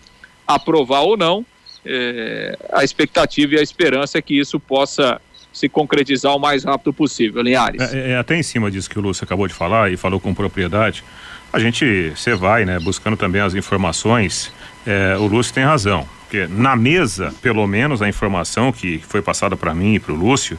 aprovar 0.45 1.01
ou 1.01 1.17
não. 1.17 1.45
É, 1.85 2.57
a 2.73 2.83
expectativa 2.83 3.55
e 3.55 3.57
a 3.59 3.63
esperança 3.63 4.17
é 4.17 4.21
que 4.21 4.37
isso 4.37 4.59
possa 4.59 5.19
se 5.59 5.67
concretizar 5.67 6.33
o 6.33 6.39
mais 6.39 6.63
rápido 6.63 6.93
possível, 6.93 7.41
Linhares. 7.41 7.81
É, 7.93 8.11
é, 8.11 8.17
até 8.17 8.37
em 8.37 8.43
cima 8.43 8.71
disso 8.71 8.89
que 8.89 8.97
o 8.97 9.01
Lúcio 9.01 9.25
acabou 9.25 9.45
de 9.45 9.53
falar 9.53 9.91
e 9.91 9.97
falou 9.97 10.17
com 10.17 10.33
propriedade, 10.33 11.03
a 11.51 11.59
gente, 11.59 12.13
você 12.15 12.33
vai, 12.33 12.63
né, 12.63 12.79
buscando 12.79 13.17
também 13.17 13.41
as 13.41 13.53
informações, 13.53 14.53
é, 14.87 15.17
o 15.17 15.27
Lúcio 15.27 15.53
tem 15.53 15.65
razão, 15.65 16.07
porque 16.21 16.47
na 16.47 16.77
mesa, 16.77 17.33
pelo 17.41 17.67
menos 17.67 18.01
a 18.01 18.07
informação 18.07 18.71
que 18.71 18.99
foi 18.99 19.21
passada 19.21 19.57
para 19.57 19.75
mim 19.75 19.95
e 19.95 19.99
para 19.99 20.13
o 20.13 20.15
Lúcio, 20.15 20.57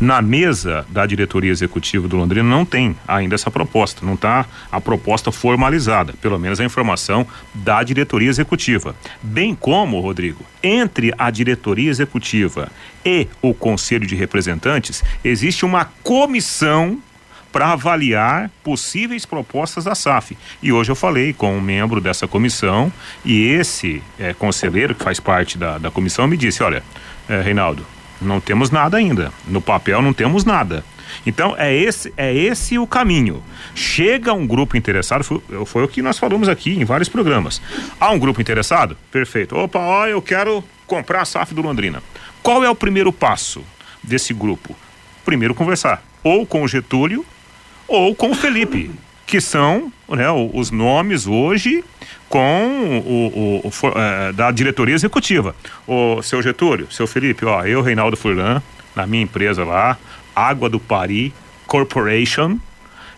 na 0.00 0.22
mesa 0.22 0.86
da 0.88 1.04
diretoria 1.06 1.50
executiva 1.50 2.06
do 2.06 2.16
Londrina 2.16 2.48
não 2.48 2.64
tem 2.64 2.96
ainda 3.06 3.34
essa 3.34 3.50
proposta, 3.50 4.04
não 4.04 4.14
está 4.14 4.46
a 4.70 4.80
proposta 4.80 5.32
formalizada, 5.32 6.14
pelo 6.20 6.38
menos 6.38 6.60
a 6.60 6.64
informação 6.64 7.26
da 7.54 7.82
diretoria 7.82 8.28
executiva. 8.28 8.94
Bem 9.22 9.54
como, 9.54 10.00
Rodrigo, 10.00 10.44
entre 10.62 11.12
a 11.18 11.30
diretoria 11.30 11.90
executiva 11.90 12.70
e 13.04 13.26
o 13.42 13.52
conselho 13.52 14.06
de 14.06 14.14
representantes, 14.14 15.02
existe 15.24 15.64
uma 15.64 15.86
comissão 16.02 17.00
para 17.50 17.72
avaliar 17.72 18.50
possíveis 18.62 19.24
propostas 19.24 19.84
da 19.84 19.94
SAF. 19.94 20.36
E 20.62 20.70
hoje 20.70 20.92
eu 20.92 20.96
falei 20.96 21.32
com 21.32 21.56
um 21.56 21.60
membro 21.60 22.00
dessa 22.00 22.28
comissão 22.28 22.92
e 23.24 23.46
esse 23.48 24.02
é, 24.18 24.34
conselheiro 24.34 24.94
que 24.94 25.02
faz 25.02 25.18
parte 25.18 25.56
da, 25.56 25.78
da 25.78 25.90
comissão 25.90 26.26
me 26.26 26.36
disse: 26.36 26.62
olha, 26.62 26.82
é, 27.28 27.40
Reinaldo, 27.40 27.86
não 28.20 28.40
temos 28.40 28.70
nada 28.70 28.96
ainda. 28.96 29.32
No 29.46 29.60
papel 29.60 30.02
não 30.02 30.12
temos 30.12 30.44
nada. 30.44 30.84
Então 31.26 31.54
é 31.56 31.74
esse 31.74 32.12
é 32.16 32.34
esse 32.34 32.78
o 32.78 32.86
caminho. 32.86 33.42
Chega 33.74 34.32
um 34.32 34.46
grupo 34.46 34.76
interessado, 34.76 35.24
foi, 35.24 35.40
foi, 35.66 35.84
o 35.84 35.88
que 35.88 36.02
nós 36.02 36.18
falamos 36.18 36.48
aqui 36.48 36.78
em 36.78 36.84
vários 36.84 37.08
programas. 37.08 37.60
Há 37.98 38.10
um 38.10 38.18
grupo 38.18 38.40
interessado? 38.40 38.96
Perfeito. 39.10 39.56
Opa, 39.56 39.78
ó, 39.78 40.06
eu 40.06 40.20
quero 40.20 40.62
comprar 40.86 41.22
a 41.22 41.24
SAF 41.24 41.54
do 41.54 41.62
Londrina. 41.62 42.02
Qual 42.42 42.62
é 42.62 42.70
o 42.70 42.74
primeiro 42.74 43.12
passo 43.12 43.62
desse 44.02 44.32
grupo? 44.34 44.76
Primeiro 45.24 45.54
conversar 45.54 46.02
ou 46.22 46.46
com 46.46 46.62
o 46.62 46.68
Getúlio 46.68 47.24
ou 47.86 48.14
com 48.14 48.30
o 48.30 48.34
Felipe, 48.34 48.90
que 49.28 49.42
são 49.42 49.92
né, 50.08 50.30
os 50.30 50.70
nomes 50.70 51.26
hoje 51.26 51.84
com 52.30 53.02
o, 53.06 53.62
o, 53.62 53.68
o 53.68 53.98
é, 53.98 54.32
da 54.32 54.50
diretoria 54.50 54.94
executiva. 54.94 55.54
O 55.86 56.22
seu 56.22 56.42
Getúlio, 56.42 56.90
seu 56.90 57.06
Felipe, 57.06 57.44
ó, 57.44 57.64
eu, 57.64 57.82
Reinaldo 57.82 58.16
Furlan, 58.16 58.62
na 58.96 59.06
minha 59.06 59.22
empresa 59.22 59.64
lá, 59.64 59.98
Água 60.34 60.70
do 60.70 60.80
Pari 60.80 61.32
Corporation, 61.66 62.58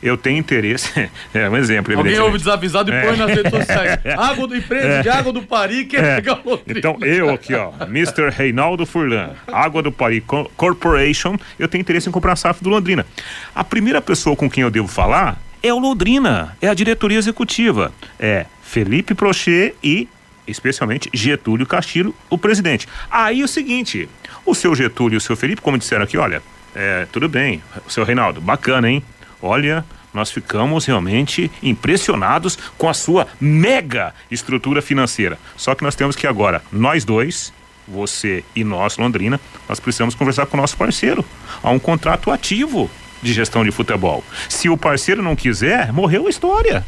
eu 0.03 0.17
tenho 0.17 0.39
interesse. 0.39 1.09
é 1.33 1.49
um 1.49 1.57
exemplo. 1.57 1.97
Alguém 1.97 2.19
ouve 2.19 2.39
desavisado 2.39 2.91
e 2.91 2.95
é. 2.95 3.07
põe 3.07 3.17
nas 3.17 3.31
redes 3.31 3.51
sociais. 3.53 4.01
Água 4.19 4.49
do 4.49 4.57
empresa 4.57 4.89
é. 4.89 5.03
de 5.03 5.09
água 5.09 5.33
do 5.33 5.43
Pari 5.43 5.85
quer 5.85 6.03
é. 6.03 6.17
pegar 6.17 6.41
o 6.45 6.61
Então, 6.67 6.99
eu 7.03 7.31
aqui, 7.31 7.55
ó, 7.55 7.71
Mr. 7.85 8.31
Reinaldo 8.31 8.85
Furlan, 8.85 9.31
Água 9.47 9.81
do 9.81 9.93
Pari 9.93 10.25
Corporation, 10.57 11.37
eu 11.57 11.69
tenho 11.69 11.83
interesse 11.83 12.09
em 12.09 12.13
comprar 12.13 12.33
a 12.33 12.37
SAF 12.37 12.65
do 12.65 12.69
Londrina. 12.69 13.07
A 13.55 13.63
primeira 13.63 14.01
pessoa 14.01 14.35
com 14.35 14.51
quem 14.51 14.63
eu 14.63 14.71
devo 14.71 14.89
falar 14.89 15.41
é 15.63 15.73
o 15.73 15.79
Londrina, 15.79 16.57
é 16.61 16.69
a 16.69 16.75
diretoria 16.75 17.19
executiva. 17.19 17.93
É 18.19 18.47
Felipe 18.63 19.15
Prochet 19.15 19.75
e 19.83 20.09
especialmente 20.47 21.09
Getúlio 21.13 21.67
Castilho, 21.67 22.15
o 22.29 22.37
presidente. 22.37 22.89
Aí 23.11 23.41
é 23.41 23.45
o 23.45 23.49
seguinte, 23.49 24.09
o 24.45 24.55
seu 24.55 24.75
Getúlio 24.75 25.17
e 25.17 25.19
o 25.19 25.21
seu 25.21 25.37
Felipe, 25.37 25.63
como 25.63 25.79
disseram 25.79 26.05
aqui, 26.05 26.17
olha, 26.19 26.43
é, 26.75 27.07
tudo 27.13 27.29
bem, 27.29 27.63
o 27.87 27.91
seu 27.91 28.05
Reinaldo, 28.05 28.41
bacana, 28.41 28.91
hein? 28.91 29.03
Olha, 29.41 29.85
nós 30.13 30.31
ficamos 30.31 30.87
realmente 30.87 31.51
impressionados 31.63 32.59
com 32.77 32.89
a 32.89 32.95
sua 32.95 33.29
mega 33.41 34.15
estrutura 34.31 34.83
financeira. 34.83 35.39
Só 35.57 35.75
que 35.75 35.85
nós 35.85 35.95
temos 35.95 36.17
que 36.17 36.27
agora, 36.27 36.63
nós 36.73 37.05
dois, 37.05 37.53
você 37.87 38.45
e 38.55 38.63
nós, 38.63 38.97
Londrina, 38.97 39.41
nós 39.69 39.81
precisamos 39.81 40.15
conversar 40.15 40.47
com 40.47 40.57
o 40.57 40.61
nosso 40.61 40.77
parceiro. 40.77 41.25
Há 41.63 41.71
um 41.71 41.79
contrato 41.79 42.31
ativo 42.31 42.91
de 43.23 43.33
gestão 43.33 43.65
de 43.65 43.71
futebol. 43.71 44.25
Se 44.49 44.69
o 44.69 44.77
parceiro 44.77 45.23
não 45.23 45.37
quiser, 45.37 45.93
morreu 45.93 46.27
a 46.27 46.31
história. 46.31 46.85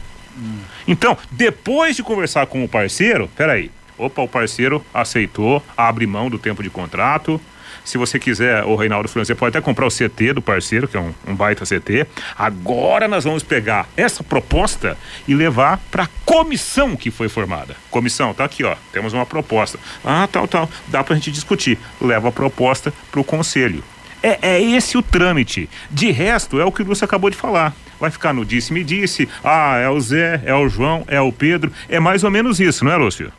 Então, 0.87 1.16
depois 1.31 1.97
de 1.97 2.03
conversar 2.03 2.47
com 2.47 2.64
o 2.64 2.68
parceiro, 2.68 3.29
peraí. 3.37 3.71
Opa, 3.99 4.23
o 4.23 4.29
parceiro 4.29 4.85
aceitou, 4.92 5.62
abre 5.77 6.07
mão 6.07 6.29
do 6.29 6.38
tempo 6.38 6.62
de 6.62 6.71
contrato. 6.71 7.40
Se 7.85 7.99
você 7.99 8.18
quiser, 8.18 8.64
o 8.64 8.77
Reinaldo 8.77 9.09
França, 9.09 9.27
você 9.27 9.35
pode 9.35 9.57
até 9.57 9.64
comprar 9.64 9.87
o 9.87 9.90
CT 9.90 10.35
do 10.35 10.42
parceiro, 10.42 10.87
que 10.87 10.97
é 10.97 11.01
um, 11.01 11.12
um 11.27 11.35
baita 11.35 11.64
CT. 11.64 12.07
Agora 12.38 13.09
nós 13.09 13.25
vamos 13.25 13.42
pegar 13.42 13.88
essa 13.97 14.23
proposta 14.23 14.97
e 15.27 15.35
levar 15.35 15.79
para 15.90 16.05
a 16.05 16.09
comissão 16.25 16.97
que 16.97 17.11
foi 17.11 17.29
formada. 17.29 17.77
Comissão, 17.90 18.33
tá 18.33 18.45
aqui, 18.45 18.62
ó. 18.62 18.77
Temos 18.92 19.12
uma 19.12 19.27
proposta. 19.27 19.79
Ah, 20.05 20.29
tal, 20.31 20.47
tal. 20.47 20.71
Dá 20.88 21.03
para 21.03 21.14
a 21.14 21.16
gente 21.16 21.33
discutir. 21.33 21.79
Leva 22.01 22.29
a 22.29 22.33
proposta 22.33 22.92
para 23.11 23.21
o 23.21 23.25
conselho. 23.25 23.83
É, 24.23 24.39
é 24.43 24.63
esse 24.63 24.97
o 24.97 25.03
trâmite. 25.03 25.69
De 25.91 26.11
resto, 26.11 26.61
é 26.61 26.65
o 26.65 26.73
que 26.73 26.83
você 26.83 27.05
acabou 27.05 27.31
de 27.31 27.37
falar 27.37 27.75
vai 28.03 28.11
ficar 28.11 28.33
no 28.33 28.45
disse-me 28.45 28.83
disse, 28.83 29.29
ah, 29.45 29.79
é 29.79 29.89
o 29.89 30.01
Zé, 30.01 30.43
é 30.45 30.53
o 30.53 30.69
João, 30.69 31.05
é 31.07 31.21
o 31.21 31.31
Pedro, 31.31 31.73
é 31.89 32.01
mais 32.01 32.25
ou 32.25 32.33
menos 32.33 32.59
isso, 32.59 32.85
não 32.85 32.91
é, 32.91 32.97
Lúcio? 32.97 33.33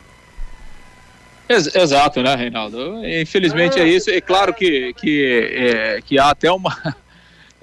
Ex 1.50 1.76
exato, 1.76 2.24
né, 2.24 2.34
Reinaldo? 2.34 3.02
Infelizmente 3.06 3.78
é 3.78 3.86
isso. 3.86 4.10
É 4.10 4.22
claro 4.22 4.54
que, 4.54 4.94
que, 4.94 5.52
é, 5.54 6.02
que 6.02 6.18
há 6.18 6.30
até 6.30 6.52
uma. 6.52 6.76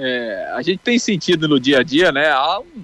É, 0.02 0.52
a 0.54 0.62
gente 0.62 0.78
tem 0.78 0.98
sentido 0.98 1.46
no 1.46 1.60
dia 1.60 1.80
a 1.80 1.82
dia, 1.82 2.10
né? 2.10 2.30
Há 2.30 2.60
um, 2.60 2.82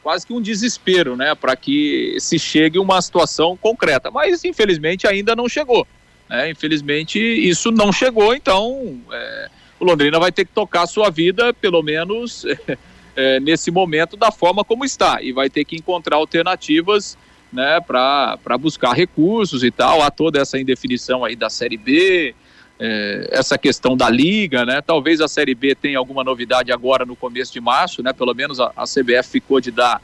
quase 0.00 0.24
que 0.24 0.32
um 0.32 0.40
desespero, 0.40 1.16
né, 1.16 1.34
para 1.34 1.56
que 1.56 2.16
se 2.20 2.38
chegue 2.38 2.78
uma 2.78 3.02
situação 3.02 3.56
concreta. 3.56 4.12
Mas 4.12 4.44
infelizmente 4.44 5.04
ainda 5.04 5.34
não 5.34 5.48
chegou. 5.48 5.84
Né? 6.30 6.50
Infelizmente 6.50 7.18
isso 7.18 7.72
não 7.72 7.90
chegou, 7.92 8.32
então 8.32 8.96
é, 9.10 9.50
o 9.82 9.84
Londrina 9.84 10.16
vai 10.20 10.30
ter 10.30 10.44
que 10.44 10.52
tocar 10.52 10.82
a 10.82 10.86
sua 10.86 11.10
vida, 11.10 11.52
pelo 11.52 11.82
menos 11.82 12.46
é, 13.16 13.40
nesse 13.40 13.68
momento 13.68 14.16
da 14.16 14.30
forma 14.30 14.64
como 14.64 14.84
está 14.84 15.20
e 15.20 15.32
vai 15.32 15.50
ter 15.50 15.64
que 15.64 15.74
encontrar 15.74 16.16
alternativas 16.16 17.18
né, 17.52 17.80
para 17.80 18.56
buscar 18.60 18.92
recursos 18.92 19.64
e 19.64 19.72
tal. 19.72 20.00
Há 20.00 20.08
toda 20.08 20.40
essa 20.40 20.56
indefinição 20.56 21.24
aí 21.24 21.34
da 21.34 21.50
Série 21.50 21.76
B, 21.76 22.32
é, 22.78 23.28
essa 23.32 23.58
questão 23.58 23.96
da 23.96 24.08
liga, 24.08 24.64
né? 24.64 24.80
Talvez 24.80 25.20
a 25.20 25.26
Série 25.26 25.54
B 25.54 25.74
tenha 25.74 25.98
alguma 25.98 26.22
novidade 26.22 26.70
agora 26.70 27.04
no 27.04 27.16
começo 27.16 27.52
de 27.52 27.60
março, 27.60 28.04
né? 28.04 28.12
Pelo 28.12 28.32
menos 28.34 28.60
a, 28.60 28.72
a 28.76 28.84
CBF 28.84 29.30
ficou 29.30 29.60
de 29.60 29.72
dar 29.72 30.00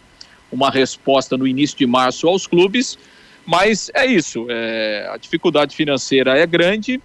uma 0.51 0.71
resposta 0.71 1.37
no 1.37 1.47
início 1.47 1.79
de 1.79 1.87
março 1.87 2.27
aos 2.27 2.49
clubes, 2.49 2.99
mas 3.47 3.93
é 3.95 4.05
isso. 4.07 4.45
É, 4.51 5.09
a 5.12 5.17
dificuldade 5.17 5.77
financeira 5.77 6.37
é 6.37 6.45
grande, 6.47 7.01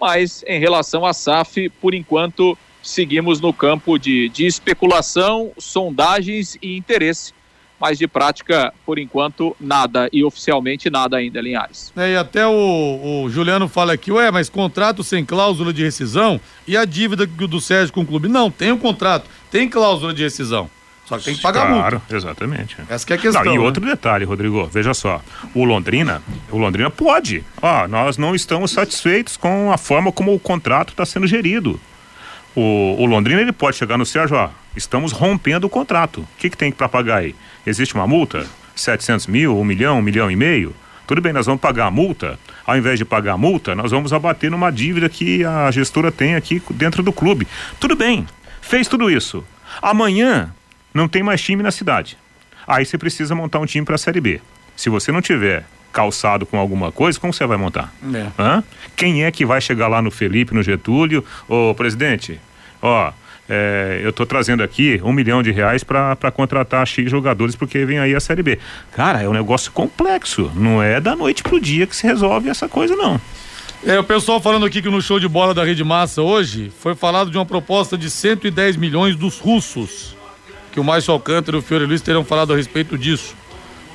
mas 0.00 0.44
em 0.46 0.58
relação 0.58 1.04
à 1.04 1.12
SAF, 1.12 1.68
por 1.80 1.94
enquanto 1.94 2.56
seguimos 2.82 3.40
no 3.40 3.52
campo 3.52 3.98
de, 3.98 4.28
de 4.28 4.46
especulação, 4.46 5.52
sondagens 5.58 6.56
e 6.62 6.76
interesse. 6.76 7.32
Mas 7.80 7.96
de 7.96 8.08
prática, 8.08 8.74
por 8.84 8.98
enquanto, 8.98 9.56
nada. 9.60 10.08
E 10.12 10.24
oficialmente 10.24 10.90
nada 10.90 11.16
ainda, 11.16 11.40
Linhares. 11.40 11.92
É, 11.96 12.14
e 12.14 12.16
até 12.16 12.44
o, 12.44 13.22
o, 13.22 13.30
Juliano 13.30 13.68
fala 13.68 13.92
aqui, 13.92 14.10
ué, 14.10 14.32
mas 14.32 14.48
contrato 14.48 15.04
sem 15.04 15.24
cláusula 15.24 15.72
de 15.72 15.84
rescisão 15.84 16.40
e 16.66 16.76
a 16.76 16.84
dívida 16.84 17.24
do 17.24 17.60
Sérgio 17.60 17.94
com 17.94 18.00
o 18.00 18.06
clube? 18.06 18.26
Não, 18.26 18.50
tem 18.50 18.72
um 18.72 18.78
contrato, 18.78 19.30
tem 19.48 19.68
cláusula 19.68 20.12
de 20.12 20.24
rescisão. 20.24 20.68
Só 21.08 21.16
que 21.16 21.24
tem 21.24 21.34
que 21.34 21.40
pagar 21.40 21.66
claro, 21.66 21.96
multa. 21.96 22.16
exatamente. 22.16 22.76
Essa 22.86 23.06
que 23.06 23.14
é 23.14 23.16
a 23.16 23.18
questão. 23.18 23.42
Não, 23.42 23.54
e 23.54 23.58
né? 23.58 23.64
outro 23.64 23.84
detalhe, 23.84 24.26
Rodrigo, 24.26 24.66
veja 24.66 24.92
só. 24.92 25.22
O 25.54 25.64
Londrina, 25.64 26.20
o 26.50 26.58
Londrina 26.58 26.90
pode. 26.90 27.42
Ó, 27.62 27.88
nós 27.88 28.18
não 28.18 28.34
estamos 28.34 28.72
satisfeitos 28.72 29.34
com 29.34 29.72
a 29.72 29.78
forma 29.78 30.12
como 30.12 30.34
o 30.34 30.38
contrato 30.38 30.90
está 30.90 31.06
sendo 31.06 31.26
gerido. 31.26 31.80
O, 32.54 32.96
o, 32.98 33.06
Londrina 33.06 33.40
ele 33.40 33.52
pode 33.52 33.78
chegar 33.78 33.96
no 33.96 34.04
Sérgio, 34.04 34.36
ó, 34.36 34.50
estamos 34.76 35.10
rompendo 35.10 35.66
o 35.66 35.70
contrato. 35.70 36.20
O 36.20 36.28
que, 36.36 36.50
que 36.50 36.56
tem 36.58 36.70
para 36.70 36.90
pagar 36.90 37.18
aí? 37.18 37.34
Existe 37.66 37.94
uma 37.94 38.06
multa? 38.06 38.46
700 38.76 39.28
mil, 39.28 39.58
um 39.58 39.64
milhão, 39.64 40.00
um 40.00 40.02
milhão 40.02 40.30
e 40.30 40.36
meio? 40.36 40.76
Tudo 41.06 41.22
bem, 41.22 41.32
nós 41.32 41.46
vamos 41.46 41.62
pagar 41.62 41.86
a 41.86 41.90
multa. 41.90 42.38
Ao 42.66 42.76
invés 42.76 42.98
de 42.98 43.04
pagar 43.06 43.32
a 43.32 43.38
multa, 43.38 43.74
nós 43.74 43.92
vamos 43.92 44.12
abater 44.12 44.50
numa 44.50 44.70
dívida 44.70 45.08
que 45.08 45.42
a 45.42 45.70
gestora 45.70 46.12
tem 46.12 46.34
aqui 46.34 46.60
dentro 46.72 47.02
do 47.02 47.14
clube. 47.14 47.48
Tudo 47.80 47.96
bem, 47.96 48.26
fez 48.60 48.86
tudo 48.86 49.10
isso. 49.10 49.42
Amanhã 49.80 50.52
não 50.92 51.08
tem 51.08 51.22
mais 51.22 51.40
time 51.40 51.62
na 51.62 51.70
cidade. 51.70 52.16
Aí 52.66 52.84
você 52.84 52.98
precisa 52.98 53.34
montar 53.34 53.58
um 53.60 53.66
time 53.66 53.84
para 53.84 53.94
a 53.94 53.98
Série 53.98 54.20
B. 54.20 54.40
Se 54.76 54.90
você 54.90 55.10
não 55.10 55.22
tiver 55.22 55.64
calçado 55.92 56.44
com 56.44 56.58
alguma 56.58 56.92
coisa, 56.92 57.18
como 57.18 57.32
você 57.32 57.46
vai 57.46 57.56
montar? 57.56 57.92
É. 58.14 58.62
Quem 58.94 59.24
é 59.24 59.30
que 59.30 59.44
vai 59.44 59.60
chegar 59.60 59.88
lá 59.88 60.02
no 60.02 60.10
Felipe, 60.10 60.54
no 60.54 60.62
Getúlio? 60.62 61.24
Ô, 61.48 61.74
presidente, 61.74 62.38
ó, 62.82 63.12
é, 63.48 64.00
eu 64.02 64.10
estou 64.10 64.26
trazendo 64.26 64.62
aqui 64.62 65.00
um 65.02 65.12
milhão 65.12 65.42
de 65.42 65.50
reais 65.50 65.82
para 65.82 66.30
contratar 66.30 66.86
X 66.86 67.10
jogadores 67.10 67.56
porque 67.56 67.84
vem 67.84 67.98
aí 67.98 68.14
a 68.14 68.20
Série 68.20 68.42
B. 68.42 68.58
Cara, 68.92 69.22
é 69.22 69.28
um 69.28 69.32
negócio 69.32 69.72
complexo. 69.72 70.52
Não 70.54 70.82
é 70.82 71.00
da 71.00 71.16
noite 71.16 71.42
pro 71.42 71.58
dia 71.58 71.86
que 71.86 71.96
se 71.96 72.06
resolve 72.06 72.50
essa 72.50 72.68
coisa, 72.68 72.94
não. 72.94 73.18
É, 73.84 73.98
o 73.98 74.04
pessoal 74.04 74.40
falando 74.40 74.66
aqui 74.66 74.82
que 74.82 74.90
no 74.90 75.00
show 75.00 75.18
de 75.18 75.28
bola 75.28 75.54
da 75.54 75.64
Rede 75.64 75.84
Massa 75.84 76.20
hoje 76.20 76.70
foi 76.80 76.94
falado 76.94 77.30
de 77.30 77.38
uma 77.38 77.46
proposta 77.46 77.96
de 77.96 78.10
110 78.10 78.76
milhões 78.76 79.16
dos 79.16 79.38
russos. 79.38 80.17
Que 80.78 80.80
o 80.80 80.84
Márcio 80.84 81.12
Alcântara 81.12 81.56
e 81.56 81.58
o 81.58 81.62
Fiore 81.62 81.86
Luiz 81.86 82.00
terão 82.00 82.22
falado 82.22 82.52
a 82.52 82.56
respeito 82.56 82.96
disso. 82.96 83.34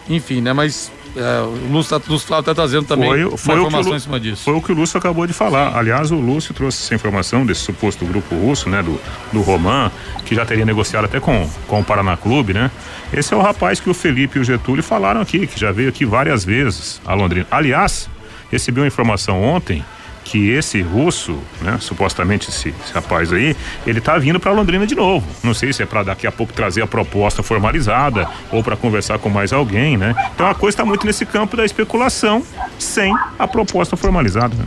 Enfim, 0.10 0.42
né? 0.42 0.52
Mas 0.52 0.92
é, 1.16 1.40
o 1.40 1.72
Lúcio 1.72 1.96
está 2.16 2.44
tá 2.44 2.54
trazendo 2.54 2.86
também 2.86 3.10
foi, 3.10 3.38
foi 3.38 3.56
informação 3.56 3.92
Lu, 3.92 3.96
em 3.96 4.00
cima 4.02 4.20
disso. 4.20 4.44
Foi 4.44 4.54
o 4.54 4.62
que 4.62 4.74
o 4.74 4.76
Lúcio 4.76 4.98
acabou 4.98 5.26
de 5.26 5.32
falar. 5.32 5.72
Sim. 5.72 5.78
Aliás, 5.78 6.12
o 6.12 6.18
Lúcio 6.18 6.54
trouxe 6.54 6.84
essa 6.84 6.94
informação 6.94 7.46
desse 7.46 7.62
suposto 7.62 8.06
grupo 8.06 8.36
russo, 8.36 8.68
né? 8.68 8.84
Do, 8.84 9.00
do 9.32 9.42
Roman, 9.42 9.90
que 10.26 10.36
já 10.36 10.46
teria 10.46 10.66
negociado 10.66 11.06
até 11.06 11.22
com, 11.22 11.50
com 11.70 11.80
o 11.80 11.86
Paraná 11.86 12.18
Clube, 12.18 12.54
né? 12.54 12.70
Esse 13.14 13.34
é 13.34 13.38
o 13.38 13.42
rapaz 13.42 13.80
que 13.80 13.90
o 13.90 13.94
Felipe 13.94 14.38
e 14.38 14.42
o 14.42 14.44
Getúlio 14.44 14.84
falaram 14.84 15.22
aqui, 15.22 15.48
que 15.48 15.58
já 15.58 15.72
veio 15.72 15.88
aqui 15.88 16.04
várias 16.04 16.44
vezes 16.44 17.00
a 17.06 17.14
Londrina. 17.14 17.48
Aliás, 17.50 18.10
recebi 18.52 18.82
uma 18.82 18.88
informação 18.88 19.42
ontem 19.42 19.86
que 20.24 20.50
esse 20.50 20.82
russo, 20.82 21.40
né, 21.62 21.78
supostamente 21.80 22.50
esse, 22.50 22.70
esse 22.70 22.94
rapaz 22.94 23.32
aí, 23.32 23.56
ele 23.86 24.00
tá 24.02 24.18
vindo 24.18 24.40
para 24.40 24.52
Londrina 24.52 24.88
de 24.88 24.96
novo. 24.96 25.28
Não 25.44 25.54
sei 25.54 25.74
se 25.74 25.84
é 25.84 25.86
para 25.86 26.04
daqui 26.04 26.26
a 26.26 26.32
pouco 26.32 26.54
trazer 26.54 26.82
a 26.82 26.88
proposta 26.88 27.44
formalizada 27.44 28.28
ou 28.52 28.64
para 28.64 28.76
conversar 28.76 29.20
com 29.20 29.30
mais 29.30 29.52
alguém, 29.52 29.98
né? 29.98 30.16
Então 30.34 30.48
a 30.48 30.56
coisa 30.56 30.76
está 30.76 30.86
muito 30.86 31.06
nesse 31.06 31.26
campo 31.26 31.58
da 31.58 31.66
especulação 31.66 32.44
sem 32.80 33.14
a 33.38 33.48
proposta 33.48 33.96
formalizada. 33.96 34.56
Né? 34.56 34.66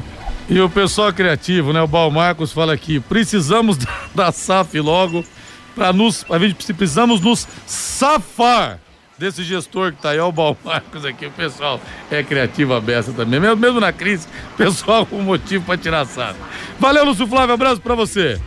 E 0.48 0.60
o 0.60 0.70
pessoal 0.70 1.12
criativo, 1.12 1.72
né? 1.72 1.82
O 1.82 1.86
Bal 1.86 2.10
Marcos 2.10 2.52
fala 2.52 2.72
aqui: 2.72 3.00
precisamos 3.00 3.78
da 4.14 4.30
SAF 4.30 4.78
logo 4.80 5.24
para 5.74 5.92
nos, 5.92 6.24
a 6.30 6.38
gente 6.38 6.72
precisamos 6.72 7.20
nos 7.20 7.46
safar 7.66 8.78
desse 9.18 9.42
gestor 9.42 9.92
que 9.92 10.02
tá 10.02 10.10
aí, 10.10 10.18
ó, 10.18 10.28
o 10.28 10.32
Bal 10.32 10.56
Marcos 10.64 11.04
aqui, 11.04 11.26
o 11.26 11.30
pessoal 11.30 11.80
é 12.10 12.22
criativo 12.22 12.74
a 12.74 12.80
beça 12.80 13.12
também, 13.12 13.40
mesmo, 13.40 13.56
mesmo 13.56 13.80
na 13.80 13.92
crise, 13.92 14.26
pessoal 14.56 15.06
com 15.06 15.20
motivo 15.20 15.64
para 15.64 15.78
tirar 15.78 16.04
sarro. 16.06 16.36
Valeu, 16.78 17.04
Lúcio 17.04 17.26
Flávio, 17.26 17.54
abraço 17.54 17.80
para 17.80 17.94
você. 17.94 18.40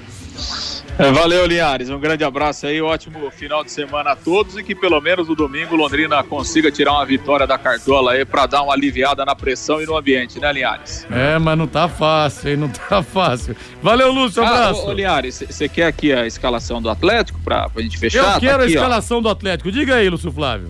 Valeu, 1.14 1.46
Linhares. 1.46 1.90
Um 1.90 1.98
grande 1.98 2.26
abraço 2.26 2.68
aí, 2.68 2.82
ótimo 2.82 3.32
final 3.32 3.64
de 3.64 3.72
semana 3.72 4.12
a 4.12 4.16
todos 4.18 4.58
e 4.58 4.64
que 4.64 4.76
pelo 4.76 5.00
menos 5.00 5.30
no 5.30 5.36
domingo 5.36 5.74
Londrina 5.74 6.22
consiga 6.24 6.70
tirar 6.70 6.92
uma 6.92 7.06
vitória 7.06 7.48
da 7.48 7.58
Cartola 7.58 8.12
aí 8.12 8.26
para 8.26 8.46
dar 8.46 8.64
uma 8.64 8.74
aliviada 8.74 9.24
na 9.24 9.34
pressão 9.34 9.82
e 9.82 9.86
no 9.86 9.96
ambiente, 9.96 10.42
né, 10.42 10.52
Linhares? 10.52 11.08
É, 11.10 11.40
mas 11.40 11.58
não 11.58 11.68
tá 11.68 11.88
fácil, 11.88 12.50
hein? 12.50 12.58
Não 12.58 12.68
tá 12.68 13.02
fácil. 13.04 13.56
Valeu, 13.82 14.12
Lúcio, 14.12 14.44
um 14.44 14.46
ah, 14.46 14.50
abraço. 14.50 14.82
Ô, 14.82 14.90
ô 14.90 14.94
Linhares, 14.94 15.42
você 15.50 15.70
quer 15.70 15.88
aqui 15.88 16.12
a 16.12 16.28
escalação 16.28 16.82
do 16.82 16.90
Atlético 16.90 17.40
pra, 17.40 17.70
pra 17.70 17.82
gente 17.82 17.98
fechar? 17.98 18.20
Eu 18.20 18.26
tá 18.26 18.40
quero 18.42 18.58
tá 18.58 18.64
aqui, 18.66 18.74
a 18.74 18.76
escalação 18.76 19.20
ó. 19.20 19.22
do 19.22 19.30
Atlético. 19.30 19.72
Diga 19.72 19.96
aí, 19.96 20.10
Lúcio 20.10 20.32
Flávio. 20.34 20.70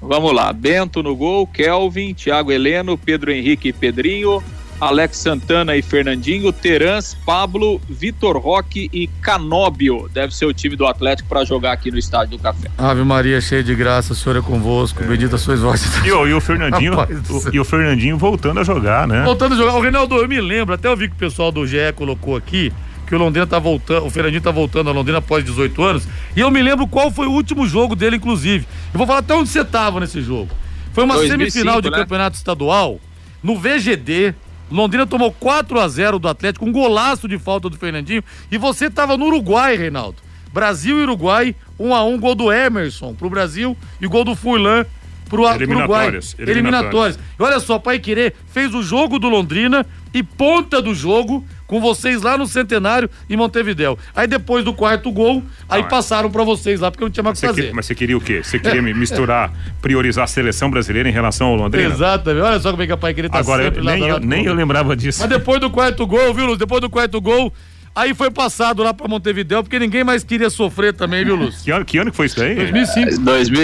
Vamos 0.00 0.32
lá, 0.32 0.52
Bento 0.52 1.02
no 1.02 1.14
gol, 1.14 1.46
Kelvin, 1.46 2.14
Thiago 2.14 2.52
Heleno, 2.52 2.96
Pedro 2.96 3.32
Henrique 3.32 3.68
e 3.68 3.72
Pedrinho, 3.72 4.42
Alex 4.80 5.16
Santana 5.18 5.76
e 5.76 5.82
Fernandinho, 5.82 6.52
Terans, 6.52 7.16
Pablo, 7.24 7.80
Vitor 7.88 8.38
Roque 8.38 8.90
e 8.92 9.06
Canóbio. 9.22 10.08
Deve 10.12 10.34
ser 10.34 10.44
o 10.44 10.52
time 10.52 10.76
do 10.76 10.86
Atlético 10.86 11.28
para 11.28 11.44
jogar 11.44 11.72
aqui 11.72 11.90
no 11.90 11.98
Estádio 11.98 12.36
do 12.36 12.42
Café. 12.42 12.70
Ave 12.76 13.02
Maria, 13.02 13.40
cheia 13.40 13.62
de 13.62 13.74
graça, 13.74 14.12
o 14.12 14.16
senhor 14.16 14.36
é 14.36 14.42
convosco, 14.42 15.02
é. 15.02 15.06
bendita 15.06 15.38
sois 15.38 15.60
vós. 15.60 15.82
E, 16.04 16.08
e, 16.08 16.34
o 16.34 16.40
Fernandinho, 16.40 16.92
o, 17.00 17.54
e 17.54 17.58
o 17.58 17.64
Fernandinho 17.64 18.18
voltando 18.18 18.60
a 18.60 18.64
jogar, 18.64 19.08
né? 19.08 19.24
Voltando 19.24 19.54
a 19.54 19.56
jogar. 19.56 19.74
O 19.74 19.80
Reinaldo, 19.80 20.16
eu 20.16 20.28
me 20.28 20.40
lembro, 20.40 20.74
até 20.74 20.88
eu 20.88 20.96
vi 20.96 21.08
que 21.08 21.14
o 21.14 21.18
pessoal 21.18 21.50
do 21.50 21.66
GE 21.66 21.92
colocou 21.94 22.36
aqui, 22.36 22.72
que 23.06 23.14
o 23.14 23.18
Londrina 23.18 23.46
tá 23.46 23.58
voltando, 23.58 24.04
o 24.04 24.10
Fernandinho 24.10 24.42
tá 24.42 24.50
voltando 24.50 24.90
a 24.90 24.92
Londrina 24.92 25.18
após 25.18 25.44
18 25.44 25.82
anos, 25.82 26.08
e 26.36 26.40
eu 26.40 26.50
me 26.50 26.62
lembro 26.62 26.86
qual 26.86 27.10
foi 27.10 27.26
o 27.26 27.30
último 27.30 27.66
jogo 27.66 27.96
dele, 27.96 28.16
inclusive. 28.16 28.66
Eu 28.92 28.98
vou 28.98 29.06
falar 29.06 29.20
até 29.20 29.34
onde 29.34 29.48
você 29.48 29.64
tava 29.64 30.00
nesse 30.00 30.20
jogo. 30.20 30.50
Foi 30.92 31.04
uma 31.04 31.14
2005, 31.14 31.50
semifinal 31.50 31.80
de 31.80 31.90
né? 31.90 31.96
campeonato 31.96 32.36
estadual, 32.36 33.00
no 33.42 33.56
VGD, 33.56 34.34
Londrina 34.70 35.06
tomou 35.06 35.32
4 35.32 35.80
a 35.80 35.88
0 35.88 36.18
do 36.18 36.28
Atlético, 36.28 36.66
um 36.66 36.72
golaço 36.72 37.28
de 37.28 37.38
falta 37.38 37.68
do 37.68 37.76
Fernandinho. 37.76 38.22
E 38.50 38.58
você 38.58 38.86
estava 38.86 39.16
no 39.16 39.26
Uruguai, 39.26 39.76
Reinaldo. 39.76 40.18
Brasil 40.52 40.98
e 41.00 41.02
Uruguai, 41.02 41.54
1 41.78 41.94
a 41.94 42.04
1 42.04 42.18
gol 42.18 42.34
do 42.34 42.52
Emerson 42.52 43.14
pro 43.14 43.28
Brasil 43.28 43.76
e 44.00 44.06
gol 44.06 44.24
do 44.24 44.34
Furlan 44.34 44.86
pro, 45.28 45.42
Uruguai. 45.42 45.56
Eliminatórias. 45.56 46.36
Eliminatórias. 46.38 47.18
E 47.38 47.42
olha 47.42 47.60
só, 47.60 47.78
Pai 47.78 47.98
Querer 47.98 48.34
fez 48.48 48.74
o 48.74 48.82
jogo 48.82 49.18
do 49.18 49.28
Londrina 49.28 49.86
e 50.14 50.22
ponta 50.22 50.80
do 50.80 50.94
jogo 50.94 51.44
com 51.66 51.80
vocês 51.80 52.22
lá 52.22 52.38
no 52.38 52.46
Centenário 52.46 53.10
em 53.28 53.36
Montevidéu. 53.36 53.98
Aí 54.14 54.26
depois 54.26 54.64
do 54.64 54.72
quarto 54.72 55.10
gol, 55.10 55.42
aí 55.68 55.82
ah, 55.82 55.84
passaram 55.84 56.30
para 56.30 56.44
vocês 56.44 56.80
lá 56.80 56.90
porque 56.90 57.04
não 57.04 57.10
tinha 57.10 57.24
mais 57.24 57.38
o 57.38 57.40
que 57.40 57.46
fazer. 57.46 57.68
Que, 57.68 57.72
mas 57.72 57.86
você 57.86 57.94
queria 57.94 58.16
o 58.16 58.20
quê? 58.20 58.42
Você 58.42 58.58
queria 58.60 58.82
misturar, 58.82 59.52
priorizar 59.82 60.24
a 60.24 60.28
seleção 60.28 60.70
brasileira 60.70 61.08
em 61.08 61.12
relação 61.12 61.48
ao 61.48 61.56
Londrina? 61.56 61.92
Exatamente. 61.92 62.42
Olha 62.42 62.60
só 62.60 62.70
como 62.70 62.82
é 62.82 62.86
que 62.86 62.92
a 62.92 62.96
Pai 62.96 63.14
Querer 63.14 63.30
tá 63.30 63.38
Agora, 63.38 63.64
sempre 63.64 63.80
eu, 63.80 63.84
nem, 63.84 64.08
eu, 64.08 64.20
nem 64.20 64.44
eu 64.44 64.54
lembrava 64.54 64.96
disso. 64.96 65.20
Mas 65.20 65.30
depois 65.30 65.60
do 65.60 65.70
quarto 65.70 66.06
gol, 66.06 66.32
viu, 66.32 66.46
Luz? 66.46 66.58
Depois 66.58 66.80
do 66.80 66.90
quarto 66.90 67.20
gol, 67.20 67.52
Aí 67.96 68.12
foi 68.12 68.30
passado 68.30 68.82
lá 68.82 68.92
pra 68.92 69.08
Montevideo, 69.08 69.62
porque 69.62 69.78
ninguém 69.78 70.04
mais 70.04 70.22
queria 70.22 70.50
sofrer 70.50 70.92
também, 70.92 71.24
viu, 71.24 71.34
Lúcio? 71.34 71.64
Que 71.64 71.70
ano, 71.70 71.82
que 71.82 71.96
ano 71.96 72.10
que 72.10 72.16
foi 72.18 72.26
isso 72.26 72.42
aí? 72.42 72.54
2005. 72.54 73.20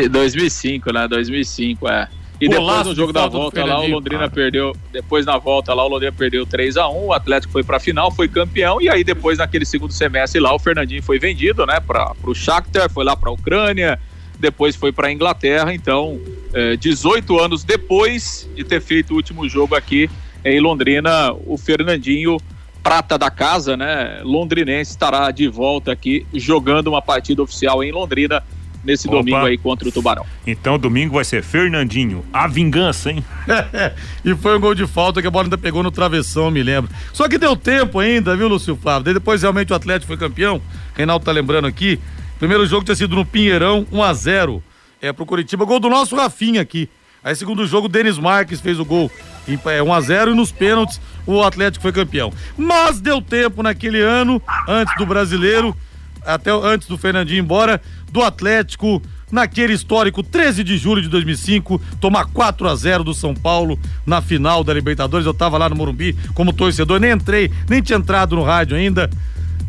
2005, 0.08 0.90
né? 0.90 1.06
2005, 1.06 1.86
é. 1.86 2.08
E 2.42 2.48
depois 2.48 2.86
no 2.86 2.92
jogo 2.92 3.12
da 3.12 3.28
volta 3.28 3.64
lá, 3.64 3.80
o 3.80 3.86
Londrina 3.86 4.24
ah. 4.24 4.30
perdeu. 4.30 4.74
Depois 4.90 5.24
na 5.24 5.38
volta 5.38 5.72
lá, 5.72 5.84
o 5.84 5.88
Londrina 5.88 6.10
perdeu 6.10 6.44
3 6.44 6.76
a 6.76 6.88
1 6.88 7.06
O 7.06 7.12
Atlético 7.12 7.52
foi 7.52 7.62
pra 7.62 7.78
final, 7.78 8.10
foi 8.10 8.26
campeão. 8.26 8.82
E 8.82 8.88
aí, 8.88 9.04
depois, 9.04 9.38
naquele 9.38 9.64
segundo 9.64 9.92
semestre 9.92 10.40
lá, 10.40 10.52
o 10.52 10.58
Fernandinho 10.58 11.00
foi 11.04 11.20
vendido, 11.20 11.64
né? 11.64 11.78
Pra, 11.78 12.12
pro 12.20 12.34
Shakhtar, 12.34 12.90
foi 12.90 13.04
lá 13.04 13.16
pra 13.16 13.30
Ucrânia. 13.30 13.96
Depois 14.40 14.74
foi 14.74 14.90
pra 14.90 15.12
Inglaterra. 15.12 15.72
Então, 15.72 16.20
é, 16.52 16.74
18 16.74 17.38
anos 17.38 17.62
depois 17.62 18.50
de 18.56 18.64
ter 18.64 18.80
feito 18.80 19.12
o 19.12 19.16
último 19.16 19.48
jogo 19.48 19.76
aqui 19.76 20.10
em 20.44 20.58
Londrina, 20.58 21.32
o 21.46 21.56
Fernandinho 21.56 22.38
prata 22.82 23.16
da 23.16 23.30
casa, 23.30 23.76
né? 23.76 24.20
Londrinense 24.24 24.90
estará 24.90 25.30
de 25.30 25.46
volta 25.46 25.92
aqui 25.92 26.26
jogando 26.34 26.88
uma 26.88 27.00
partida 27.00 27.40
oficial 27.40 27.84
em 27.84 27.92
Londrina 27.92 28.42
nesse 28.84 29.08
Opa. 29.08 29.18
domingo 29.18 29.46
aí 29.46 29.56
contra 29.58 29.88
o 29.88 29.92
Tubarão. 29.92 30.26
Então 30.46 30.78
domingo 30.78 31.14
vai 31.14 31.24
ser 31.24 31.42
Fernandinho, 31.42 32.24
a 32.32 32.46
vingança, 32.46 33.10
hein? 33.10 33.24
e 34.24 34.34
foi 34.34 34.56
um 34.56 34.60
gol 34.60 34.74
de 34.74 34.86
falta 34.86 35.20
que 35.20 35.28
a 35.28 35.30
bola 35.30 35.44
ainda 35.44 35.58
pegou 35.58 35.82
no 35.82 35.90
travessão, 35.90 36.50
me 36.50 36.62
lembro. 36.62 36.90
Só 37.12 37.28
que 37.28 37.38
deu 37.38 37.56
tempo 37.56 37.98
ainda, 37.98 38.36
viu, 38.36 38.48
Lúcio 38.48 38.76
Flávio? 38.76 39.14
Depois 39.14 39.42
realmente 39.42 39.72
o 39.72 39.76
Atlético 39.76 40.08
foi 40.08 40.16
campeão. 40.16 40.60
Reinaldo 40.94 41.24
tá 41.24 41.32
lembrando 41.32 41.66
aqui. 41.66 41.98
Primeiro 42.38 42.66
jogo 42.66 42.84
tinha 42.84 42.96
sido 42.96 43.14
no 43.14 43.24
Pinheirão, 43.24 43.86
1 43.92 44.02
a 44.02 44.12
0 44.12 44.62
é, 45.00 45.12
pro 45.12 45.26
Curitiba. 45.26 45.64
Gol 45.64 45.78
do 45.78 45.88
nosso 45.88 46.16
Rafinha 46.16 46.60
aqui. 46.60 46.88
Aí, 47.24 47.36
segundo 47.36 47.64
jogo, 47.66 47.88
Denis 47.88 48.18
Marques 48.18 48.60
fez 48.60 48.80
o 48.80 48.84
gol 48.84 49.10
em 49.46 49.54
1 49.54 49.70
é, 49.70 49.96
a 49.96 50.00
0 50.00 50.32
e 50.32 50.34
nos 50.34 50.50
pênaltis 50.50 51.00
o 51.24 51.40
Atlético 51.42 51.82
foi 51.82 51.92
campeão. 51.92 52.32
Mas 52.56 53.00
deu 53.00 53.22
tempo 53.22 53.62
naquele 53.62 54.00
ano, 54.00 54.42
antes 54.68 54.96
do 54.96 55.06
brasileiro, 55.06 55.76
até 56.24 56.50
antes 56.50 56.88
do 56.88 56.98
Fernandinho 56.98 57.38
ir 57.38 57.42
embora, 57.42 57.80
do 58.12 58.22
Atlético 58.22 59.02
naquele 59.30 59.72
histórico 59.72 60.22
13 60.22 60.62
de 60.62 60.76
julho 60.76 61.00
de 61.00 61.08
2005, 61.08 61.80
tomar 61.98 62.26
4 62.26 62.68
a 62.68 62.76
0 62.76 63.02
do 63.02 63.14
São 63.14 63.34
Paulo 63.34 63.78
na 64.04 64.20
final 64.20 64.62
da 64.62 64.74
Libertadores. 64.74 65.26
Eu 65.26 65.32
tava 65.32 65.56
lá 65.56 65.68
no 65.70 65.74
Morumbi 65.74 66.14
como 66.34 66.52
torcedor, 66.52 67.00
nem 67.00 67.12
entrei, 67.12 67.50
nem 67.68 67.80
tinha 67.80 67.98
entrado 67.98 68.36
no 68.36 68.42
rádio 68.42 68.76
ainda. 68.76 69.08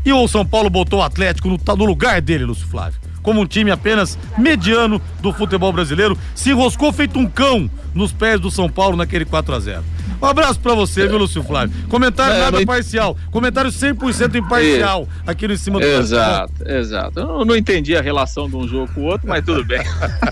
E 0.05 0.11
o 0.11 0.27
São 0.27 0.45
Paulo 0.45 0.69
botou 0.69 0.99
o 0.99 1.03
Atlético 1.03 1.47
no, 1.47 1.57
no 1.77 1.85
lugar 1.85 2.21
dele, 2.21 2.43
Lúcio 2.43 2.67
Flávio. 2.67 2.99
Como 3.23 3.41
um 3.41 3.45
time 3.47 3.71
apenas 3.71 4.19
mediano 4.37 5.01
do 5.21 5.33
futebol 5.33 5.73
brasileiro, 5.73 6.15
se 6.35 6.51
enroscou 6.51 6.93
feito 6.93 7.17
um 7.17 7.25
cão 7.25 7.69
nos 7.95 8.11
pés 8.11 8.39
do 8.39 8.51
São 8.51 8.69
Paulo 8.69 8.95
naquele 8.95 9.25
4 9.25 9.55
a 9.55 9.59
0 9.59 9.83
um 10.23 10.25
abraço 10.25 10.57
pra 10.57 10.73
você, 10.73 11.05
viu, 11.05 11.17
Lúcio 11.17 11.43
Flávio? 11.43 11.75
Comentário 11.89 12.35
é, 12.35 12.39
nada 12.39 12.65
parcial. 12.65 13.17
Comentário 13.29 13.69
100% 13.69 14.35
imparcial 14.35 15.05
é. 15.27 15.31
aqui 15.31 15.45
no 15.49 15.57
cima 15.57 15.81
do 15.81 15.85
Exato, 15.85 16.53
exato. 16.65 17.19
Eu 17.19 17.43
não 17.43 17.57
entendi 17.57 17.93
a 17.93 18.01
relação 18.01 18.49
de 18.49 18.55
um 18.55 18.65
jogo 18.65 18.89
com 18.93 19.01
o 19.01 19.03
outro, 19.03 19.27
mas 19.27 19.43
tudo 19.43 19.65
bem. 19.65 19.83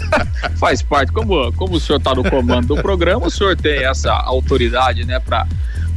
Faz 0.55 0.81
parte. 0.81 1.11
Como, 1.11 1.51
como 1.53 1.75
o 1.75 1.79
senhor 1.79 1.99
tá 1.99 2.15
no 2.15 2.23
comando 2.23 2.73
do 2.73 2.81
programa, 2.81 3.27
o 3.27 3.29
senhor 3.29 3.53
tem 3.57 3.83
essa 3.83 4.13
autoridade, 4.13 5.03
né, 5.03 5.19
pra, 5.19 5.45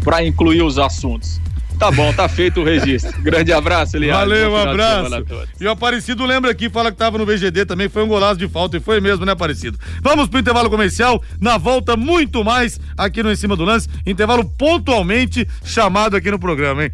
pra 0.03 0.27
incluir 0.27 0.63
os 0.63 0.77
assuntos. 0.77 1.41
Tá 1.79 1.91
bom, 1.91 2.13
tá 2.13 2.29
feito 2.29 2.61
o 2.61 2.65
registro. 2.65 3.13
Grande 3.21 3.53
abraço, 3.53 3.97
Eliane. 3.97 4.21
Valeu, 4.21 4.53
um 4.53 4.57
abraço. 4.57 5.25
E 5.61 5.67
o 5.67 5.71
Aparecido 5.71 6.25
lembra 6.25 6.51
aqui, 6.51 6.71
fala 6.71 6.91
que 6.91 6.97
tava 6.97 7.19
no 7.19 7.27
VGD 7.27 7.67
também, 7.67 7.89
foi 7.89 8.03
um 8.03 8.09
golaço 8.09 8.39
de 8.39 8.49
falta 8.49 8.77
e 8.77 8.81
foi 8.81 9.01
mesmo, 9.01 9.25
né, 9.25 9.33
Aparecido? 9.33 9.79
Vamos 10.01 10.29
pro 10.29 10.41
intervalo 10.41 10.71
comercial, 10.71 11.23
na 11.41 11.59
volta 11.59 11.97
muito 11.97 12.45
mais 12.45 12.81
aqui 12.97 13.23
no 13.23 13.31
Em 13.31 13.37
Cima 13.37 13.57
do 13.57 13.65
Lance, 13.65 13.89
intervalo 14.07 14.45
pontualmente 14.45 15.47
chamado 15.65 16.17
aqui 16.17 16.31
no 16.31 16.39
programa, 16.39 16.85
hein? 16.85 16.91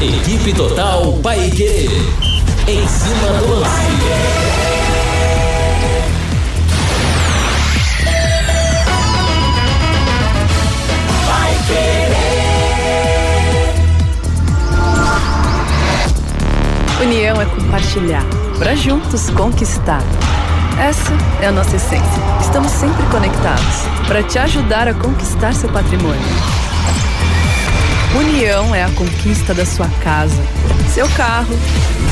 Equipe 0.00 0.52
Total 0.54 1.12
Paique. 1.22 1.88
Em 2.66 2.88
cima 2.88 3.38
do 3.40 3.54
lance. 3.60 4.43
União 17.04 17.38
é 17.38 17.44
compartilhar, 17.44 18.24
para 18.58 18.74
juntos 18.74 19.28
conquistar. 19.28 20.02
Essa 20.80 21.12
é 21.42 21.48
a 21.48 21.52
nossa 21.52 21.76
essência. 21.76 22.22
Estamos 22.40 22.72
sempre 22.72 23.04
conectados 23.10 23.82
para 24.08 24.22
te 24.22 24.38
ajudar 24.38 24.88
a 24.88 24.94
conquistar 24.94 25.52
seu 25.52 25.68
patrimônio. 25.68 26.22
União 28.16 28.74
é 28.74 28.84
a 28.84 28.88
conquista 28.92 29.52
da 29.52 29.66
sua 29.66 29.86
casa, 30.02 30.42
seu 30.94 31.06
carro, 31.10 31.54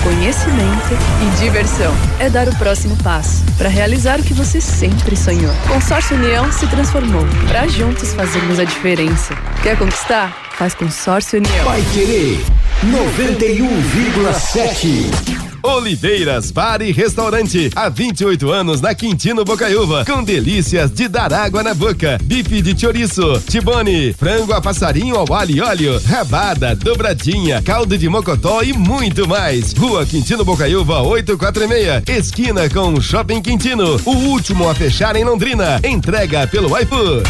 conhecimento 0.03 0.93
e 1.23 1.41
diversão. 1.41 1.95
É 2.21 2.29
dar 2.29 2.47
o 2.49 2.57
próximo 2.57 2.95
passo 2.99 3.43
para 3.57 3.71
realizar 3.71 4.21
o 4.21 4.23
que 4.23 4.35
você 4.35 4.61
sempre 4.61 5.17
sonhou. 5.17 5.55
Consórcio 5.69 6.19
União 6.19 6.53
se 6.53 6.67
transformou 6.67 7.25
para 7.49 7.67
juntos 7.67 8.13
fazermos 8.13 8.59
a 8.59 8.65
diferença. 8.65 9.35
Quer 9.63 9.79
conquistar? 9.79 10.37
Faz 10.59 10.75
Consórcio 10.75 11.39
União. 11.39 11.65
Vai 11.65 11.81
querer 11.95 12.45
91,7. 12.83 15.39
Oliveiras 15.63 16.51
Bar 16.51 16.83
e 16.83 16.91
Restaurante. 16.91 17.71
Há 17.77 17.89
28 17.89 18.51
anos 18.51 18.81
na 18.81 18.93
Quintino 18.93 19.45
Bocaiúva. 19.45 20.05
Com 20.05 20.25
delícias 20.25 20.91
de 20.91 21.07
dar 21.07 21.33
água 21.33 21.63
na 21.63 21.75
boca. 21.75 22.19
Bife 22.25 22.61
de 22.61 22.77
chouriço, 22.77 23.41
tibone, 23.49 24.13
frango 24.13 24.53
a 24.53 24.61
passarinho 24.61 25.15
ao 25.15 25.33
alho 25.33 25.55
e 25.55 25.61
óleo, 25.61 26.03
rabada, 26.05 26.75
dobradinha, 26.75 27.63
caldo 27.63 27.97
de 27.97 28.09
mocotó 28.09 28.65
e 28.65 28.73
muito 28.73 29.29
mais. 29.29 29.73
Rua 29.73 30.05
Quintino 30.05 30.45
Bocaiúva 30.45 31.03
846. 31.03 32.03
Esquina 32.09 32.69
com 32.69 33.01
Shopping 33.01 33.41
Quintino. 33.41 34.01
O 34.05 34.11
último 34.11 34.69
a 34.69 34.75
fechar 34.75 35.15
em 35.15 35.23
Londrina. 35.23 35.81
Entrega 35.85 36.49
pelo 36.49 36.77
iFood. 36.81 37.23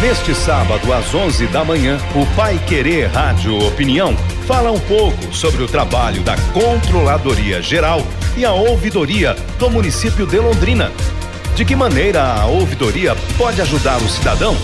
Neste 0.00 0.32
sábado, 0.34 0.90
às 0.92 1.14
11 1.14 1.46
da 1.48 1.64
manhã, 1.64 1.98
o 2.14 2.24
Pai 2.34 2.58
Querer 2.66 3.08
Rádio 3.08 3.58
Opinião 3.66 4.16
fala 4.46 4.70
um 4.70 4.80
pouco 4.80 5.32
sobre 5.32 5.62
o 5.62 5.68
trabalho 5.68 6.22
da 6.22 6.36
Controladoria 6.52 7.62
Geral 7.62 8.02
e 8.36 8.44
a 8.44 8.52
Ouvidoria 8.52 9.36
do 9.58 9.70
município 9.70 10.26
de 10.26 10.38
Londrina. 10.38 10.90
De 11.54 11.64
que 11.64 11.76
maneira 11.76 12.22
a 12.22 12.46
ouvidoria 12.46 13.14
pode 13.36 13.60
ajudar 13.60 13.98
o 13.98 14.08
cidadão? 14.08 14.56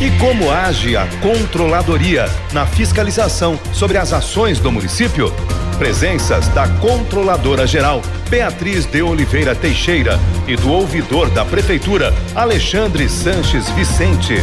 E 0.00 0.10
como 0.18 0.50
age 0.50 0.96
a 0.96 1.06
Controladoria 1.22 2.26
na 2.52 2.66
fiscalização 2.66 3.58
sobre 3.72 3.96
as 3.96 4.12
ações 4.12 4.58
do 4.58 4.70
município? 4.70 5.32
Presenças 5.78 6.48
da 6.48 6.68
Controladora 6.68 7.66
Geral, 7.66 8.02
Beatriz 8.28 8.84
de 8.84 9.02
Oliveira 9.02 9.54
Teixeira, 9.54 10.18
e 10.46 10.56
do 10.56 10.70
ouvidor 10.70 11.30
da 11.30 11.44
Prefeitura, 11.44 12.12
Alexandre 12.34 13.08
Sanches 13.08 13.70
Vicente. 13.70 14.42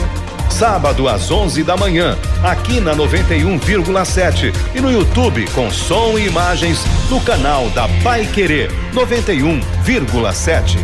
Sábado 0.52 1.08
às 1.08 1.32
11 1.32 1.64
da 1.64 1.76
manhã, 1.76 2.18
aqui 2.44 2.80
na 2.80 2.94
91,7 2.96 4.54
e 4.76 4.82
no 4.82 4.92
YouTube 4.92 5.48
com 5.56 5.72
som 5.72 6.20
e 6.20 6.28
imagens 6.28 6.80
no 7.10 7.20
canal 7.22 7.70
da 7.72 7.88
Pai 8.04 8.28
Querer 8.28 8.70
91,7. 8.94 10.78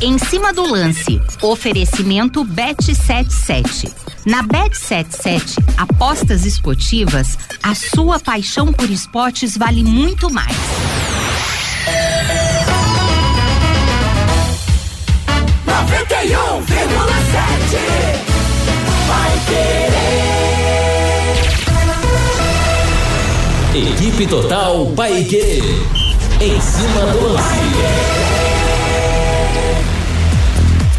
Em 0.00 0.16
cima 0.16 0.52
do 0.52 0.62
lance, 0.62 1.20
oferecimento 1.42 2.44
Bet77. 2.44 3.92
Na 4.24 4.42
Bet77, 4.44 5.58
apostas 5.76 6.46
esportivas, 6.46 7.36
a 7.62 7.74
sua 7.74 8.20
paixão 8.20 8.72
por 8.72 8.88
esportes 8.88 9.56
vale 9.56 9.82
muito 9.82 10.30
mais. 10.30 10.56
Equipe 23.74 24.26
Total 24.26 24.86
Paique. 24.96 25.62
Em 26.40 26.60
cima 26.60 27.00
do 27.12 27.28
lance. 27.32 27.58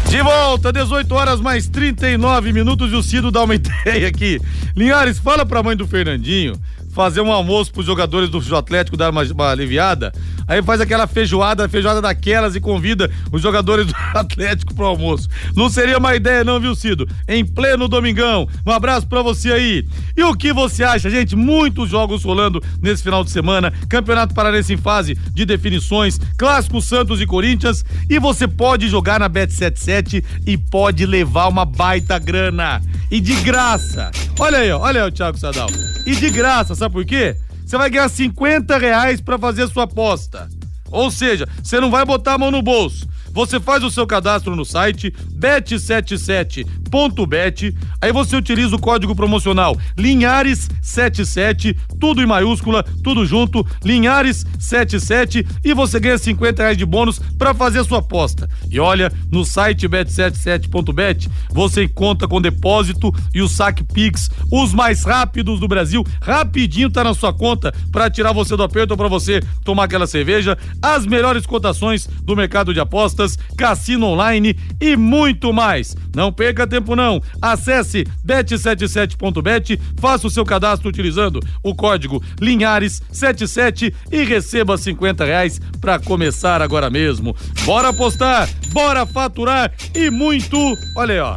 De 0.08 0.22
volta, 0.22 0.72
18 0.72 1.14
horas 1.14 1.40
mais 1.40 1.68
39 1.68 2.52
minutos 2.52 2.92
e 2.92 2.94
o 2.94 3.02
Cido 3.02 3.30
dá 3.30 3.42
uma 3.42 3.54
ideia 3.56 4.08
aqui. 4.08 4.40
Linhares, 4.76 5.18
fala 5.18 5.44
pra 5.44 5.62
mãe 5.62 5.76
do 5.76 5.86
Fernandinho 5.86 6.54
fazer 6.92 7.20
um 7.20 7.32
almoço 7.32 7.72
pros 7.72 7.86
jogadores 7.86 8.28
do 8.28 8.56
Atlético 8.56 8.96
dar 8.96 9.10
uma, 9.10 9.22
uma, 9.22 9.50
aliviada. 9.50 10.12
Aí 10.46 10.62
faz 10.62 10.80
aquela 10.80 11.06
feijoada, 11.06 11.68
feijoada 11.68 12.02
daquelas 12.02 12.56
e 12.56 12.60
convida 12.60 13.10
os 13.30 13.40
jogadores 13.40 13.86
do 13.86 13.94
Atlético 14.14 14.74
pro 14.74 14.86
almoço. 14.86 15.28
Não 15.54 15.68
seria 15.68 15.98
uma 15.98 16.14
ideia 16.14 16.44
não, 16.44 16.60
viu, 16.60 16.74
Cido? 16.74 17.08
Em 17.28 17.44
pleno 17.44 17.88
domingão. 17.88 18.48
Um 18.66 18.72
abraço 18.72 19.06
pra 19.06 19.22
você 19.22 19.52
aí. 19.52 19.86
E 20.16 20.22
o 20.22 20.34
que 20.34 20.52
você 20.52 20.82
acha, 20.82 21.08
gente? 21.08 21.36
Muitos 21.36 21.88
jogos 21.88 22.24
rolando 22.24 22.62
nesse 22.82 23.02
final 23.02 23.22
de 23.24 23.30
semana. 23.30 23.72
Campeonato 23.88 24.34
Paranense 24.34 24.72
em 24.72 24.76
fase 24.76 25.16
de 25.32 25.44
definições, 25.44 26.20
Clássico 26.36 26.80
Santos 26.82 27.20
e 27.20 27.26
Corinthians. 27.26 27.84
E 28.08 28.18
você 28.18 28.48
pode 28.48 28.88
jogar 28.88 29.20
na 29.20 29.30
Bet77 29.30 30.24
e 30.46 30.58
pode 30.58 31.06
levar 31.06 31.48
uma 31.48 31.64
baita 31.64 32.18
grana. 32.18 32.80
E 33.10 33.20
de 33.20 33.34
graça. 33.36 34.10
Olha 34.38 34.58
aí, 34.58 34.70
olha 34.70 35.02
aí 35.02 35.08
o 35.08 35.12
Thiago 35.12 35.38
Sadal. 35.38 35.68
E 36.06 36.14
de 36.14 36.30
graça, 36.30 36.74
sabe 36.80 36.94
por 36.94 37.04
quê? 37.04 37.36
Você 37.64 37.76
vai 37.76 37.90
ganhar 37.90 38.08
50 38.08 38.78
reais 38.78 39.20
para 39.20 39.38
fazer 39.38 39.62
a 39.64 39.68
sua 39.68 39.84
aposta. 39.84 40.48
Ou 40.90 41.10
seja, 41.10 41.46
você 41.62 41.78
não 41.78 41.90
vai 41.90 42.04
botar 42.04 42.34
a 42.34 42.38
mão 42.38 42.50
no 42.50 42.62
bolso. 42.62 43.06
Você 43.32 43.58
faz 43.60 43.84
o 43.84 43.90
seu 43.90 44.06
cadastro 44.06 44.56
no 44.56 44.64
site 44.64 45.12
bet77.bet, 45.38 47.74
aí 48.00 48.10
você 48.12 48.36
utiliza 48.36 48.76
o 48.76 48.80
código 48.80 49.14
promocional 49.14 49.76
Linhares77, 49.96 51.76
tudo 51.98 52.22
em 52.22 52.26
maiúscula, 52.26 52.84
tudo 53.04 53.24
junto, 53.24 53.64
Linhares77 53.84 55.46
e 55.64 55.72
você 55.72 56.00
ganha 56.00 56.18
50 56.18 56.62
reais 56.62 56.76
de 56.76 56.84
bônus 56.84 57.20
para 57.38 57.54
fazer 57.54 57.78
a 57.80 57.84
sua 57.84 58.00
aposta. 58.00 58.50
E 58.70 58.78
olha, 58.80 59.12
no 59.30 59.44
site 59.44 59.88
bet77.bet 59.88 61.30
você 61.50 61.86
conta 61.86 62.26
com 62.26 62.40
depósito 62.40 63.14
e 63.34 63.42
o 63.42 63.48
saque 63.48 63.84
Pix, 63.84 64.30
os 64.50 64.72
mais 64.74 65.04
rápidos 65.04 65.60
do 65.60 65.68
Brasil, 65.68 66.02
rapidinho 66.20 66.90
tá 66.90 67.04
na 67.04 67.14
sua 67.14 67.32
conta 67.32 67.72
para 67.92 68.10
tirar 68.10 68.32
você 68.32 68.56
do 68.56 68.62
aperto 68.62 68.92
ou 68.92 68.96
para 68.96 69.08
você 69.08 69.42
tomar 69.64 69.84
aquela 69.84 70.06
cerveja, 70.06 70.56
as 70.82 71.06
melhores 71.06 71.46
cotações 71.46 72.08
do 72.22 72.34
mercado 72.34 72.74
de 72.74 72.80
apostas 72.80 73.19
apostas, 73.20 73.36
cassino 73.56 74.06
online 74.06 74.56
e 74.80 74.96
muito 74.96 75.52
mais. 75.52 75.96
Não 76.14 76.32
perca 76.32 76.66
tempo 76.66 76.96
não. 76.96 77.22
Acesse 77.40 78.06
bet77.bet, 78.26 79.78
faça 79.98 80.26
o 80.26 80.30
seu 80.30 80.44
cadastro 80.44 80.88
utilizando 80.88 81.40
o 81.62 81.74
código 81.74 82.22
Linhares77 82.40 83.92
e 84.10 84.24
receba 84.24 84.78
50 84.78 85.24
reais 85.24 85.60
para 85.80 85.98
começar 85.98 86.62
agora 86.62 86.88
mesmo. 86.88 87.36
Bora 87.64 87.88
apostar, 87.90 88.48
bora 88.72 89.04
faturar 89.04 89.72
e 89.94 90.10
muito, 90.10 90.56
olha 90.96 91.14
aí, 91.14 91.20
ó, 91.20 91.36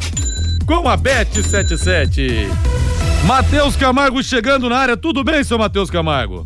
com 0.66 0.88
a 0.88 0.98
Bet77. 0.98 2.48
Matheus 3.26 3.76
Camargo 3.76 4.22
chegando 4.22 4.70
na 4.70 4.78
área. 4.78 4.98
Tudo 4.98 5.24
bem, 5.24 5.44
seu 5.44 5.58
Matheus 5.58 5.90
Camargo? 5.90 6.46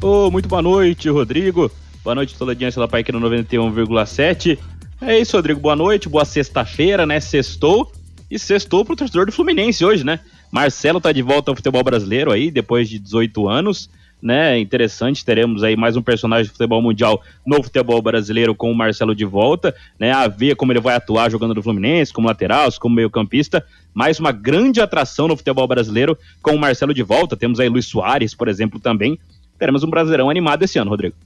Oh, 0.00 0.30
muito 0.30 0.48
boa 0.48 0.62
noite, 0.62 1.08
Rodrigo. 1.10 1.70
Boa 2.06 2.14
noite, 2.14 2.36
toda 2.38 2.52
a 2.52 2.54
audiência 2.54 2.78
da 2.78 2.86
no 3.12 3.28
91,7. 3.28 4.56
É 5.00 5.18
isso, 5.18 5.36
Rodrigo. 5.36 5.58
Boa 5.58 5.74
noite, 5.74 6.08
boa 6.08 6.24
sexta-feira, 6.24 7.04
né? 7.04 7.18
Sextou. 7.18 7.90
E 8.30 8.38
sextou 8.38 8.84
pro 8.84 8.94
torcedor 8.94 9.26
do 9.26 9.32
Fluminense 9.32 9.84
hoje, 9.84 10.04
né? 10.04 10.20
Marcelo 10.52 11.00
tá 11.00 11.10
de 11.10 11.20
volta 11.20 11.50
ao 11.50 11.56
futebol 11.56 11.82
brasileiro 11.82 12.30
aí, 12.30 12.48
depois 12.48 12.88
de 12.88 13.00
18 13.00 13.48
anos, 13.48 13.90
né? 14.22 14.56
Interessante, 14.56 15.24
teremos 15.24 15.64
aí 15.64 15.76
mais 15.76 15.96
um 15.96 16.00
personagem 16.02 16.46
do 16.46 16.52
futebol 16.52 16.80
mundial 16.80 17.20
no 17.44 17.60
futebol 17.60 18.00
brasileiro 18.00 18.54
com 18.54 18.70
o 18.70 18.74
Marcelo 18.74 19.12
de 19.12 19.24
volta, 19.24 19.74
né? 19.98 20.12
A 20.12 20.28
ver 20.28 20.54
como 20.54 20.70
ele 20.70 20.78
vai 20.78 20.94
atuar 20.94 21.28
jogando 21.28 21.56
no 21.56 21.62
Fluminense, 21.62 22.12
como 22.12 22.28
lateral, 22.28 22.68
como 22.78 22.94
meio-campista. 22.94 23.66
Mais 23.92 24.20
uma 24.20 24.30
grande 24.30 24.80
atração 24.80 25.26
no 25.26 25.36
futebol 25.36 25.66
brasileiro 25.66 26.16
com 26.40 26.52
o 26.52 26.58
Marcelo 26.60 26.94
de 26.94 27.02
volta. 27.02 27.36
Temos 27.36 27.58
aí 27.58 27.68
Luiz 27.68 27.86
Soares, 27.86 28.32
por 28.32 28.46
exemplo, 28.46 28.78
também. 28.78 29.18
Teremos 29.58 29.82
um 29.82 29.90
Brasileirão 29.90 30.30
animado 30.30 30.62
esse 30.62 30.78
ano, 30.78 30.90
Rodrigo. 30.90 31.16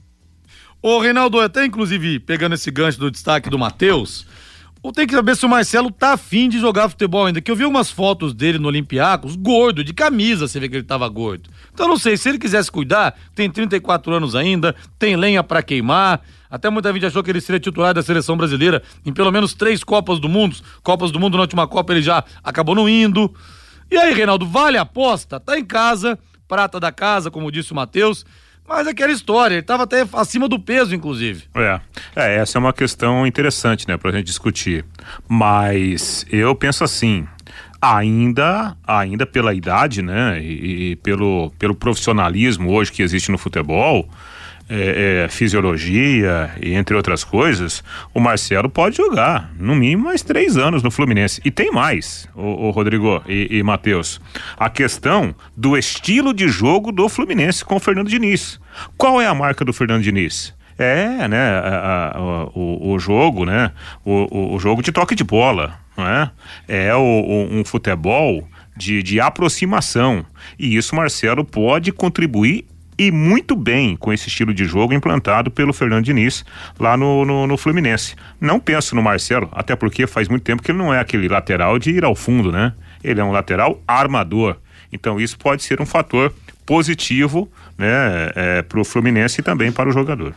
Ô, 0.83 0.99
Reinaldo, 0.99 1.39
até 1.39 1.63
inclusive 1.63 2.19
pegando 2.19 2.55
esse 2.55 2.71
gancho 2.71 2.99
do 2.99 3.11
destaque 3.11 3.51
do 3.51 3.59
Matheus, 3.59 4.25
tem 4.91 5.05
que 5.05 5.13
saber 5.13 5.35
se 5.35 5.45
o 5.45 5.49
Marcelo 5.49 5.91
tá 5.91 6.13
afim 6.13 6.49
de 6.49 6.59
jogar 6.59 6.89
futebol 6.89 7.27
ainda. 7.27 7.39
Que 7.39 7.51
eu 7.51 7.55
vi 7.55 7.63
algumas 7.63 7.91
fotos 7.91 8.33
dele 8.33 8.57
no 8.57 8.67
Olympiacos, 8.67 9.35
gordo, 9.35 9.83
de 9.83 9.93
camisa, 9.93 10.47
você 10.47 10.59
vê 10.59 10.67
que 10.67 10.77
ele 10.77 10.83
tava 10.83 11.07
gordo. 11.07 11.51
Então 11.71 11.87
não 11.87 11.97
sei, 11.97 12.17
se 12.17 12.27
ele 12.29 12.39
quisesse 12.39 12.71
cuidar, 12.71 13.15
tem 13.35 13.47
34 13.47 14.11
anos 14.11 14.35
ainda, 14.35 14.75
tem 14.97 15.15
lenha 15.15 15.43
para 15.43 15.61
queimar. 15.61 16.21
Até 16.49 16.67
muita 16.71 16.91
gente 16.91 17.05
achou 17.05 17.21
que 17.21 17.29
ele 17.29 17.41
seria 17.41 17.59
titular 17.59 17.93
da 17.93 18.01
seleção 18.01 18.35
brasileira 18.35 18.81
em 19.05 19.13
pelo 19.13 19.31
menos 19.31 19.53
três 19.53 19.83
Copas 19.83 20.19
do 20.19 20.27
Mundo. 20.27 20.55
Copas 20.81 21.11
do 21.11 21.19
Mundo 21.19 21.35
na 21.35 21.41
última 21.41 21.67
Copa 21.67 21.93
ele 21.93 22.01
já 22.01 22.23
acabou 22.43 22.73
não 22.73 22.89
indo. 22.89 23.31
E 23.91 23.97
aí, 23.97 24.15
Reinaldo, 24.15 24.47
vale 24.47 24.79
a 24.79 24.81
aposta? 24.81 25.39
Tá 25.39 25.59
em 25.59 25.63
casa, 25.63 26.17
prata 26.47 26.79
da 26.79 26.91
casa, 26.91 27.29
como 27.29 27.51
disse 27.51 27.71
o 27.71 27.75
Matheus. 27.75 28.25
Mas 28.71 28.87
aquela 28.87 29.11
história, 29.11 29.55
ele 29.55 29.61
estava 29.61 29.83
até 29.83 30.07
acima 30.13 30.47
do 30.47 30.57
peso, 30.57 30.95
inclusive. 30.95 31.43
É. 31.53 31.81
é, 32.15 32.35
essa 32.37 32.57
é 32.57 32.59
uma 32.59 32.71
questão 32.71 33.27
interessante, 33.27 33.85
né, 33.85 33.97
pra 33.97 34.13
gente 34.13 34.25
discutir. 34.25 34.85
Mas 35.27 36.25
eu 36.31 36.55
penso 36.55 36.81
assim, 36.81 37.27
ainda, 37.81 38.77
ainda 38.87 39.25
pela 39.25 39.53
idade, 39.53 40.01
né, 40.01 40.41
e, 40.41 40.91
e 40.91 40.95
pelo, 40.95 41.51
pelo 41.59 41.75
profissionalismo 41.75 42.71
hoje 42.71 42.93
que 42.93 43.03
existe 43.03 43.29
no 43.29 43.37
futebol, 43.37 44.09
é, 44.73 45.25
é, 45.25 45.27
fisiologia 45.27 46.49
e 46.61 46.73
entre 46.73 46.95
outras 46.95 47.25
coisas, 47.25 47.83
o 48.13 48.21
Marcelo 48.21 48.69
pode 48.69 48.95
jogar 48.95 49.51
no 49.59 49.75
mínimo 49.75 50.05
mais 50.05 50.21
três 50.21 50.55
anos 50.55 50.81
no 50.81 50.89
Fluminense. 50.89 51.41
E 51.43 51.51
tem 51.51 51.69
mais, 51.71 52.25
o, 52.33 52.67
o 52.67 52.71
Rodrigo 52.71 53.21
e, 53.27 53.57
e 53.57 53.63
Matheus. 53.63 54.21
A 54.57 54.69
questão 54.69 55.35
do 55.57 55.77
estilo 55.77 56.33
de 56.33 56.47
jogo 56.47 56.89
do 56.93 57.09
Fluminense 57.09 57.65
com 57.65 57.75
o 57.75 57.79
Fernando 57.81 58.07
Diniz. 58.07 58.61
Qual 58.95 59.19
é 59.19 59.27
a 59.27 59.33
marca 59.33 59.65
do 59.65 59.73
Fernando 59.73 60.03
Diniz? 60.03 60.55
É, 60.77 61.27
né, 61.27 61.49
a, 61.49 62.13
a, 62.15 62.43
o, 62.55 62.93
o, 62.93 62.97
jogo, 62.97 63.45
né, 63.45 63.71
o, 64.05 64.55
o, 64.55 64.57
jogo 64.59 64.81
de 64.81 64.91
toque 64.91 65.13
de 65.13 65.23
bola, 65.23 65.77
não 65.95 66.07
é? 66.07 66.31
É 66.67 66.95
o, 66.95 67.47
um 67.51 67.63
futebol 67.65 68.47
de, 68.75 69.03
de 69.03 69.19
aproximação. 69.19 70.25
E 70.57 70.75
isso 70.75 70.95
Marcelo 70.95 71.43
pode 71.43 71.91
contribuir 71.91 72.65
e 73.01 73.11
muito 73.11 73.55
bem 73.55 73.95
com 73.95 74.13
esse 74.13 74.27
estilo 74.27 74.53
de 74.53 74.63
jogo 74.65 74.93
implantado 74.93 75.49
pelo 75.49 75.73
Fernando 75.73 76.05
Diniz 76.05 76.45
lá 76.79 76.95
no, 76.95 77.25
no, 77.25 77.47
no, 77.47 77.57
Fluminense. 77.57 78.15
Não 78.39 78.59
penso 78.59 78.95
no 78.95 79.01
Marcelo, 79.01 79.49
até 79.53 79.75
porque 79.75 80.05
faz 80.05 80.27
muito 80.27 80.43
tempo 80.43 80.61
que 80.61 80.69
ele 80.69 80.77
não 80.77 80.93
é 80.93 80.99
aquele 80.99 81.27
lateral 81.27 81.79
de 81.79 81.89
ir 81.89 82.05
ao 82.05 82.13
fundo, 82.13 82.51
né? 82.51 82.73
Ele 83.03 83.19
é 83.19 83.23
um 83.23 83.31
lateral 83.31 83.81
armador. 83.87 84.57
Então 84.93 85.19
isso 85.19 85.35
pode 85.39 85.63
ser 85.63 85.81
um 85.81 85.85
fator 85.85 86.31
positivo 86.63 87.51
né, 87.75 88.31
é, 88.35 88.61
para 88.61 88.79
o 88.79 88.85
Fluminense 88.85 89.41
e 89.41 89.43
também 89.43 89.71
para 89.71 89.89
o 89.89 89.91
jogador. 89.91 90.35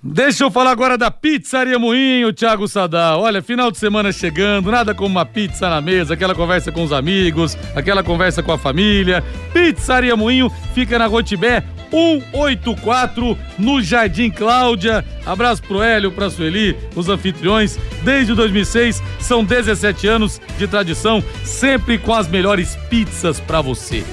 Deixa 0.00 0.44
eu 0.44 0.50
falar 0.50 0.70
agora 0.70 0.96
da 0.96 1.10
Pizzaria 1.10 1.76
Moinho, 1.76 2.32
Thiago 2.32 2.68
Sadal. 2.68 3.20
Olha, 3.20 3.42
final 3.42 3.68
de 3.68 3.78
semana 3.78 4.12
chegando, 4.12 4.70
nada 4.70 4.94
como 4.94 5.08
uma 5.08 5.26
pizza 5.26 5.68
na 5.68 5.80
mesa, 5.80 6.14
aquela 6.14 6.36
conversa 6.36 6.70
com 6.70 6.84
os 6.84 6.92
amigos, 6.92 7.58
aquela 7.74 8.04
conversa 8.04 8.40
com 8.40 8.52
a 8.52 8.58
família. 8.58 9.24
Pizzaria 9.52 10.14
Moinho 10.14 10.52
fica 10.72 11.00
na 11.00 11.06
Rotibé 11.06 11.64
184 11.90 13.36
no 13.58 13.82
Jardim 13.82 14.30
Cláudia. 14.30 15.04
Abraço 15.26 15.62
pro 15.64 15.82
Hélio, 15.82 16.12
pra 16.12 16.30
Sueli, 16.30 16.76
os 16.94 17.08
anfitriões. 17.08 17.76
Desde 18.04 18.34
2006, 18.34 19.02
são 19.18 19.44
17 19.44 20.06
anos 20.06 20.40
de 20.56 20.68
tradição, 20.68 21.22
sempre 21.42 21.98
com 21.98 22.14
as 22.14 22.28
melhores 22.28 22.76
pizzas 22.88 23.40
para 23.40 23.60
você. 23.60 24.04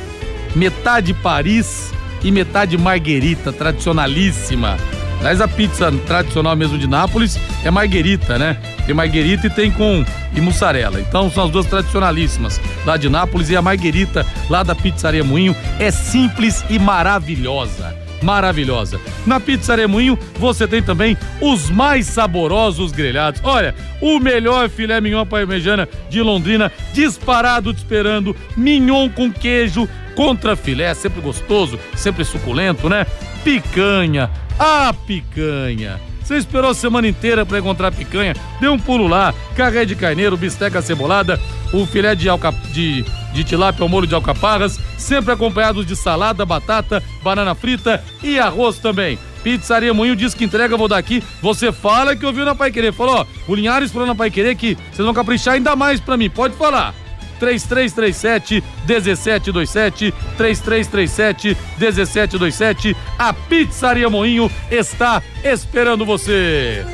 Metade 0.55 1.13
Paris 1.13 1.91
e 2.23 2.31
metade 2.31 2.75
Marguerita, 2.75 3.53
tradicionalíssima. 3.53 4.77
Aliás, 5.19 5.41
a 5.41 5.47
pizza 5.47 5.91
tradicional 6.05 6.55
mesmo 6.55 6.77
de 6.77 6.87
Nápoles 6.87 7.39
é 7.63 7.71
marguerita, 7.71 8.37
né? 8.37 8.57
Tem 8.85 8.93
marguerita 8.93 9.47
e 9.47 9.49
tem 9.49 9.71
com 9.71 10.05
e 10.35 10.41
mussarela. 10.41 10.99
Então 10.99 11.31
são 11.31 11.45
as 11.45 11.51
duas 11.51 11.65
tradicionalíssimas, 11.65 12.61
lá 12.85 12.97
de 12.97 13.09
Nápoles 13.09 13.49
e 13.49 13.55
a 13.55 13.61
marguerita 13.61 14.25
lá 14.49 14.61
da 14.61 14.75
Pizzaria 14.75 15.23
Moinho 15.23 15.55
é 15.79 15.89
simples 15.89 16.63
e 16.69 16.77
maravilhosa. 16.77 17.95
Maravilhosa. 18.21 18.99
Na 19.25 19.39
Pizzaria 19.39 19.87
Moinho 19.87 20.17
você 20.39 20.67
tem 20.67 20.81
também 20.81 21.17
os 21.41 21.69
mais 21.69 22.05
saborosos 22.05 22.91
grelhados. 22.91 23.41
Olha, 23.43 23.75
o 24.01 24.19
melhor 24.19 24.69
filé 24.69 24.99
mignon 25.01 25.25
parmegiana 25.25 25.87
de 26.09 26.21
Londrina, 26.21 26.71
disparado 26.93 27.73
te 27.73 27.77
esperando, 27.77 28.35
mignon 28.55 29.09
com 29.09 29.31
queijo, 29.31 29.87
contra 30.15 30.55
filé, 30.55 30.93
sempre 30.93 31.21
gostoso, 31.21 31.79
sempre 31.95 32.23
suculento, 32.23 32.89
né? 32.89 33.05
Picanha, 33.45 34.31
a 34.57 34.91
picanha. 34.91 36.01
Você 36.19 36.35
esperou 36.35 36.71
a 36.71 36.73
semana 36.73 37.07
inteira 37.07 37.45
para 37.45 37.59
encontrar 37.59 37.91
picanha? 37.91 38.35
Dê 38.59 38.67
um 38.67 38.79
pulo 38.79 39.07
lá. 39.07 39.35
Carré 39.55 39.85
de 39.85 39.95
carneiro, 39.95 40.35
bisteca 40.35 40.81
cebolada, 40.81 41.39
o 41.71 41.85
filé 41.85 42.15
de, 42.15 42.27
alca... 42.27 42.51
de, 42.73 43.05
de 43.33 43.43
tilápia 43.43 43.83
ao 43.83 43.87
molho 43.87 44.07
de 44.07 44.15
alcaparras, 44.15 44.79
sempre 44.97 45.31
acompanhados 45.31 45.85
de 45.85 45.95
salada, 45.95 46.43
batata, 46.43 47.03
banana 47.21 47.53
frita 47.53 48.03
e 48.23 48.39
arroz 48.39 48.79
também. 48.79 49.19
Pizzaria 49.43 49.93
Moinho 49.93 50.15
diz 50.15 50.33
que 50.33 50.43
entrega, 50.43 50.75
vou 50.75 50.87
daqui. 50.87 51.23
Você 51.39 51.71
fala 51.71 52.15
que 52.15 52.25
ouviu 52.25 52.45
na 52.45 52.55
Pai 52.55 52.71
Querer. 52.71 52.93
Falou, 52.93 53.17
ó, 53.17 53.25
o 53.47 53.53
Linhares 53.53 53.91
falou 53.91 54.07
na 54.07 54.15
Pai 54.15 54.31
Querer 54.31 54.55
que 54.55 54.75
vocês 54.91 55.05
vão 55.05 55.13
caprichar 55.13 55.53
ainda 55.53 55.75
mais 55.75 55.99
pra 55.99 56.17
mim. 56.17 56.31
Pode 56.31 56.55
falar. 56.55 56.95
3337 57.39 58.63
1727 58.87 60.13
3337 60.37 61.57
1727. 61.77 62.97
A 63.17 63.33
Pizzaria 63.33 64.09
Moinho 64.09 64.51
está 64.69 65.21
esperando 65.43 66.05
você. 66.05 66.85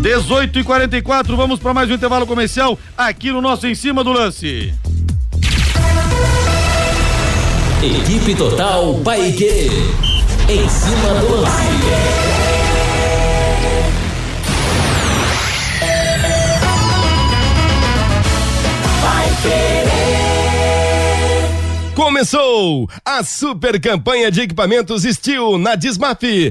18 0.00 0.60
e 0.60 0.64
44 0.64 1.36
vamos 1.36 1.58
para 1.58 1.74
mais 1.74 1.90
um 1.90 1.94
intervalo 1.94 2.26
comercial 2.26 2.78
aqui 2.96 3.32
no 3.32 3.40
nosso 3.40 3.66
Em 3.66 3.74
Cima 3.74 4.04
do 4.04 4.12
Lance. 4.12 4.72
Equipe 7.82 8.34
Total 8.34 8.94
Paique. 9.04 9.68
Em 10.48 10.68
cima 10.68 11.20
do 11.20 11.40
lance. 11.40 12.25
Começou 21.94 22.88
a 23.04 23.22
super 23.22 23.80
campanha 23.80 24.30
de 24.30 24.42
equipamentos 24.42 25.02
Steel 25.02 25.58
na 25.58 25.74
Dismaf 25.74 26.50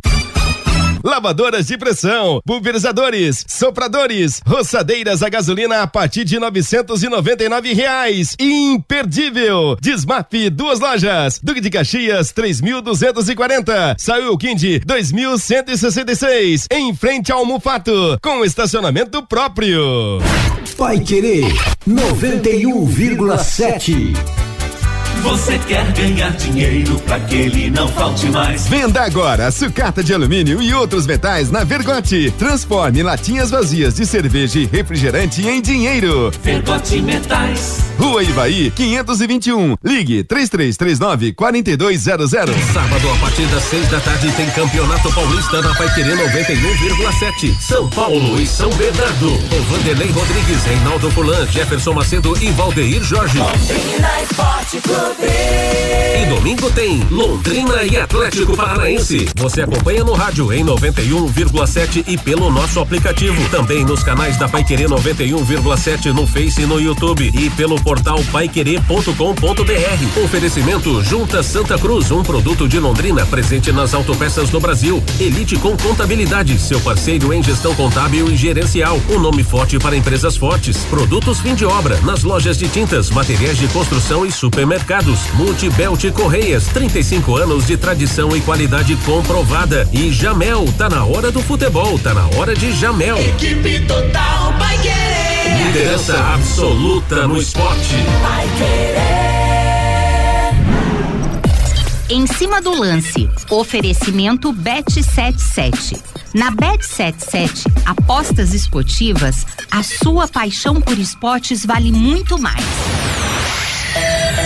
lavadoras 1.06 1.68
de 1.68 1.78
pressão, 1.78 2.42
pulverizadores, 2.44 3.46
sopradores, 3.48 4.42
roçadeiras 4.46 5.22
a 5.22 5.30
gasolina 5.30 5.84
a 5.84 5.88
partir 5.88 6.24
de 6.24 6.40
novecentos 6.40 7.04
e 7.04 7.10
noventa 7.10 7.44
e 7.44 7.50
nove 7.50 7.74
reais. 7.74 8.36
Imperdível! 8.40 9.78
Desmap, 9.80 10.34
duas 10.52 10.80
lojas, 10.80 11.40
Duque 11.44 11.62
de 11.62 11.70
Caxias, 11.70 12.32
três 12.32 12.60
mil 12.60 12.82
duzentos 12.82 13.30
e 13.30 13.36
quarenta, 13.36 13.96
Saiu 14.00 14.36
Quinde, 14.38 14.80
dois 14.80 15.12
mil 15.12 15.38
cento 15.38 15.72
e 15.72 15.78
sessenta 15.78 16.12
e 16.12 16.16
seis, 16.16 16.68
em 16.72 16.96
frente 16.96 17.32
ao 17.32 17.46
Mufato, 17.46 18.18
com 18.22 18.44
estacionamento 18.44 19.22
próprio. 19.22 20.20
Vai 20.76 21.00
querer 21.00 21.46
noventa 21.86 22.50
e 22.50 22.66
um 22.66 22.86
vírgula 22.86 23.38
sete. 23.38 24.14
Você 25.26 25.58
quer 25.58 25.92
ganhar 25.94 26.30
dinheiro 26.34 27.00
para 27.00 27.20
que 27.20 27.34
ele 27.34 27.72
não 27.72 27.88
falte 27.88 28.28
mais? 28.28 28.68
Venda 28.68 29.02
agora 29.02 29.50
sucata 29.50 30.04
de 30.04 30.14
alumínio 30.14 30.62
e 30.62 30.72
outros 30.72 31.08
metais 31.08 31.50
na 31.50 31.64
Vergote. 31.64 32.32
Transforme 32.38 33.02
latinhas 33.02 33.50
vazias 33.50 33.96
de 33.96 34.06
cerveja 34.06 34.60
e 34.60 34.66
refrigerante 34.66 35.42
em 35.48 35.64
dinheiro. 35.64 36.32
Vergote 36.44 37.02
Metais. 37.02 37.80
Rua 37.98 38.24
Ivaí, 38.24 38.70
521. 38.70 39.76
Ligue 39.84 40.24
3339 40.24 41.34
4200. 41.34 42.32
Sábado 42.72 43.10
a 43.10 43.18
partir 43.18 43.48
das 43.48 43.64
6 43.64 43.90
da 43.90 44.00
tarde 44.02 44.32
tem 44.34 44.48
Campeonato 44.52 45.12
Paulista 45.12 45.60
na 45.60 45.74
Paiquerê 45.74 46.14
91,7. 46.14 47.60
São 47.60 47.90
Paulo 47.90 48.40
e 48.40 48.46
São 48.46 48.70
Bernardo. 48.70 49.32
Com 49.50 49.62
Vanderlei 49.74 50.12
Rodrigues, 50.12 50.64
Reinaldo 50.66 51.10
Fulan, 51.10 51.48
Jefferson 51.48 51.94
Macedo 51.94 52.38
e 52.40 52.52
Valdeir 52.52 53.04
Jorge. 53.04 53.40
Londrina 53.40 54.22
Esporte 54.22 54.80
Clube. 54.82 55.15
E 55.18 56.26
domingo 56.28 56.70
tem 56.72 57.00
Londrina 57.10 57.84
e 57.84 57.98
Atlético 57.98 58.56
Paranaense. 58.56 59.30
Você 59.38 59.62
acompanha 59.62 60.04
no 60.04 60.14
rádio 60.14 60.52
em 60.52 60.64
91,7 60.64 62.04
e 62.08 62.18
pelo 62.18 62.52
nosso 62.52 62.80
aplicativo. 62.80 63.50
Também 63.50 63.86
nos 63.86 64.04
canais 64.04 64.38
da 64.38 64.50
Paiquerê 64.50 64.86
91,7 64.86 66.12
no 66.12 66.28
Face 66.28 66.62
e 66.62 66.66
no 66.66 66.82
YouTube 66.82 67.32
e 67.34 67.50
pelo 67.52 67.82
portal 67.82 68.20
paiquerê.com.br. 68.32 70.24
Oferecimento 70.24 71.02
Junta 71.04 71.42
Santa 71.42 71.78
Cruz, 71.78 72.12
um 72.12 72.24
produto 72.24 72.68
de 72.68 72.80
Londrina 72.80 73.26
presente 73.26 73.72
nas 73.72 73.94
autopeças 73.94 74.50
do 74.50 74.60
Brasil. 74.60 75.02
Elite 75.20 75.56
com 75.58 75.78
contabilidade, 75.78 76.60
seu 76.60 76.82
parceiro 76.82 77.34
em 77.34 77.42
gestão 77.42 77.74
contábil 77.76 78.30
e 78.30 78.36
gerencial. 78.36 79.00
Um 79.10 79.20
nome 79.20 79.44
forte 79.44 79.80
para 79.80 79.96
empresas 79.96 80.36
fortes. 80.36 80.78
Produtos 80.86 81.40
fim 81.40 81.56
de 81.56 81.66
obra 81.66 82.00
nas 82.02 82.24
lojas 82.24 82.58
de 82.58 82.68
tintas, 82.68 83.10
materiais 83.10 83.58
de 83.58 83.68
construção 83.70 84.26
e 84.26 84.32
supermercados. 84.32 85.05
Multibelt 85.36 86.02
Correia 86.12 86.12
Correias, 86.12 86.66
35 86.68 87.36
anos 87.36 87.68
de 87.68 87.78
tradição 87.78 88.36
e 88.36 88.42
qualidade 88.42 88.96
comprovada. 89.06 89.88
E 89.94 90.12
Jamel, 90.12 90.66
tá 90.78 90.90
na 90.90 91.06
hora 91.06 91.32
do 91.32 91.42
futebol, 91.42 92.00
tá 92.00 92.14
na 92.14 92.26
hora 92.36 92.56
de 92.56 92.72
Jamel. 92.72 93.18
Equipe 93.18 93.82
total 93.82 94.54
vai 94.58 94.76
querer. 94.80 95.68
Liderança 95.68 96.18
absoluta 96.34 97.28
no 97.28 97.38
esporte. 97.38 97.96
Vai 98.24 98.48
querer. 98.58 98.96
Em 102.10 102.26
cima 102.26 102.60
do 102.60 102.72
lance, 102.72 103.30
oferecimento 103.50 104.52
Bet77. 104.54 106.02
Na 106.34 106.52
Bet77, 106.52 107.66
apostas 107.86 108.54
esportivas, 108.54 109.46
a 109.70 109.84
sua 109.84 110.28
paixão 110.28 110.82
por 110.82 110.98
esportes 110.98 111.64
vale 111.66 111.92
muito 111.92 112.38
mais. 112.40 112.66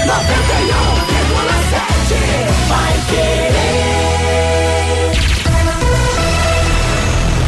91,7 0.10 0.18
vai 2.68 2.94
querer. 3.10 3.70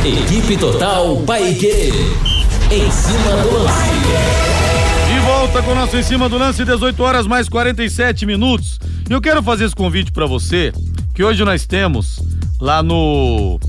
Equipe 0.05 0.57
Total 0.57 1.17
Paique. 1.25 1.91
Em 2.69 2.91
cima 2.91 3.37
do 3.41 3.63
lance. 3.63 3.89
De 5.07 5.19
volta 5.25 5.63
com 5.63 5.71
o 5.71 5.75
nosso 5.75 5.97
Em 5.97 6.03
Cima 6.03 6.29
do 6.29 6.37
Lance, 6.37 6.63
18 6.63 7.01
horas 7.01 7.25
mais 7.25 7.49
47 7.49 8.27
minutos. 8.27 8.79
E 9.09 9.13
eu 9.13 9.19
quero 9.19 9.41
fazer 9.41 9.65
esse 9.65 9.75
convite 9.75 10.11
para 10.11 10.27
você, 10.27 10.71
que 11.15 11.23
hoje 11.23 11.43
nós 11.43 11.65
temos 11.65 12.21
lá 12.59 12.83
no 12.83 13.59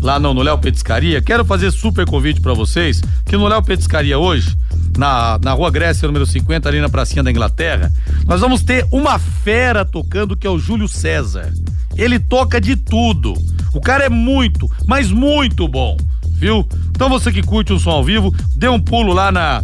lá 0.00 0.18
não, 0.18 0.34
no 0.34 0.42
Léo 0.42 0.58
Petiscaria. 0.58 1.22
Quero 1.22 1.44
fazer 1.44 1.70
super 1.70 2.04
convite 2.04 2.40
para 2.40 2.54
vocês, 2.54 3.00
que 3.24 3.36
no 3.36 3.46
Léo 3.46 3.62
Petiscaria 3.62 4.18
hoje, 4.18 4.56
na, 4.96 5.38
na 5.42 5.52
Rua 5.52 5.70
Grécia, 5.70 6.06
número 6.06 6.26
50, 6.26 6.68
ali 6.68 6.80
na 6.80 6.88
pracinha 6.88 7.22
da 7.22 7.30
Inglaterra, 7.30 7.92
nós 8.26 8.40
vamos 8.40 8.62
ter 8.62 8.86
uma 8.90 9.18
fera 9.18 9.84
tocando 9.84 10.36
que 10.36 10.46
é 10.46 10.50
o 10.50 10.58
Júlio 10.58 10.88
César. 10.88 11.52
Ele 11.96 12.18
toca 12.18 12.60
de 12.60 12.76
tudo. 12.76 13.34
O 13.74 13.80
cara 13.80 14.04
é 14.04 14.08
muito, 14.08 14.70
mas 14.86 15.10
muito 15.10 15.66
bom, 15.66 15.96
viu? 16.32 16.66
Então 16.90 17.08
você 17.08 17.32
que 17.32 17.42
curte 17.42 17.72
um 17.72 17.78
som 17.78 17.90
ao 17.90 18.04
vivo, 18.04 18.34
dê 18.54 18.68
um 18.68 18.80
pulo 18.80 19.12
lá 19.12 19.32
na 19.32 19.62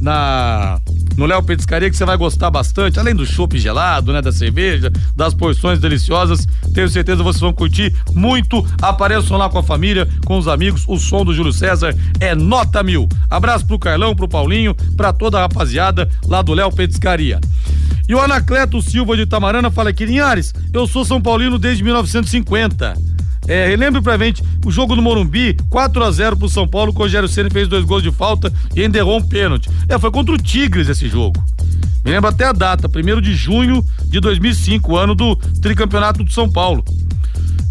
na 0.00 0.80
no 1.16 1.24
Léo 1.24 1.42
Petiscaria 1.42 1.88
que 1.88 1.96
você 1.96 2.04
vai 2.04 2.16
gostar 2.16 2.50
bastante, 2.50 3.00
além 3.00 3.14
do 3.14 3.24
chopp 3.24 3.58
gelado, 3.58 4.12
né, 4.12 4.20
da 4.20 4.30
cerveja, 4.30 4.92
das 5.14 5.32
porções 5.32 5.78
deliciosas. 5.78 6.46
Tenho 6.74 6.88
certeza 6.88 7.22
vocês 7.22 7.40
vão 7.40 7.52
curtir 7.52 7.94
muito. 8.12 8.64
Apareçam 8.82 9.38
lá 9.38 9.48
com 9.48 9.58
a 9.58 9.62
família, 9.62 10.06
com 10.26 10.36
os 10.36 10.46
amigos. 10.46 10.84
O 10.86 10.98
som 10.98 11.24
do 11.24 11.32
Júlio 11.32 11.52
César 11.52 11.96
é 12.20 12.34
nota 12.34 12.82
mil. 12.82 13.08
Abraço 13.30 13.66
pro 13.66 13.78
Carlão, 13.78 14.14
pro 14.14 14.28
Paulinho, 14.28 14.74
pra 14.96 15.12
toda 15.12 15.38
a 15.38 15.42
rapaziada 15.42 16.08
lá 16.26 16.42
do 16.42 16.52
Léo 16.52 16.70
Petiscaria. 16.70 17.40
E 18.08 18.14
o 18.14 18.20
Anacleto 18.20 18.80
Silva 18.82 19.16
de 19.16 19.22
Itamarana 19.22 19.70
fala 19.70 19.90
aqui, 19.90 20.04
Linhares, 20.04 20.54
eu 20.72 20.86
sou 20.86 21.04
São 21.04 21.20
Paulino 21.20 21.58
desde 21.58 21.82
1950. 21.82 22.94
É, 23.48 23.68
relembre 23.68 24.00
pra 24.02 24.18
gente, 24.18 24.42
o 24.64 24.70
jogo 24.70 24.96
no 24.96 25.02
Morumbi, 25.02 25.56
4 25.70 26.02
a 26.02 26.10
0 26.10 26.36
pro 26.36 26.48
São 26.48 26.66
Paulo, 26.66 26.92
o 26.92 26.94
Rogério 26.94 27.28
Ceni 27.28 27.50
fez 27.50 27.68
dois 27.68 27.84
gols 27.84 28.02
de 28.02 28.10
falta 28.10 28.52
e 28.74 28.82
ainda 28.82 28.98
errou 28.98 29.18
um 29.18 29.22
pênalti. 29.22 29.70
É, 29.88 29.98
foi 29.98 30.10
contra 30.10 30.34
o 30.34 30.38
Tigres 30.38 30.88
esse 30.88 31.08
jogo. 31.08 31.42
Me 32.04 32.10
lembro 32.10 32.28
até 32.28 32.44
a 32.44 32.52
data, 32.52 32.88
1 32.88 33.20
de 33.20 33.34
junho 33.34 33.84
de 34.04 34.20
2005, 34.20 34.96
ano 34.96 35.14
do 35.14 35.36
tricampeonato 35.60 36.22
do 36.22 36.32
São 36.32 36.50
Paulo. 36.50 36.84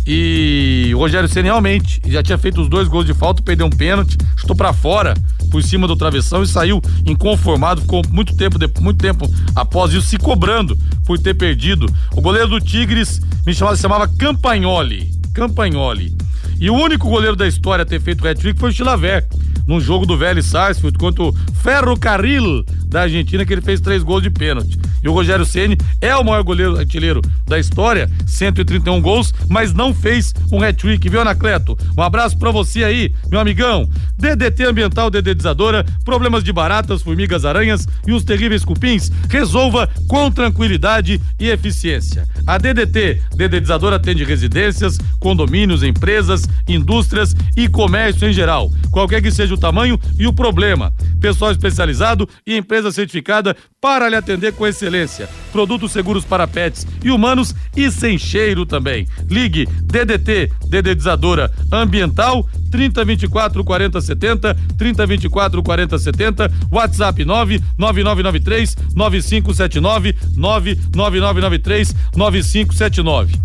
E 0.07 0.91
o 0.93 0.99
Rogério 0.99 1.27
Ceni 1.27 1.47
realmente 1.47 1.99
já 2.05 2.21
tinha 2.21 2.37
feito 2.37 2.61
os 2.61 2.69
dois 2.69 2.87
gols 2.87 3.05
de 3.05 3.13
falta, 3.13 3.41
perdeu 3.41 3.65
um 3.65 3.71
pênalti, 3.71 4.17
chutou 4.35 4.55
pra 4.55 4.71
fora 4.71 5.15
por 5.49 5.63
cima 5.63 5.87
do 5.87 5.95
travessão 5.95 6.43
e 6.43 6.47
saiu 6.47 6.81
inconformado, 7.05 7.81
ficou 7.81 8.03
muito 8.11 8.35
tempo, 8.35 8.59
muito 8.81 8.97
tempo 8.97 9.27
após 9.55 9.93
isso 9.93 10.07
se 10.07 10.17
cobrando 10.17 10.77
por 11.05 11.17
ter 11.17 11.33
perdido. 11.33 11.87
O 12.13 12.21
goleiro 12.21 12.49
do 12.49 12.61
Tigres 12.61 13.19
me 13.45 13.53
chamava, 13.53 13.75
se 13.75 13.81
chamava 13.81 14.07
Campagnoli. 14.07 15.14
Campagnoli. 15.35 16.15
E 16.59 16.69
o 16.69 16.73
único 16.73 17.09
goleiro 17.09 17.35
da 17.35 17.45
história 17.45 17.83
a 17.83 17.85
ter 17.85 18.01
feito 18.01 18.25
hat-trick 18.25 18.57
foi 18.57 18.69
o 18.69 18.73
Chilaver, 18.73 19.27
num 19.67 19.79
jogo 19.79 20.05
do 20.05 20.17
Vélez 20.17 20.45
Sarsfield 20.45 20.97
contra 20.97 21.23
o 21.23 21.33
Ferrocarril 21.61 22.63
da 22.87 23.01
Argentina, 23.01 23.45
que 23.45 23.53
ele 23.53 23.61
fez 23.61 23.81
três 23.81 24.03
gols 24.03 24.23
de 24.23 24.29
pênalti. 24.29 24.77
E 25.03 25.07
o 25.07 25.11
Rogério 25.11 25.45
Ceni 25.45 25.77
é 25.99 26.15
o 26.15 26.23
maior 26.23 26.43
goleiro 26.43 26.77
artilheiro 26.77 27.21
da 27.45 27.59
história, 27.59 28.09
131 28.25 29.01
gols, 29.01 29.33
mas 29.49 29.73
não 29.73 29.93
fez 29.93 30.33
um 30.51 30.63
hat-trick, 30.63 31.09
viu, 31.09 31.21
Anacleto? 31.21 31.77
Um 31.97 32.01
abraço 32.01 32.37
pra 32.37 32.51
você 32.51 32.83
aí, 32.83 33.13
meu 33.29 33.39
amigão. 33.39 33.89
DDT 34.17 34.65
Ambiental 34.65 35.09
Dedetizadora, 35.09 35.85
problemas 36.03 36.43
de 36.43 36.53
baratas, 36.53 37.01
formigas, 37.01 37.45
aranhas 37.45 37.87
e 38.07 38.13
os 38.13 38.23
terríveis 38.23 38.63
cupins, 38.63 39.11
resolva 39.29 39.89
com 40.07 40.31
tranquilidade 40.31 41.21
e 41.39 41.49
eficiência. 41.49 42.25
A 42.47 42.57
DDT 42.57 43.21
Dedetizadora 43.35 43.97
atende 43.97 44.23
residências, 44.23 44.97
condomínios, 45.19 45.83
empresas, 45.83 46.47
indústrias 46.67 47.35
e 47.57 47.67
comércio 47.67 48.27
em 48.27 48.33
geral. 48.33 48.71
Qualquer 48.91 49.21
que 49.21 49.31
seja 49.31 49.54
o 49.55 49.59
tamanho 49.59 49.99
e 50.19 50.27
o 50.27 50.33
problema. 50.33 50.93
Pessoal 51.19 51.51
especializado 51.51 52.29
e 52.45 52.55
empresa 52.55 52.91
certificada 52.91 53.55
para 53.81 54.07
lhe 54.07 54.15
atender 54.15 54.53
com 54.53 54.67
excelência. 54.67 55.27
Produtos 55.51 55.91
seguros 55.91 56.23
para 56.23 56.47
pets 56.47 56.85
e 57.03 57.09
humanos 57.09 57.55
e 57.75 57.89
sem 57.89 58.17
cheiro 58.17 58.65
também. 58.65 59.07
Ligue 59.29 59.67
DDT 59.83 60.51
Dedetizadora 60.67 61.51
Ambiental 61.71 62.47
3024 62.71 63.63
40 63.63 64.01
70 64.01 64.55
3024 64.77 65.63
40 65.63 65.99
70 65.99 66.51
WhatsApp 66.71 67.25
99993 67.25 68.75
9579 68.95 70.15
99993 70.35 71.95
9579 72.15 73.39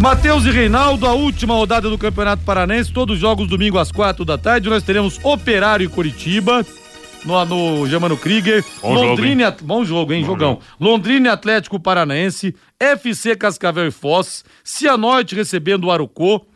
Matheus 0.00 0.44
e 0.44 0.50
Reinaldo, 0.50 1.06
a 1.06 1.14
última 1.14 1.54
rodada 1.54 1.88
do 1.88 1.96
Campeonato 1.98 2.42
Paranense, 2.44 2.92
todos 2.92 3.14
os 3.14 3.20
jogos 3.20 3.48
domingo 3.48 3.78
às 3.78 3.90
quatro 3.90 4.24
da 4.24 4.36
tarde. 4.36 4.68
Nós 4.68 4.82
teremos 4.82 5.18
Operário 5.24 5.84
e 5.84 5.88
Curitiba. 5.88 6.64
No, 7.24 7.44
no 7.44 7.88
Germano 7.88 8.16
Krieger, 8.16 8.62
Bom 8.80 8.94
jogo, 8.94 9.06
Londrina, 9.08 9.42
hein? 9.42 9.48
At- 9.48 9.62
bom 9.64 9.84
jogo, 9.84 10.12
hein, 10.12 10.20
Bom 10.20 10.26
jogão. 10.28 10.48
jogo. 10.50 10.62
Londrina 10.78 11.32
Atlético 11.32 11.80
Paranaense, 11.80 12.54
FC 12.78 13.34
Cascavel 13.34 13.88
e 13.88 13.90
Foz, 13.90 14.44
Cianorte 14.62 15.34
recebendo 15.34 15.84
o 15.86 15.90
Arucô, 15.90 16.46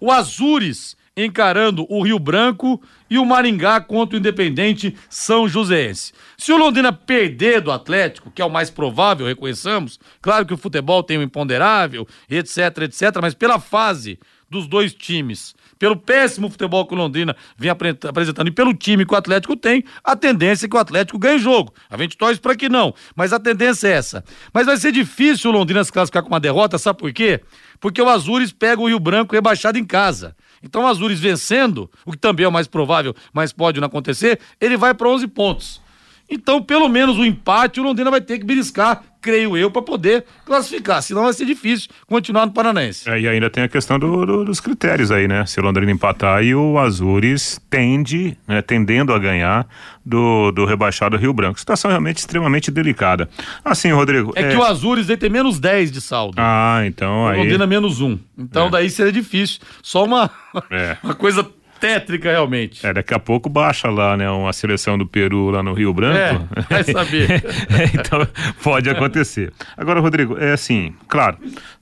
o 0.00 0.12
Azures 0.12 0.94
encarando 1.16 1.84
o 1.88 2.02
Rio 2.04 2.18
Branco 2.20 2.80
e 3.10 3.18
o 3.18 3.26
Maringá 3.26 3.80
contra 3.80 4.16
o 4.16 4.20
Independente 4.20 4.94
São 5.08 5.48
Joséense. 5.48 6.12
Se 6.40 6.52
o 6.52 6.56
Londrina 6.56 6.90
perder 6.90 7.60
do 7.60 7.70
Atlético, 7.70 8.30
que 8.30 8.40
é 8.40 8.44
o 8.46 8.48
mais 8.48 8.70
provável, 8.70 9.26
reconheçamos, 9.26 10.00
claro 10.22 10.46
que 10.46 10.54
o 10.54 10.56
futebol 10.56 11.02
tem 11.02 11.18
um 11.18 11.22
imponderável, 11.22 12.08
etc, 12.30 12.78
etc, 12.84 13.18
mas 13.20 13.34
pela 13.34 13.60
fase 13.60 14.18
dos 14.48 14.66
dois 14.66 14.94
times, 14.94 15.54
pelo 15.78 15.94
péssimo 15.94 16.48
futebol 16.48 16.86
que 16.86 16.94
o 16.94 16.96
Londrina 16.96 17.36
vem 17.58 17.70
apre- 17.70 17.94
apresentando 18.08 18.48
e 18.48 18.52
pelo 18.52 18.72
time 18.72 19.04
que 19.04 19.12
o 19.12 19.16
Atlético 19.18 19.54
tem, 19.54 19.84
a 20.02 20.16
tendência 20.16 20.64
é 20.64 20.68
que 20.70 20.74
o 20.74 20.78
Atlético 20.78 21.18
ganhe 21.18 21.38
jogo. 21.38 21.74
A 21.90 21.98
gente 21.98 22.16
torce 22.16 22.40
para 22.40 22.56
que 22.56 22.70
não, 22.70 22.94
mas 23.14 23.34
a 23.34 23.38
tendência 23.38 23.88
é 23.88 23.92
essa. 23.92 24.24
Mas 24.50 24.64
vai 24.64 24.78
ser 24.78 24.92
difícil 24.92 25.50
o 25.50 25.52
Londrina 25.52 25.84
se 25.84 25.92
classificar 25.92 26.22
com 26.22 26.30
uma 26.30 26.40
derrota, 26.40 26.78
sabe 26.78 26.98
por 27.00 27.12
quê? 27.12 27.42
Porque 27.78 28.00
o 28.00 28.08
Azures 28.08 28.50
pega 28.50 28.80
o 28.80 28.88
Rio 28.88 28.98
Branco 28.98 29.34
rebaixado 29.34 29.76
em 29.76 29.84
casa. 29.84 30.34
Então 30.62 30.84
o 30.84 30.86
Azures 30.86 31.20
vencendo, 31.20 31.90
o 32.06 32.12
que 32.12 32.18
também 32.18 32.46
é 32.46 32.48
o 32.48 32.52
mais 32.52 32.66
provável, 32.66 33.14
mas 33.30 33.52
pode 33.52 33.78
não 33.78 33.88
acontecer, 33.88 34.40
ele 34.58 34.78
vai 34.78 34.94
para 34.94 35.06
11 35.06 35.28
pontos. 35.28 35.82
Então, 36.30 36.62
pelo 36.62 36.88
menos 36.88 37.18
o 37.18 37.24
empate 37.24 37.80
o 37.80 37.82
Londrina 37.82 38.10
vai 38.10 38.20
ter 38.20 38.38
que 38.38 38.44
beliscar, 38.44 39.02
creio 39.20 39.56
eu, 39.56 39.70
para 39.70 39.82
poder 39.82 40.24
classificar. 40.46 41.02
Senão 41.02 41.24
vai 41.24 41.32
ser 41.32 41.44
difícil 41.44 41.90
continuar 42.06 42.46
no 42.46 42.52
Paranaense. 42.52 43.10
É, 43.10 43.20
e 43.20 43.28
ainda 43.28 43.50
tem 43.50 43.64
a 43.64 43.68
questão 43.68 43.98
do- 43.98 44.24
do- 44.24 44.44
dos 44.44 44.60
critérios 44.60 45.10
aí, 45.10 45.26
né? 45.28 45.44
Se 45.44 45.58
o 45.60 45.62
Londrina 45.62 45.90
empatar 45.90 46.42
e 46.44 46.54
o 46.54 46.78
Azures 46.78 47.60
tende, 47.68 48.36
né, 48.48 48.62
tendendo 48.62 49.12
a 49.12 49.18
ganhar 49.18 49.66
do, 50.06 50.50
do 50.52 50.64
rebaixado 50.64 51.16
Rio 51.16 51.32
Branco. 51.32 51.58
Situação 51.58 51.90
realmente 51.90 52.18
extremamente 52.18 52.70
delicada. 52.70 53.28
Assim, 53.64 53.90
Rodrigo. 53.90 54.32
É, 54.36 54.50
que 54.50 54.56
o 54.56 54.62
Azures 54.62 55.06
tem 55.18 55.28
menos 55.28 55.58
10 55.58 55.90
de 55.92 56.00
saldo. 56.00 56.36
Ah, 56.38 56.82
então 56.86 57.24
o 57.24 57.28
aí. 57.28 57.38
Londrina 57.38 57.66
menos 57.66 58.00
um. 58.00 58.18
Então 58.38 58.70
daí 58.70 58.88
seria 58.88 59.12
difícil. 59.12 59.58
Só 59.82 60.04
uma, 60.04 60.30
É. 60.70 60.96
uma 61.04 61.14
coisa 61.14 61.46
tétrica 61.80 62.30
realmente. 62.30 62.86
É, 62.86 62.92
daqui 62.92 63.14
a 63.14 63.18
pouco 63.18 63.48
baixa 63.48 63.88
lá, 63.88 64.16
né, 64.16 64.30
uma 64.30 64.52
seleção 64.52 64.98
do 64.98 65.06
Peru 65.06 65.50
lá 65.50 65.62
no 65.62 65.72
Rio 65.72 65.92
Branco. 65.92 66.46
É, 66.54 66.60
vai 66.62 66.84
saber. 66.84 67.42
então, 67.94 68.26
pode 68.62 68.90
acontecer. 68.90 69.52
Agora, 69.76 70.00
Rodrigo, 70.00 70.36
é 70.38 70.52
assim, 70.52 70.94
claro, 71.08 71.38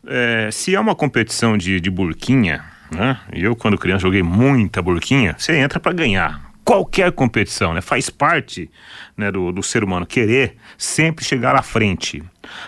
é, 0.06 0.48
se 0.52 0.74
é 0.74 0.80
uma 0.80 0.94
competição 0.94 1.58
de, 1.58 1.80
de 1.80 1.90
burquinha, 1.90 2.64
né, 2.94 3.18
eu 3.32 3.56
quando 3.56 3.76
criança 3.76 4.02
joguei 4.02 4.22
muita 4.22 4.80
burquinha, 4.80 5.34
você 5.36 5.56
entra 5.56 5.80
pra 5.80 5.92
ganhar. 5.92 6.48
Qualquer 6.64 7.10
competição, 7.12 7.72
né? 7.72 7.80
Faz 7.80 8.10
parte 8.10 8.70
né, 9.16 9.32
do, 9.32 9.50
do 9.50 9.62
ser 9.62 9.82
humano 9.82 10.04
querer 10.04 10.56
sempre 10.76 11.24
chegar 11.24 11.56
à 11.56 11.62
frente. 11.62 12.22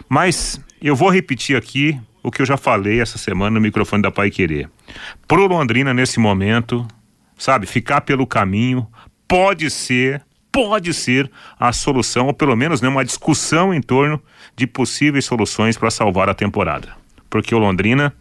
Mas 0.08 0.58
eu 0.80 0.96
vou 0.96 1.10
repetir 1.10 1.54
aqui 1.54 2.00
o 2.22 2.30
que 2.30 2.40
eu 2.40 2.46
já 2.46 2.56
falei 2.56 3.00
essa 3.00 3.18
semana 3.18 3.50
no 3.50 3.60
microfone 3.60 4.02
da 4.02 4.10
Pai 4.10 4.30
Querer. 4.30 4.68
Pro 5.28 5.46
Londrina, 5.46 5.92
nesse 5.92 6.18
momento, 6.18 6.86
sabe, 7.40 7.66
ficar 7.66 8.02
pelo 8.02 8.26
caminho 8.26 8.86
pode 9.26 9.70
ser 9.70 10.22
pode 10.52 10.92
ser 10.92 11.30
a 11.58 11.72
solução, 11.72 12.26
ou 12.26 12.34
pelo 12.34 12.56
menos 12.56 12.80
né, 12.80 12.88
uma 12.88 13.04
discussão 13.04 13.72
em 13.72 13.80
torno 13.80 14.20
de 14.56 14.66
possíveis 14.66 15.24
soluções 15.24 15.76
para 15.76 15.92
salvar 15.92 16.28
a 16.28 16.34
temporada. 16.34 16.88
Porque 17.30 17.54
o 17.54 17.58
Londrina, 17.58 18.12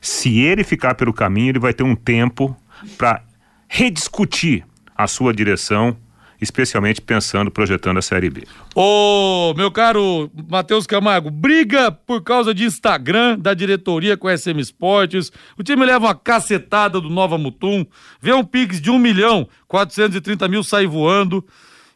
se 0.00 0.40
ele 0.40 0.64
ficar 0.64 0.96
pelo 0.96 1.12
caminho, 1.12 1.50
ele 1.50 1.60
vai 1.60 1.72
ter 1.72 1.84
um 1.84 1.94
tempo 1.94 2.56
para 2.96 3.22
rediscutir 3.68 4.66
a 4.96 5.06
sua 5.06 5.32
direção, 5.32 5.96
especialmente 6.40 7.00
pensando, 7.00 7.50
projetando 7.50 7.98
a 7.98 8.02
Série 8.02 8.30
B. 8.30 8.44
Ô, 8.74 9.52
meu 9.56 9.70
caro 9.70 10.30
Matheus 10.48 10.86
Camargo, 10.86 11.30
briga 11.30 11.90
por 11.90 12.22
causa 12.22 12.54
de 12.54 12.64
Instagram 12.64 13.38
da 13.38 13.54
diretoria 13.54 14.16
com 14.16 14.28
a 14.28 14.36
SM 14.36 14.58
Esportes. 14.58 15.32
O 15.58 15.62
time 15.62 15.84
leva 15.84 16.06
uma 16.06 16.14
cacetada 16.14 17.00
do 17.00 17.10
Nova 17.10 17.36
Mutum, 17.36 17.84
vê 18.20 18.32
um 18.32 18.44
Pix 18.44 18.80
de 18.80 18.90
1 18.90 18.98
milhão 18.98 19.48
430 19.66 20.48
mil 20.48 20.62
sair 20.62 20.86
voando. 20.86 21.44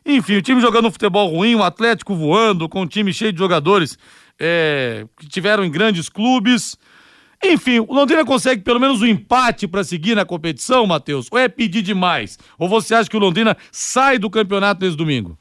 Enfim, 0.05 0.37
o 0.37 0.43
time 0.43 0.61
jogando 0.61 0.89
um 0.89 0.91
futebol 0.91 1.29
ruim, 1.29 1.55
o 1.55 1.63
Atlético 1.63 2.15
voando, 2.15 2.69
com 2.69 2.83
um 2.83 2.87
time 2.87 3.13
cheio 3.13 3.33
de 3.33 3.39
jogadores 3.39 3.97
é, 4.39 5.07
que 5.19 5.29
tiveram 5.29 5.65
em 5.65 5.71
grandes 5.71 6.09
clubes. 6.09 6.77
Enfim, 7.45 7.81
o 7.81 7.93
Londrina 7.93 8.25
consegue 8.25 8.63
pelo 8.63 8.79
menos 8.79 9.03
um 9.03 9.07
empate 9.07 9.67
para 9.67 9.83
seguir 9.83 10.15
na 10.15 10.25
competição, 10.25 10.87
Matheus? 10.87 11.27
Ou 11.31 11.39
é 11.39 11.49
pedir 11.49 11.83
demais? 11.83 12.39
Ou 12.57 12.69
você 12.69 12.95
acha 12.95 13.11
que 13.11 13.17
o 13.17 13.21
Londrina 13.21 13.57
sai 13.73 14.17
do 14.17 14.31
campeonato 14.31 14.85
nesse 14.85 14.97
domingo? 14.97 15.37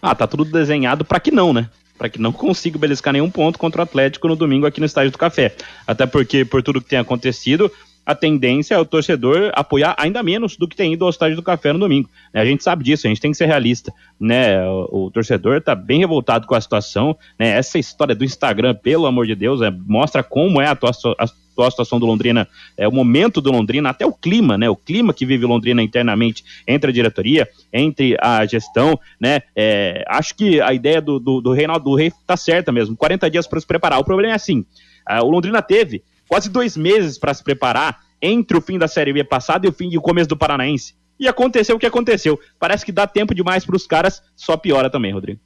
Ah, 0.00 0.14
tá 0.14 0.26
tudo 0.26 0.44
desenhado 0.44 1.04
para 1.04 1.18
que 1.18 1.32
não, 1.32 1.52
né? 1.52 1.68
Para 1.98 2.08
que 2.08 2.20
não 2.20 2.30
consiga 2.30 2.78
beliscar 2.78 3.12
nenhum 3.12 3.30
ponto 3.30 3.58
contra 3.58 3.80
o 3.80 3.84
Atlético 3.84 4.28
no 4.28 4.36
domingo 4.36 4.66
aqui 4.66 4.78
no 4.78 4.86
Estádio 4.86 5.10
do 5.10 5.18
Café. 5.18 5.56
Até 5.86 6.06
porque, 6.06 6.44
por 6.44 6.62
tudo 6.62 6.80
que 6.80 6.88
tem 6.88 6.98
acontecido, 6.98 7.72
a 8.06 8.14
tendência 8.14 8.76
é 8.76 8.78
o 8.78 8.84
torcedor 8.84 9.50
apoiar 9.52 9.96
ainda 9.98 10.22
menos 10.22 10.56
do 10.56 10.68
que 10.68 10.76
tem 10.76 10.92
ido 10.92 11.04
ao 11.04 11.10
Estádio 11.10 11.34
do 11.34 11.42
Café 11.42 11.72
no 11.72 11.78
domingo. 11.80 12.08
né? 12.32 12.40
A 12.40 12.44
gente 12.44 12.62
sabe 12.62 12.84
disso, 12.84 13.06
a 13.06 13.10
gente 13.10 13.20
tem 13.20 13.32
que 13.32 13.36
ser 13.36 13.46
realista. 13.46 13.92
Né? 14.18 14.64
O, 14.64 15.06
o 15.06 15.10
torcedor 15.10 15.60
tá 15.60 15.74
bem 15.74 15.98
revoltado 15.98 16.46
com 16.46 16.54
a 16.54 16.60
situação. 16.60 17.16
Né? 17.38 17.48
Essa 17.48 17.78
história 17.78 18.14
do 18.14 18.24
Instagram, 18.24 18.76
pelo 18.76 19.06
amor 19.06 19.26
de 19.26 19.34
Deus, 19.34 19.60
é, 19.60 19.70
mostra 19.70 20.22
como 20.22 20.60
é 20.60 20.68
a 20.68 20.76
a 21.18 21.26
atual 21.56 21.70
situação 21.70 21.98
do 21.98 22.04
Londrina, 22.04 22.46
é 22.76 22.86
o 22.86 22.92
momento 22.92 23.40
do 23.40 23.50
Londrina, 23.50 23.88
até 23.88 24.04
o 24.04 24.12
clima, 24.12 24.58
né? 24.58 24.68
O 24.68 24.76
clima 24.76 25.14
que 25.14 25.24
vive 25.24 25.46
Londrina 25.46 25.82
internamente 25.82 26.44
entre 26.68 26.90
a 26.90 26.92
diretoria, 26.92 27.48
entre 27.72 28.14
a 28.20 28.44
gestão, 28.44 28.98
né? 29.18 29.40
É, 29.56 30.04
acho 30.06 30.34
que 30.34 30.60
a 30.60 30.74
ideia 30.74 31.00
do, 31.00 31.18
do, 31.18 31.40
do 31.40 31.52
Reinaldo 31.52 31.84
do 31.84 31.96
Rei 31.96 32.12
tá 32.26 32.36
certa 32.36 32.70
mesmo. 32.70 32.94
40 32.94 33.30
dias 33.30 33.46
para 33.46 33.58
se 33.58 33.66
preparar. 33.66 33.98
O 33.98 34.04
problema 34.04 34.32
é 34.32 34.36
assim: 34.36 34.66
ah, 35.06 35.22
o 35.24 35.30
Londrina 35.30 35.62
teve 35.62 36.02
quase 36.28 36.48
dois 36.50 36.76
meses 36.76 37.18
para 37.18 37.32
se 37.34 37.42
preparar 37.42 37.98
entre 38.20 38.56
o 38.56 38.60
fim 38.60 38.78
da 38.78 38.88
Série 38.88 39.12
B 39.12 39.22
passada 39.24 39.66
e 39.66 39.68
o 39.68 39.72
fim 39.72 39.90
e 39.90 39.98
o 39.98 40.02
começo 40.02 40.28
do 40.28 40.36
Paranaense. 40.36 40.94
E 41.18 41.26
aconteceu 41.28 41.76
o 41.76 41.78
que 41.78 41.86
aconteceu. 41.86 42.38
Parece 42.58 42.84
que 42.84 42.92
dá 42.92 43.06
tempo 43.06 43.34
demais 43.34 43.64
para 43.64 43.76
os 43.76 43.86
caras, 43.86 44.22
só 44.34 44.56
piora 44.56 44.90
também, 44.90 45.12
Rodrigo. 45.12 45.40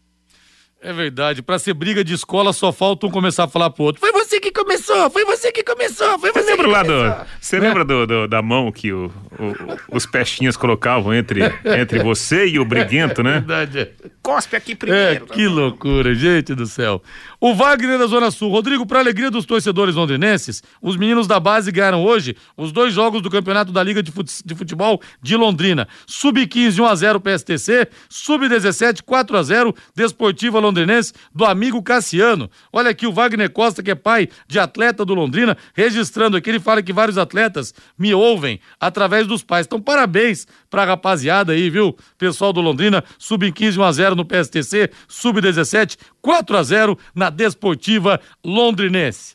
É 0.82 0.94
verdade, 0.94 1.42
pra 1.42 1.58
ser 1.58 1.74
briga 1.74 2.02
de 2.02 2.14
escola 2.14 2.54
só 2.54 2.72
falta 2.72 3.06
um 3.06 3.10
começar 3.10 3.44
a 3.44 3.48
falar 3.48 3.68
pro 3.68 3.84
outro. 3.84 4.00
Foi 4.00 4.10
você 4.12 4.40
que 4.40 4.50
começou, 4.50 5.10
foi 5.10 5.26
você 5.26 5.52
que 5.52 5.62
começou, 5.62 6.18
foi 6.18 6.32
Você 6.32 6.40
você 6.42 6.50
lembra 6.52 6.64
que 6.66 6.72
lá 6.72 6.84
começou. 6.84 7.10
do, 7.10 7.26
você 7.38 7.60
lembra 7.60 7.84
do, 7.84 8.06
do- 8.06 8.26
da 8.26 8.40
mão 8.40 8.72
que 8.72 8.90
o- 8.90 9.12
o- 9.38 9.94
os 9.96 10.06
pestinhas 10.06 10.56
colocavam 10.56 11.12
entre, 11.12 11.40
entre 11.78 11.98
você 11.98 12.46
e 12.46 12.58
o 12.58 12.64
briguento, 12.64 13.22
né? 13.22 13.32
Verdade. 13.44 13.90
Cospe 14.22 14.54
aqui 14.54 14.76
É, 14.86 15.18
que 15.18 15.48
loucura, 15.48 16.14
gente 16.14 16.54
do 16.54 16.66
céu. 16.66 17.02
O 17.40 17.54
Wagner 17.54 17.98
da 17.98 18.06
Zona 18.06 18.30
Sul. 18.30 18.50
Rodrigo, 18.50 18.84
para 18.84 18.98
alegria 18.98 19.30
dos 19.30 19.46
torcedores 19.46 19.94
londrinenses, 19.94 20.62
os 20.82 20.96
meninos 20.96 21.26
da 21.26 21.40
base 21.40 21.72
ganharam 21.72 22.04
hoje 22.04 22.36
os 22.54 22.70
dois 22.70 22.92
jogos 22.92 23.22
do 23.22 23.30
Campeonato 23.30 23.72
da 23.72 23.82
Liga 23.82 24.02
de 24.02 24.12
Futebol 24.54 25.00
de 25.22 25.36
Londrina. 25.36 25.88
Sub-15 26.06 26.76
1x0 26.76 27.20
PSTC, 27.20 27.88
Sub-17 28.10 29.02
4x0 29.02 29.74
Desportiva 29.94 30.58
Londrinense 30.58 31.14
do 31.34 31.46
amigo 31.46 31.82
Cassiano. 31.82 32.50
Olha 32.70 32.90
aqui 32.90 33.06
o 33.06 33.12
Wagner 33.12 33.50
Costa, 33.50 33.82
que 33.82 33.90
é 33.90 33.94
pai 33.94 34.28
de 34.46 34.58
atleta 34.58 35.02
do 35.02 35.14
Londrina, 35.14 35.56
registrando 35.74 36.36
aqui. 36.36 36.50
Ele 36.50 36.60
fala 36.60 36.82
que 36.82 36.92
vários 36.92 37.16
atletas 37.16 37.72
me 37.98 38.12
ouvem 38.12 38.60
através 38.78 39.26
dos 39.26 39.42
pais. 39.42 39.64
Então, 39.64 39.80
parabéns 39.80 40.46
pra 40.70 40.84
rapaziada 40.84 41.52
aí, 41.52 41.68
viu? 41.68 41.96
Pessoal 42.16 42.52
do 42.52 42.60
Londrina, 42.60 43.04
Sub-15 43.18 43.72
1x0 43.72 44.14
no 44.14 44.24
PSTC, 44.24 44.90
Sub-17 45.08 45.98
4x0 46.24 46.96
na 47.14 47.28
Desportiva 47.28 48.20
Londrinense. 48.44 49.34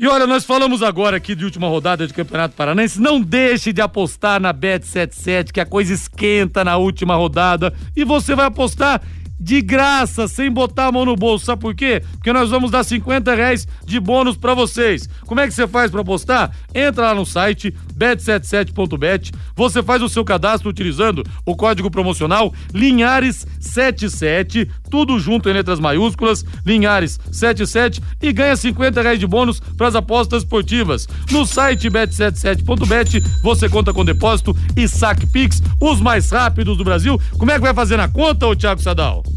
E 0.00 0.06
olha, 0.06 0.28
nós 0.28 0.44
falamos 0.44 0.80
agora 0.80 1.16
aqui 1.16 1.34
de 1.34 1.44
última 1.44 1.66
rodada 1.66 2.06
de 2.06 2.14
Campeonato 2.14 2.54
Paranense. 2.54 3.00
Não 3.00 3.20
deixe 3.20 3.72
de 3.72 3.80
apostar 3.80 4.40
na 4.40 4.54
Bet77, 4.54 5.50
que 5.50 5.60
a 5.60 5.66
coisa 5.66 5.92
esquenta 5.92 6.62
na 6.62 6.76
última 6.76 7.16
rodada. 7.16 7.74
E 7.96 8.04
você 8.04 8.36
vai 8.36 8.46
apostar 8.46 9.02
de 9.38 9.60
graça, 9.60 10.26
sem 10.26 10.50
botar 10.50 10.86
a 10.86 10.92
mão 10.92 11.04
no 11.04 11.14
bolso. 11.16 11.46
Sabe 11.46 11.60
por 11.62 11.74
quê? 11.74 12.02
Porque 12.12 12.32
nós 12.32 12.50
vamos 12.50 12.70
dar 12.70 12.82
50 12.84 13.34
reais 13.34 13.66
de 13.84 14.00
bônus 14.00 14.36
pra 14.36 14.54
vocês. 14.54 15.08
Como 15.26 15.40
é 15.40 15.46
que 15.46 15.54
você 15.54 15.66
faz 15.68 15.90
pra 15.90 16.00
apostar? 16.00 16.50
Entra 16.74 17.08
lá 17.08 17.14
no 17.14 17.24
site 17.24 17.74
bet77.bet. 17.96 19.32
Você 19.54 19.82
faz 19.82 20.02
o 20.02 20.08
seu 20.08 20.24
cadastro 20.24 20.70
utilizando 20.70 21.24
o 21.44 21.56
código 21.56 21.90
promocional 21.90 22.52
Linhares77, 22.72 24.68
tudo 24.90 25.18
junto 25.18 25.48
em 25.48 25.52
letras 25.52 25.78
maiúsculas, 25.78 26.44
Linhares77 26.66 28.02
e 28.22 28.32
ganha 28.32 28.56
50 28.56 29.02
reais 29.02 29.18
de 29.18 29.26
bônus 29.26 29.60
para 29.60 29.88
as 29.88 29.94
apostas 29.94 30.42
esportivas. 30.42 31.08
No 31.30 31.46
site 31.46 31.90
bet77.bet 31.90 33.22
você 33.42 33.68
conta 33.68 33.92
com 33.92 34.04
depósito 34.04 34.56
e 34.76 34.88
saque 34.88 35.26
Pix, 35.26 35.62
os 35.80 36.00
mais 36.00 36.30
rápidos 36.30 36.76
do 36.76 36.84
Brasil. 36.84 37.20
Como 37.38 37.50
é 37.50 37.54
que 37.54 37.60
vai 37.60 37.74
fazer 37.74 37.96
na 37.96 38.08
conta, 38.08 38.46
ô 38.46 38.56
Thiago 38.56 38.82
Sadal? 38.82 39.27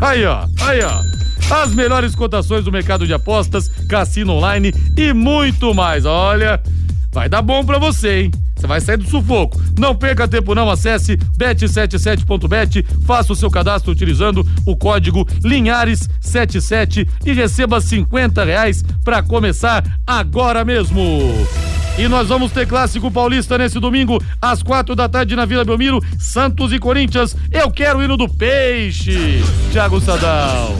Aí, 0.00 0.24
ó, 0.24 0.46
aí, 0.60 0.80
ó. 0.82 1.02
As 1.50 1.74
melhores 1.74 2.14
cotações 2.14 2.64
do 2.64 2.72
mercado 2.72 3.06
de 3.06 3.12
apostas, 3.12 3.68
cassino 3.88 4.32
online 4.32 4.72
e 4.96 5.12
muito 5.12 5.74
mais. 5.74 6.04
Olha, 6.04 6.60
vai 7.12 7.28
dar 7.28 7.42
bom 7.42 7.64
pra 7.64 7.78
você, 7.78 8.22
hein? 8.22 8.30
Você 8.62 8.66
vai 8.68 8.80
sair 8.80 8.96
do 8.96 9.10
sufoco. 9.10 9.60
Não 9.76 9.92
perca 9.92 10.28
tempo 10.28 10.54
não, 10.54 10.70
acesse 10.70 11.16
bet77.bet, 11.36 12.86
faça 13.04 13.32
o 13.32 13.36
seu 13.36 13.50
cadastro 13.50 13.90
utilizando 13.90 14.46
o 14.64 14.76
código 14.76 15.26
Linhares77 15.42 17.08
e 17.26 17.32
receba 17.32 17.80
50 17.80 18.44
reais 18.44 18.84
pra 19.04 19.20
começar 19.20 19.84
agora 20.06 20.64
mesmo. 20.64 21.02
E 21.98 22.06
nós 22.06 22.28
vamos 22.28 22.52
ter 22.52 22.68
clássico 22.68 23.10
paulista 23.10 23.58
nesse 23.58 23.80
domingo, 23.80 24.22
às 24.40 24.62
quatro 24.62 24.94
da 24.94 25.08
tarde 25.08 25.34
na 25.34 25.44
Vila 25.44 25.64
Belmiro, 25.64 25.98
Santos 26.16 26.72
e 26.72 26.78
Corinthians. 26.78 27.34
Eu 27.50 27.68
quero 27.68 27.98
o 27.98 28.02
hino 28.04 28.16
do 28.16 28.28
peixe, 28.28 29.42
Thiago 29.72 30.00
Sadal. 30.00 30.76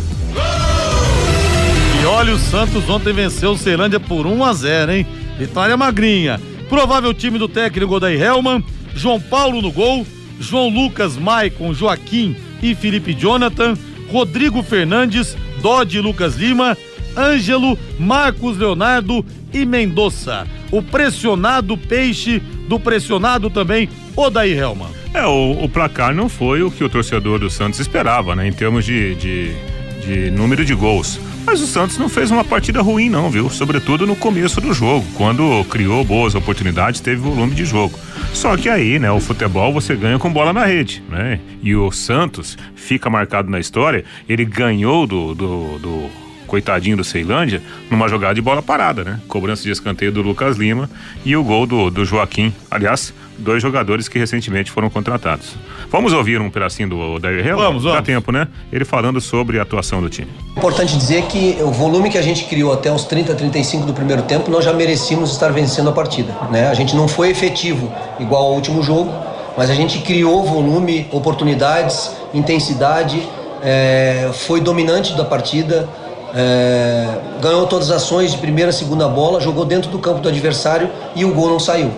E 2.01 2.07
olha, 2.07 2.33
o 2.33 2.39
Santos 2.39 2.89
ontem 2.89 3.12
venceu 3.12 3.51
o 3.51 3.59
Ceilândia 3.59 3.99
por 3.99 4.24
1 4.24 4.45
a 4.45 4.53
0 4.53 4.93
hein? 4.93 5.07
Vitória 5.37 5.76
magrinha. 5.76 6.51
Provável 6.69 7.13
time 7.13 7.39
do 7.39 7.49
técnico 7.49 7.95
Odair 7.95 8.21
Helman, 8.21 8.65
João 8.95 9.21
Paulo 9.21 9.61
no 9.61 9.71
gol, 9.71 10.07
João 10.41 10.69
Lucas, 10.69 11.17
Maicon, 11.17 11.73
Joaquim 11.75 12.37
e 12.63 12.75
Felipe 12.75 13.13
Jonathan, 13.15 13.77
Rodrigo 14.11 14.63
Fernandes, 14.63 15.37
Dodge 15.61 16.01
Lucas 16.01 16.37
Lima, 16.37 16.77
Ângelo, 17.17 17.79
Marcos 17.99 18.59
Leonardo 18.59 19.25
e 19.53 19.65
Mendonça. 19.65 20.47
O 20.71 20.83
pressionado 20.83 21.77
peixe 21.77 22.41
do 22.69 22.79
pressionado 22.81 23.51
também 23.51 23.89
Odair 24.17 24.59
Helman. 24.59 24.89
É, 25.15 25.27
o, 25.27 25.65
o 25.65 25.69
placar 25.69 26.15
não 26.15 26.29
foi 26.29 26.63
o 26.63 26.71
que 26.71 26.83
o 26.83 26.89
torcedor 26.89 27.39
do 27.39 27.51
Santos 27.51 27.81
esperava, 27.81 28.35
né? 28.35 28.49
Em 28.49 28.53
termos 28.53 28.85
de, 28.85 29.15
de, 29.17 29.53
de 30.01 30.31
número 30.31 30.65
de 30.65 30.75
gols. 30.75 31.21
Mas 31.45 31.61
o 31.61 31.66
Santos 31.66 31.99
não 31.99 32.09
fez 32.09 32.30
uma 32.30 32.45
partida 32.45 32.80
ruim, 32.80 33.11
não, 33.11 33.28
viu? 33.28 33.51
Sobretudo 33.51 34.07
no 34.07 34.14
começo 34.14 34.61
do 34.61 34.72
jogo, 34.72 35.05
quando 35.14 35.64
criou 35.64 36.05
boas 36.05 36.34
oportunidades, 36.34 37.01
teve 37.01 37.20
volume 37.20 37.55
de 37.55 37.64
jogo. 37.64 37.99
Só 38.32 38.57
que 38.57 38.68
aí, 38.68 38.99
né, 38.99 39.11
o 39.11 39.20
futebol 39.20 39.72
você 39.72 39.95
ganha 39.97 40.18
com 40.18 40.32
bola 40.32 40.53
na 40.53 40.64
rede, 40.64 41.03
né? 41.09 41.40
E 41.62 41.74
o 41.74 41.90
Santos 41.90 42.57
fica 42.74 43.11
marcado 43.11 43.51
na 43.51 43.59
história, 43.59 44.05
ele 44.28 44.45
ganhou 44.45 45.07
do, 45.07 45.34
do, 45.34 45.78
do 45.78 46.11
coitadinho 46.53 46.98
do 46.98 47.03
Ceilândia 47.03 47.62
numa 47.90 48.07
jogada 48.09 48.34
de 48.34 48.42
bola 48.42 48.62
parada, 48.62 49.03
né? 49.03 49.18
Cobrança 49.26 49.62
de 49.62 49.70
escanteio 49.70 50.12
do 50.12 50.20
Lucas 50.20 50.59
Lima 50.59 50.90
e 51.24 51.34
o 51.34 51.42
gol 51.42 51.66
do, 51.66 51.90
do 51.90 52.05
Joaquim. 52.05 52.53
Aliás, 52.70 53.14
dois 53.38 53.62
jogadores 53.62 54.07
que 54.07 54.18
recentemente 54.18 54.70
foram 54.70 54.90
contratados. 54.90 55.57
Vamos 55.90 56.12
ouvir 56.12 56.42
um 56.42 56.50
pedacinho 56.50 56.90
do 56.90 56.98
Odair 57.14 57.38
Helman? 57.38 57.64
Vamos, 57.64 57.84
vamos. 57.84 57.96
Dá 57.96 58.03
tempo, 58.03 58.30
né? 58.30 58.48
Ele 58.70 58.84
falando 58.84 59.18
sobre 59.18 59.59
a 59.59 59.62
atuação 59.62 60.03
do 60.03 60.11
time. 60.11 60.28
Importante 60.55 60.94
dizer 60.94 61.22
que 61.22 61.57
o 61.62 61.70
volume 61.70 62.11
que 62.11 62.18
a 62.18 62.22
gente 62.22 62.44
criou 62.44 62.70
até 62.70 62.92
os 62.92 63.05
30, 63.05 63.34
35 63.34 63.86
do 63.86 63.94
primeiro 63.94 64.20
tempo, 64.24 64.50
nós 64.50 64.62
já 64.62 64.74
merecíamos 64.74 65.32
estar 65.32 65.50
vencendo 65.53 65.88
a 65.88 65.92
partida. 65.92 66.34
Né? 66.50 66.68
A 66.68 66.74
gente 66.74 66.94
não 66.94 67.09
foi 67.09 67.30
efetivo 67.30 67.90
igual 68.20 68.44
ao 68.44 68.53
último 68.53 68.82
jogo, 68.82 69.11
mas 69.57 69.70
a 69.70 69.74
gente 69.74 70.00
criou 70.00 70.44
volume, 70.44 71.07
oportunidades, 71.12 72.14
intensidade, 72.34 73.26
é, 73.62 74.30
foi 74.34 74.61
dominante 74.61 75.16
da 75.16 75.24
partida, 75.24 75.88
é, 76.35 77.09
ganhou 77.41 77.66
todas 77.66 77.91
as 77.91 78.03
ações 78.03 78.33
de 78.33 78.39
primeira, 78.39 78.72
segunda 78.72 79.09
bola, 79.09 79.41
jogou 79.41 79.64
dentro 79.64 79.91
do 79.91 79.99
campo 79.99 80.20
do 80.20 80.28
adversário 80.28 80.91
e 81.14 81.24
o 81.24 81.35
gol 81.35 81.49
não 81.49 81.61
saiu. 81.61 81.91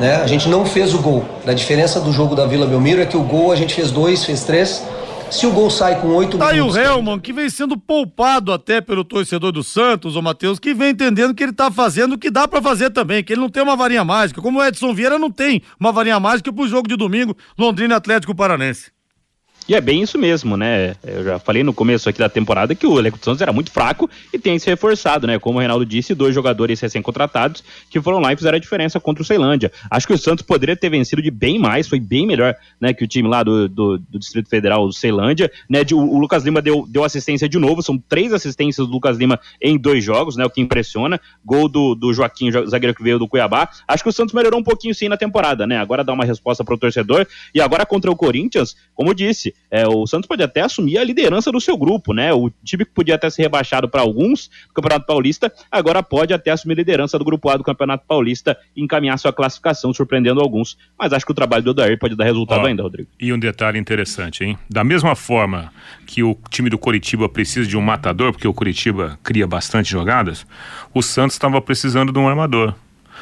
Né? 0.00 0.16
A 0.16 0.26
gente 0.26 0.48
não 0.48 0.64
fez 0.64 0.94
o 0.94 0.98
gol. 0.98 1.24
A 1.46 1.52
diferença 1.52 2.00
do 2.00 2.12
jogo 2.12 2.34
da 2.34 2.46
Vila 2.46 2.66
Belmiro 2.66 3.00
é 3.00 3.06
que 3.06 3.16
o 3.16 3.22
gol 3.22 3.50
a 3.50 3.56
gente 3.56 3.74
fez 3.74 3.90
dois, 3.90 4.24
fez 4.24 4.44
três. 4.44 4.86
Se 5.30 5.46
o 5.46 5.50
gol 5.50 5.70
sai 5.70 6.00
com 6.00 6.08
oito 6.08 6.38
Tá 6.38 6.48
aí 6.48 6.60
o 6.60 6.66
minutos. 6.66 6.76
Helman, 6.76 7.18
que 7.18 7.34
vem 7.34 7.50
sendo 7.50 7.76
poupado 7.76 8.50
até 8.50 8.80
pelo 8.80 9.04
torcedor 9.04 9.52
do 9.52 9.62
Santos, 9.62 10.16
o 10.16 10.22
Matheus, 10.22 10.58
que 10.58 10.72
vem 10.72 10.90
entendendo 10.90 11.34
que 11.34 11.42
ele 11.42 11.52
tá 11.52 11.70
fazendo 11.70 12.14
o 12.14 12.18
que 12.18 12.30
dá 12.30 12.48
pra 12.48 12.62
fazer 12.62 12.90
também, 12.90 13.22
que 13.22 13.34
ele 13.34 13.40
não 13.40 13.50
tem 13.50 13.62
uma 13.62 13.76
varinha 13.76 14.04
mágica, 14.04 14.40
como 14.40 14.58
o 14.58 14.64
Edson 14.64 14.94
Vieira 14.94 15.18
não 15.18 15.30
tem 15.30 15.60
uma 15.78 15.92
varinha 15.92 16.18
mágica 16.18 16.50
pro 16.50 16.66
jogo 16.66 16.88
de 16.88 16.96
domingo, 16.96 17.36
Londrina 17.58 17.96
Atlético 17.96 18.34
Paranense. 18.34 18.97
E 19.68 19.74
é 19.74 19.82
bem 19.82 20.00
isso 20.00 20.16
mesmo, 20.16 20.56
né? 20.56 20.96
Eu 21.04 21.22
já 21.22 21.38
falei 21.38 21.62
no 21.62 21.74
começo 21.74 22.08
aqui 22.08 22.18
da 22.18 22.28
temporada 22.30 22.74
que 22.74 22.86
o 22.86 22.98
elenco 22.98 23.18
do 23.18 23.24
Santos 23.24 23.42
era 23.42 23.52
muito 23.52 23.70
fraco 23.70 24.08
e 24.32 24.38
tem 24.38 24.58
se 24.58 24.66
reforçado, 24.66 25.26
né? 25.26 25.38
Como 25.38 25.58
o 25.58 25.60
Reinaldo 25.60 25.84
disse, 25.84 26.14
dois 26.14 26.34
jogadores 26.34 26.80
recém-contratados 26.80 27.62
que 27.90 28.00
foram 28.00 28.18
lá 28.18 28.32
e 28.32 28.36
fizeram 28.36 28.56
a 28.56 28.58
diferença 28.58 28.98
contra 28.98 29.22
o 29.22 29.26
Ceilândia. 29.26 29.70
Acho 29.90 30.06
que 30.06 30.14
o 30.14 30.18
Santos 30.18 30.42
poderia 30.42 30.74
ter 30.74 30.88
vencido 30.88 31.20
de 31.20 31.30
bem 31.30 31.58
mais, 31.58 31.86
foi 31.86 32.00
bem 32.00 32.26
melhor, 32.26 32.56
né? 32.80 32.94
Que 32.94 33.04
o 33.04 33.06
time 33.06 33.28
lá 33.28 33.42
do, 33.42 33.68
do, 33.68 33.98
do 33.98 34.18
Distrito 34.18 34.48
Federal, 34.48 34.86
do 34.86 34.92
Ceilândia, 34.94 35.52
né? 35.68 35.84
De, 35.84 35.94
o, 35.94 35.98
o 35.98 36.18
Lucas 36.18 36.44
Lima 36.44 36.62
deu, 36.62 36.86
deu 36.88 37.04
assistência 37.04 37.46
de 37.46 37.58
novo, 37.58 37.82
são 37.82 37.98
três 37.98 38.32
assistências 38.32 38.86
do 38.86 38.92
Lucas 38.94 39.18
Lima 39.18 39.38
em 39.60 39.76
dois 39.76 40.02
jogos, 40.02 40.34
né? 40.34 40.46
O 40.46 40.50
que 40.50 40.62
impressiona. 40.62 41.20
Gol 41.44 41.68
do, 41.68 41.94
do 41.94 42.10
Joaquim, 42.14 42.50
zagueiro 42.50 42.94
que 42.94 43.02
veio 43.02 43.18
do 43.18 43.28
Cuiabá. 43.28 43.68
Acho 43.86 44.02
que 44.02 44.08
o 44.08 44.12
Santos 44.14 44.32
melhorou 44.32 44.60
um 44.60 44.64
pouquinho 44.64 44.94
sim 44.94 45.10
na 45.10 45.18
temporada, 45.18 45.66
né? 45.66 45.76
Agora 45.76 46.02
dá 46.02 46.14
uma 46.14 46.24
resposta 46.24 46.64
pro 46.64 46.78
torcedor. 46.78 47.26
E 47.54 47.60
agora 47.60 47.84
contra 47.84 48.10
o 48.10 48.16
Corinthians, 48.16 48.74
como 48.94 49.14
disse, 49.14 49.57
é, 49.70 49.86
o 49.86 50.06
Santos 50.06 50.26
pode 50.26 50.42
até 50.42 50.62
assumir 50.62 50.98
a 50.98 51.04
liderança 51.04 51.52
do 51.52 51.60
seu 51.60 51.76
grupo, 51.76 52.12
né? 52.12 52.32
O 52.32 52.50
time 52.64 52.84
que 52.84 52.90
podia 52.92 53.16
até 53.16 53.28
ser 53.28 53.42
rebaixado 53.42 53.88
para 53.88 54.00
alguns 54.00 54.48
do 54.68 54.74
Campeonato 54.74 55.06
Paulista, 55.06 55.52
agora 55.70 56.02
pode 56.02 56.32
até 56.32 56.50
assumir 56.50 56.74
a 56.74 56.76
liderança 56.76 57.18
do 57.18 57.24
grupo 57.24 57.48
A 57.50 57.56
do 57.56 57.64
Campeonato 57.64 58.04
Paulista 58.06 58.56
e 58.74 58.82
encaminhar 58.82 59.18
sua 59.18 59.32
classificação, 59.32 59.92
surpreendendo 59.92 60.40
alguns. 60.40 60.78
Mas 60.98 61.12
acho 61.12 61.24
que 61.24 61.32
o 61.32 61.34
trabalho 61.34 61.62
do 61.62 61.70
Odair 61.70 61.98
pode 61.98 62.16
dar 62.16 62.24
resultado 62.24 62.62
Ó, 62.62 62.66
ainda, 62.66 62.82
Rodrigo. 62.82 63.08
E 63.20 63.32
um 63.32 63.38
detalhe 63.38 63.78
interessante, 63.78 64.44
hein? 64.44 64.58
Da 64.70 64.82
mesma 64.82 65.14
forma 65.14 65.72
que 66.06 66.22
o 66.22 66.36
time 66.50 66.70
do 66.70 66.78
Coritiba 66.78 67.28
precisa 67.28 67.68
de 67.68 67.76
um 67.76 67.82
matador, 67.82 68.32
porque 68.32 68.48
o 68.48 68.54
Coritiba 68.54 69.18
cria 69.22 69.46
bastante 69.46 69.90
jogadas, 69.90 70.46
o 70.94 71.02
Santos 71.02 71.34
estava 71.34 71.60
precisando 71.60 72.12
de 72.12 72.18
um 72.18 72.28
armador. 72.28 72.74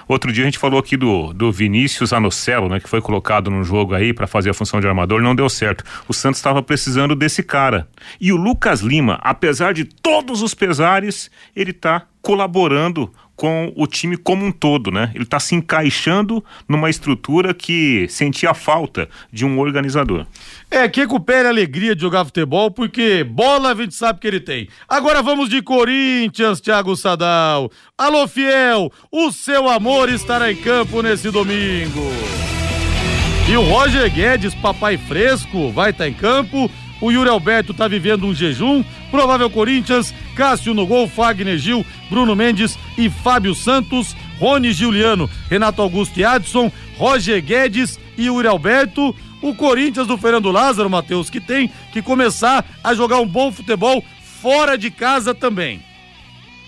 Outro 0.09 0.33
dia 0.33 0.45
a 0.45 0.47
gente 0.47 0.59
falou 0.59 0.79
aqui 0.79 0.97
do, 0.97 1.33
do 1.33 1.51
Vinícius 1.51 2.13
Anocelo, 2.13 2.69
né, 2.69 2.79
que 2.79 2.89
foi 2.89 3.01
colocado 3.01 3.51
no 3.51 3.65
jogo 3.65 3.95
aí 3.95 4.13
para 4.13 4.27
fazer 4.27 4.51
a 4.51 4.55
função 4.55 4.81
de 4.81 4.87
armador, 4.87 5.21
não 5.21 5.35
deu 5.35 5.49
certo. 5.49 5.83
O 6.07 6.15
Santos 6.15 6.39
estava 6.39 6.63
precisando 6.63 7.15
desse 7.17 7.43
cara. 7.43 7.89
E 8.21 8.33
o 8.33 8.37
Lucas 8.37 8.81
Lima, 8.81 9.19
apesar 9.23 9.75
de 9.75 9.85
todos 9.85 10.43
os 10.43 10.55
pesares, 10.55 11.31
ele 11.55 11.73
tá 11.73 12.07
colaborando 12.27 13.09
com 13.37 13.73
o 13.77 13.87
time 13.87 14.17
como 14.17 14.45
um 14.45 14.51
todo, 14.51 14.91
né? 14.91 15.13
Ele 15.15 15.25
tá 15.25 15.39
se 15.39 15.55
encaixando 15.55 16.45
numa 16.69 16.91
estrutura 16.91 17.55
que 17.55 18.09
sentia 18.09 18.53
falta 18.53 19.09
de 19.33 19.47
um 19.47 19.61
organizador. 19.61 20.27
É, 20.69 20.89
que 20.89 21.03
recupere 21.03 21.47
a 21.47 21.51
alegria 21.51 21.95
de 21.95 22.03
jogar 22.03 22.25
futebol, 22.25 22.69
porque 22.69 23.23
bola 23.23 23.71
a 23.71 23.75
gente 23.77 23.95
sabe 23.95 24.19
que 24.19 24.27
ele 24.27 24.41
tem. 24.41 24.69
Agora 24.89 25.23
vamos 25.23 25.49
de 25.49 25.63
Corinthians, 25.63 26.61
Thiago 26.61 26.97
Sadal. 26.97 27.71
Alô, 27.97 28.27
fiel, 28.27 28.91
o 29.13 29.31
seu 29.31 29.69
amor 29.69 30.09
estará 30.09 30.51
em 30.51 30.57
campo 30.57 31.03
nesse 31.03 31.31
domingo. 31.31 32.11
E 33.49 33.57
o 33.57 33.63
Roger 33.63 34.13
Guedes, 34.13 34.53
papai 34.57 34.97
fresco, 34.97 35.71
vai 35.71 35.91
estar 35.91 36.09
em 36.09 36.15
campo. 36.15 36.69
O 37.01 37.11
Yuri 37.11 37.29
Alberto 37.29 37.75
tá 37.75 37.87
vivendo 37.87 38.27
um 38.27 38.35
jejum. 38.35 38.83
Provável 39.11 39.51
Corinthians, 39.51 40.15
Cássio 40.35 40.75
no 40.75 40.87
gol, 40.87 41.09
Fagner 41.09 41.59
Gil, 41.59 41.85
Bruno 42.09 42.35
Mendes 42.35 42.79
e 42.97 43.09
Fábio 43.11 43.55
Santos, 43.55 44.17
Rony 44.39 44.73
Giuliano, 44.73 45.29
Renato 45.51 45.83
Augusto 45.83 46.19
e 46.19 46.25
Adson, 46.25 46.71
Roger 46.97 47.43
Guedes 47.43 47.99
e 48.17 48.27
Yuri 48.27 48.49
Alberto. 48.49 49.15
O 49.43 49.55
Corinthians 49.55 50.07
do 50.07 50.17
Fernando 50.17 50.51
Lázaro, 50.51 50.89
Matheus, 50.89 51.29
que 51.29 51.41
tem 51.41 51.71
que 51.93 52.01
começar 52.01 52.65
a 52.83 52.95
jogar 52.95 53.21
um 53.21 53.27
bom 53.27 53.53
futebol 53.53 54.03
fora 54.23 54.77
de 54.77 54.91
casa 54.91 55.35
também. 55.35 55.81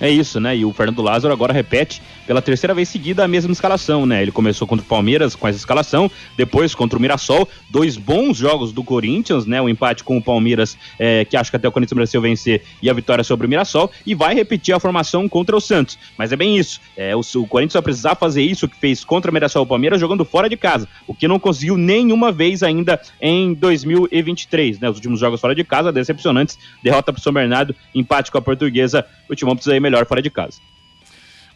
É 0.00 0.08
isso, 0.08 0.38
né? 0.38 0.56
E 0.56 0.64
o 0.64 0.72
Fernando 0.72 1.02
Lázaro 1.02 1.32
agora 1.32 1.52
repete 1.52 2.00
pela 2.28 2.42
terceira 2.42 2.74
vez 2.74 2.90
seguida 2.90 3.24
a 3.24 3.28
mesma 3.28 3.52
escalação, 3.52 4.04
né? 4.04 4.20
Ele 4.20 4.30
começou 4.30 4.68
contra 4.68 4.84
o 4.84 4.86
Palmeiras 4.86 5.34
com 5.34 5.48
essa 5.48 5.56
escalação, 5.56 6.10
depois 6.36 6.74
contra 6.74 6.98
o 6.98 7.00
Mirassol, 7.00 7.48
dois 7.70 7.96
bons 7.96 8.36
jogos 8.36 8.70
do 8.70 8.84
Corinthians, 8.84 9.46
né? 9.46 9.62
O 9.62 9.66
empate 9.66 10.04
com 10.04 10.18
o 10.18 10.22
Palmeiras, 10.22 10.76
é, 10.98 11.24
que 11.24 11.38
acho 11.38 11.50
que 11.50 11.56
até 11.56 11.66
o 11.66 11.72
Corinthians 11.72 11.96
mereceu 11.96 12.20
vencer, 12.20 12.62
e 12.82 12.90
a 12.90 12.92
vitória 12.92 13.24
sobre 13.24 13.46
o 13.46 13.48
Mirassol, 13.48 13.90
e 14.04 14.14
vai 14.14 14.34
repetir 14.34 14.74
a 14.74 14.78
formação 14.78 15.26
contra 15.26 15.56
o 15.56 15.60
Santos. 15.60 15.98
Mas 16.18 16.30
é 16.30 16.36
bem 16.36 16.58
isso, 16.58 16.82
é, 16.94 17.16
o, 17.16 17.20
o 17.20 17.46
Corinthians 17.46 17.72
vai 17.72 17.82
precisar 17.82 18.14
fazer 18.14 18.42
isso 18.42 18.68
que 18.68 18.76
fez 18.76 19.02
contra 19.02 19.30
o 19.30 19.34
Mirassol 19.34 19.62
e 19.62 19.64
o 19.64 19.66
Palmeiras 19.66 19.98
jogando 19.98 20.22
fora 20.22 20.50
de 20.50 20.56
casa, 20.58 20.86
o 21.06 21.14
que 21.14 21.26
não 21.26 21.38
conseguiu 21.38 21.78
nenhuma 21.78 22.30
vez 22.30 22.62
ainda 22.62 23.00
em 23.22 23.54
2023, 23.54 24.80
né? 24.80 24.90
Os 24.90 24.96
últimos 24.96 25.18
jogos 25.18 25.40
fora 25.40 25.54
de 25.54 25.64
casa, 25.64 25.90
decepcionantes, 25.90 26.58
derrota 26.82 27.10
pro 27.10 27.22
São 27.22 27.32
Bernardo, 27.32 27.74
empate 27.94 28.30
com 28.30 28.36
a 28.36 28.42
Portuguesa, 28.42 29.02
o 29.30 29.34
Timão 29.34 29.54
precisa 29.54 29.74
ir 29.74 29.80
melhor 29.80 30.04
fora 30.04 30.20
de 30.20 30.28
casa. 30.28 30.58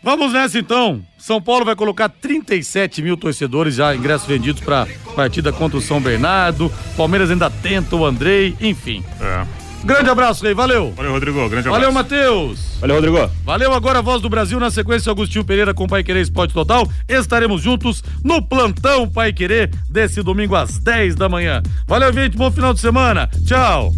Vamos 0.02 0.32
nessa 0.32 0.58
então. 0.58 1.00
São 1.16 1.40
Paulo 1.40 1.64
vai 1.64 1.76
colocar 1.76 2.08
37 2.08 3.00
mil 3.02 3.16
torcedores 3.16 3.76
já, 3.76 3.94
ingressos 3.94 4.26
vendidos 4.26 4.60
para 4.60 4.86
partida 5.14 5.52
contra 5.52 5.78
o 5.78 5.80
São 5.80 6.00
Bernardo. 6.00 6.72
Palmeiras 6.96 7.30
ainda 7.30 7.48
tenta 7.48 7.94
o 7.94 8.04
Andrei, 8.04 8.56
enfim. 8.60 9.04
É. 9.20 9.62
Grande 9.84 10.10
abraço, 10.10 10.44
Rei. 10.44 10.54
Valeu. 10.54 10.92
Valeu, 10.96 11.12
Rodrigo. 11.12 11.38
Grande 11.48 11.68
abraço. 11.68 11.70
Valeu, 11.70 11.92
Matheus. 11.92 12.78
Valeu, 12.80 12.96
Rodrigo. 12.96 13.30
Valeu 13.44 13.72
agora 13.72 13.98
a 13.98 14.02
voz 14.02 14.22
do 14.22 14.28
Brasil 14.28 14.58
na 14.60 14.70
sequência 14.70 15.10
Agostinho 15.10 15.44
Pereira 15.44 15.74
com 15.74 15.86
Pai 15.86 16.04
Querer 16.04 16.20
Esporte 16.20 16.54
Total. 16.54 16.88
Estaremos 17.08 17.62
juntos 17.62 18.02
no 18.22 18.40
plantão 18.40 19.08
Pai 19.08 19.32
Querer 19.32 19.70
desse 19.88 20.22
domingo 20.22 20.54
às 20.54 20.78
10 20.78 21.16
da 21.16 21.28
manhã. 21.28 21.62
Valeu, 21.86 22.12
gente. 22.12 22.36
Bom 22.36 22.50
final 22.50 22.72
de 22.72 22.80
semana. 22.80 23.28
Tchau. 23.44 23.92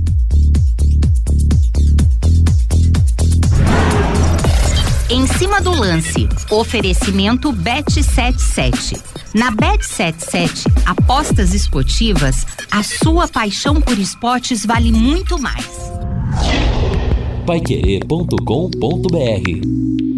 Em 5.11 5.27
cima 5.27 5.61
do 5.61 5.71
lance, 5.71 6.27
oferecimento 6.51 7.53
Bet77. 7.53 8.99
Na 9.35 9.53
Bet77, 9.53 10.67
apostas 10.87 11.53
esportivas, 11.53 12.47
a 12.71 12.83
sua 12.83 13.29
paixão 13.29 13.83
por 13.83 13.99
esportes 13.99 14.65
vale 14.65 14.91
muito 14.91 15.39
mais. 15.39 15.69
Paiquerê.com.br 17.45 20.14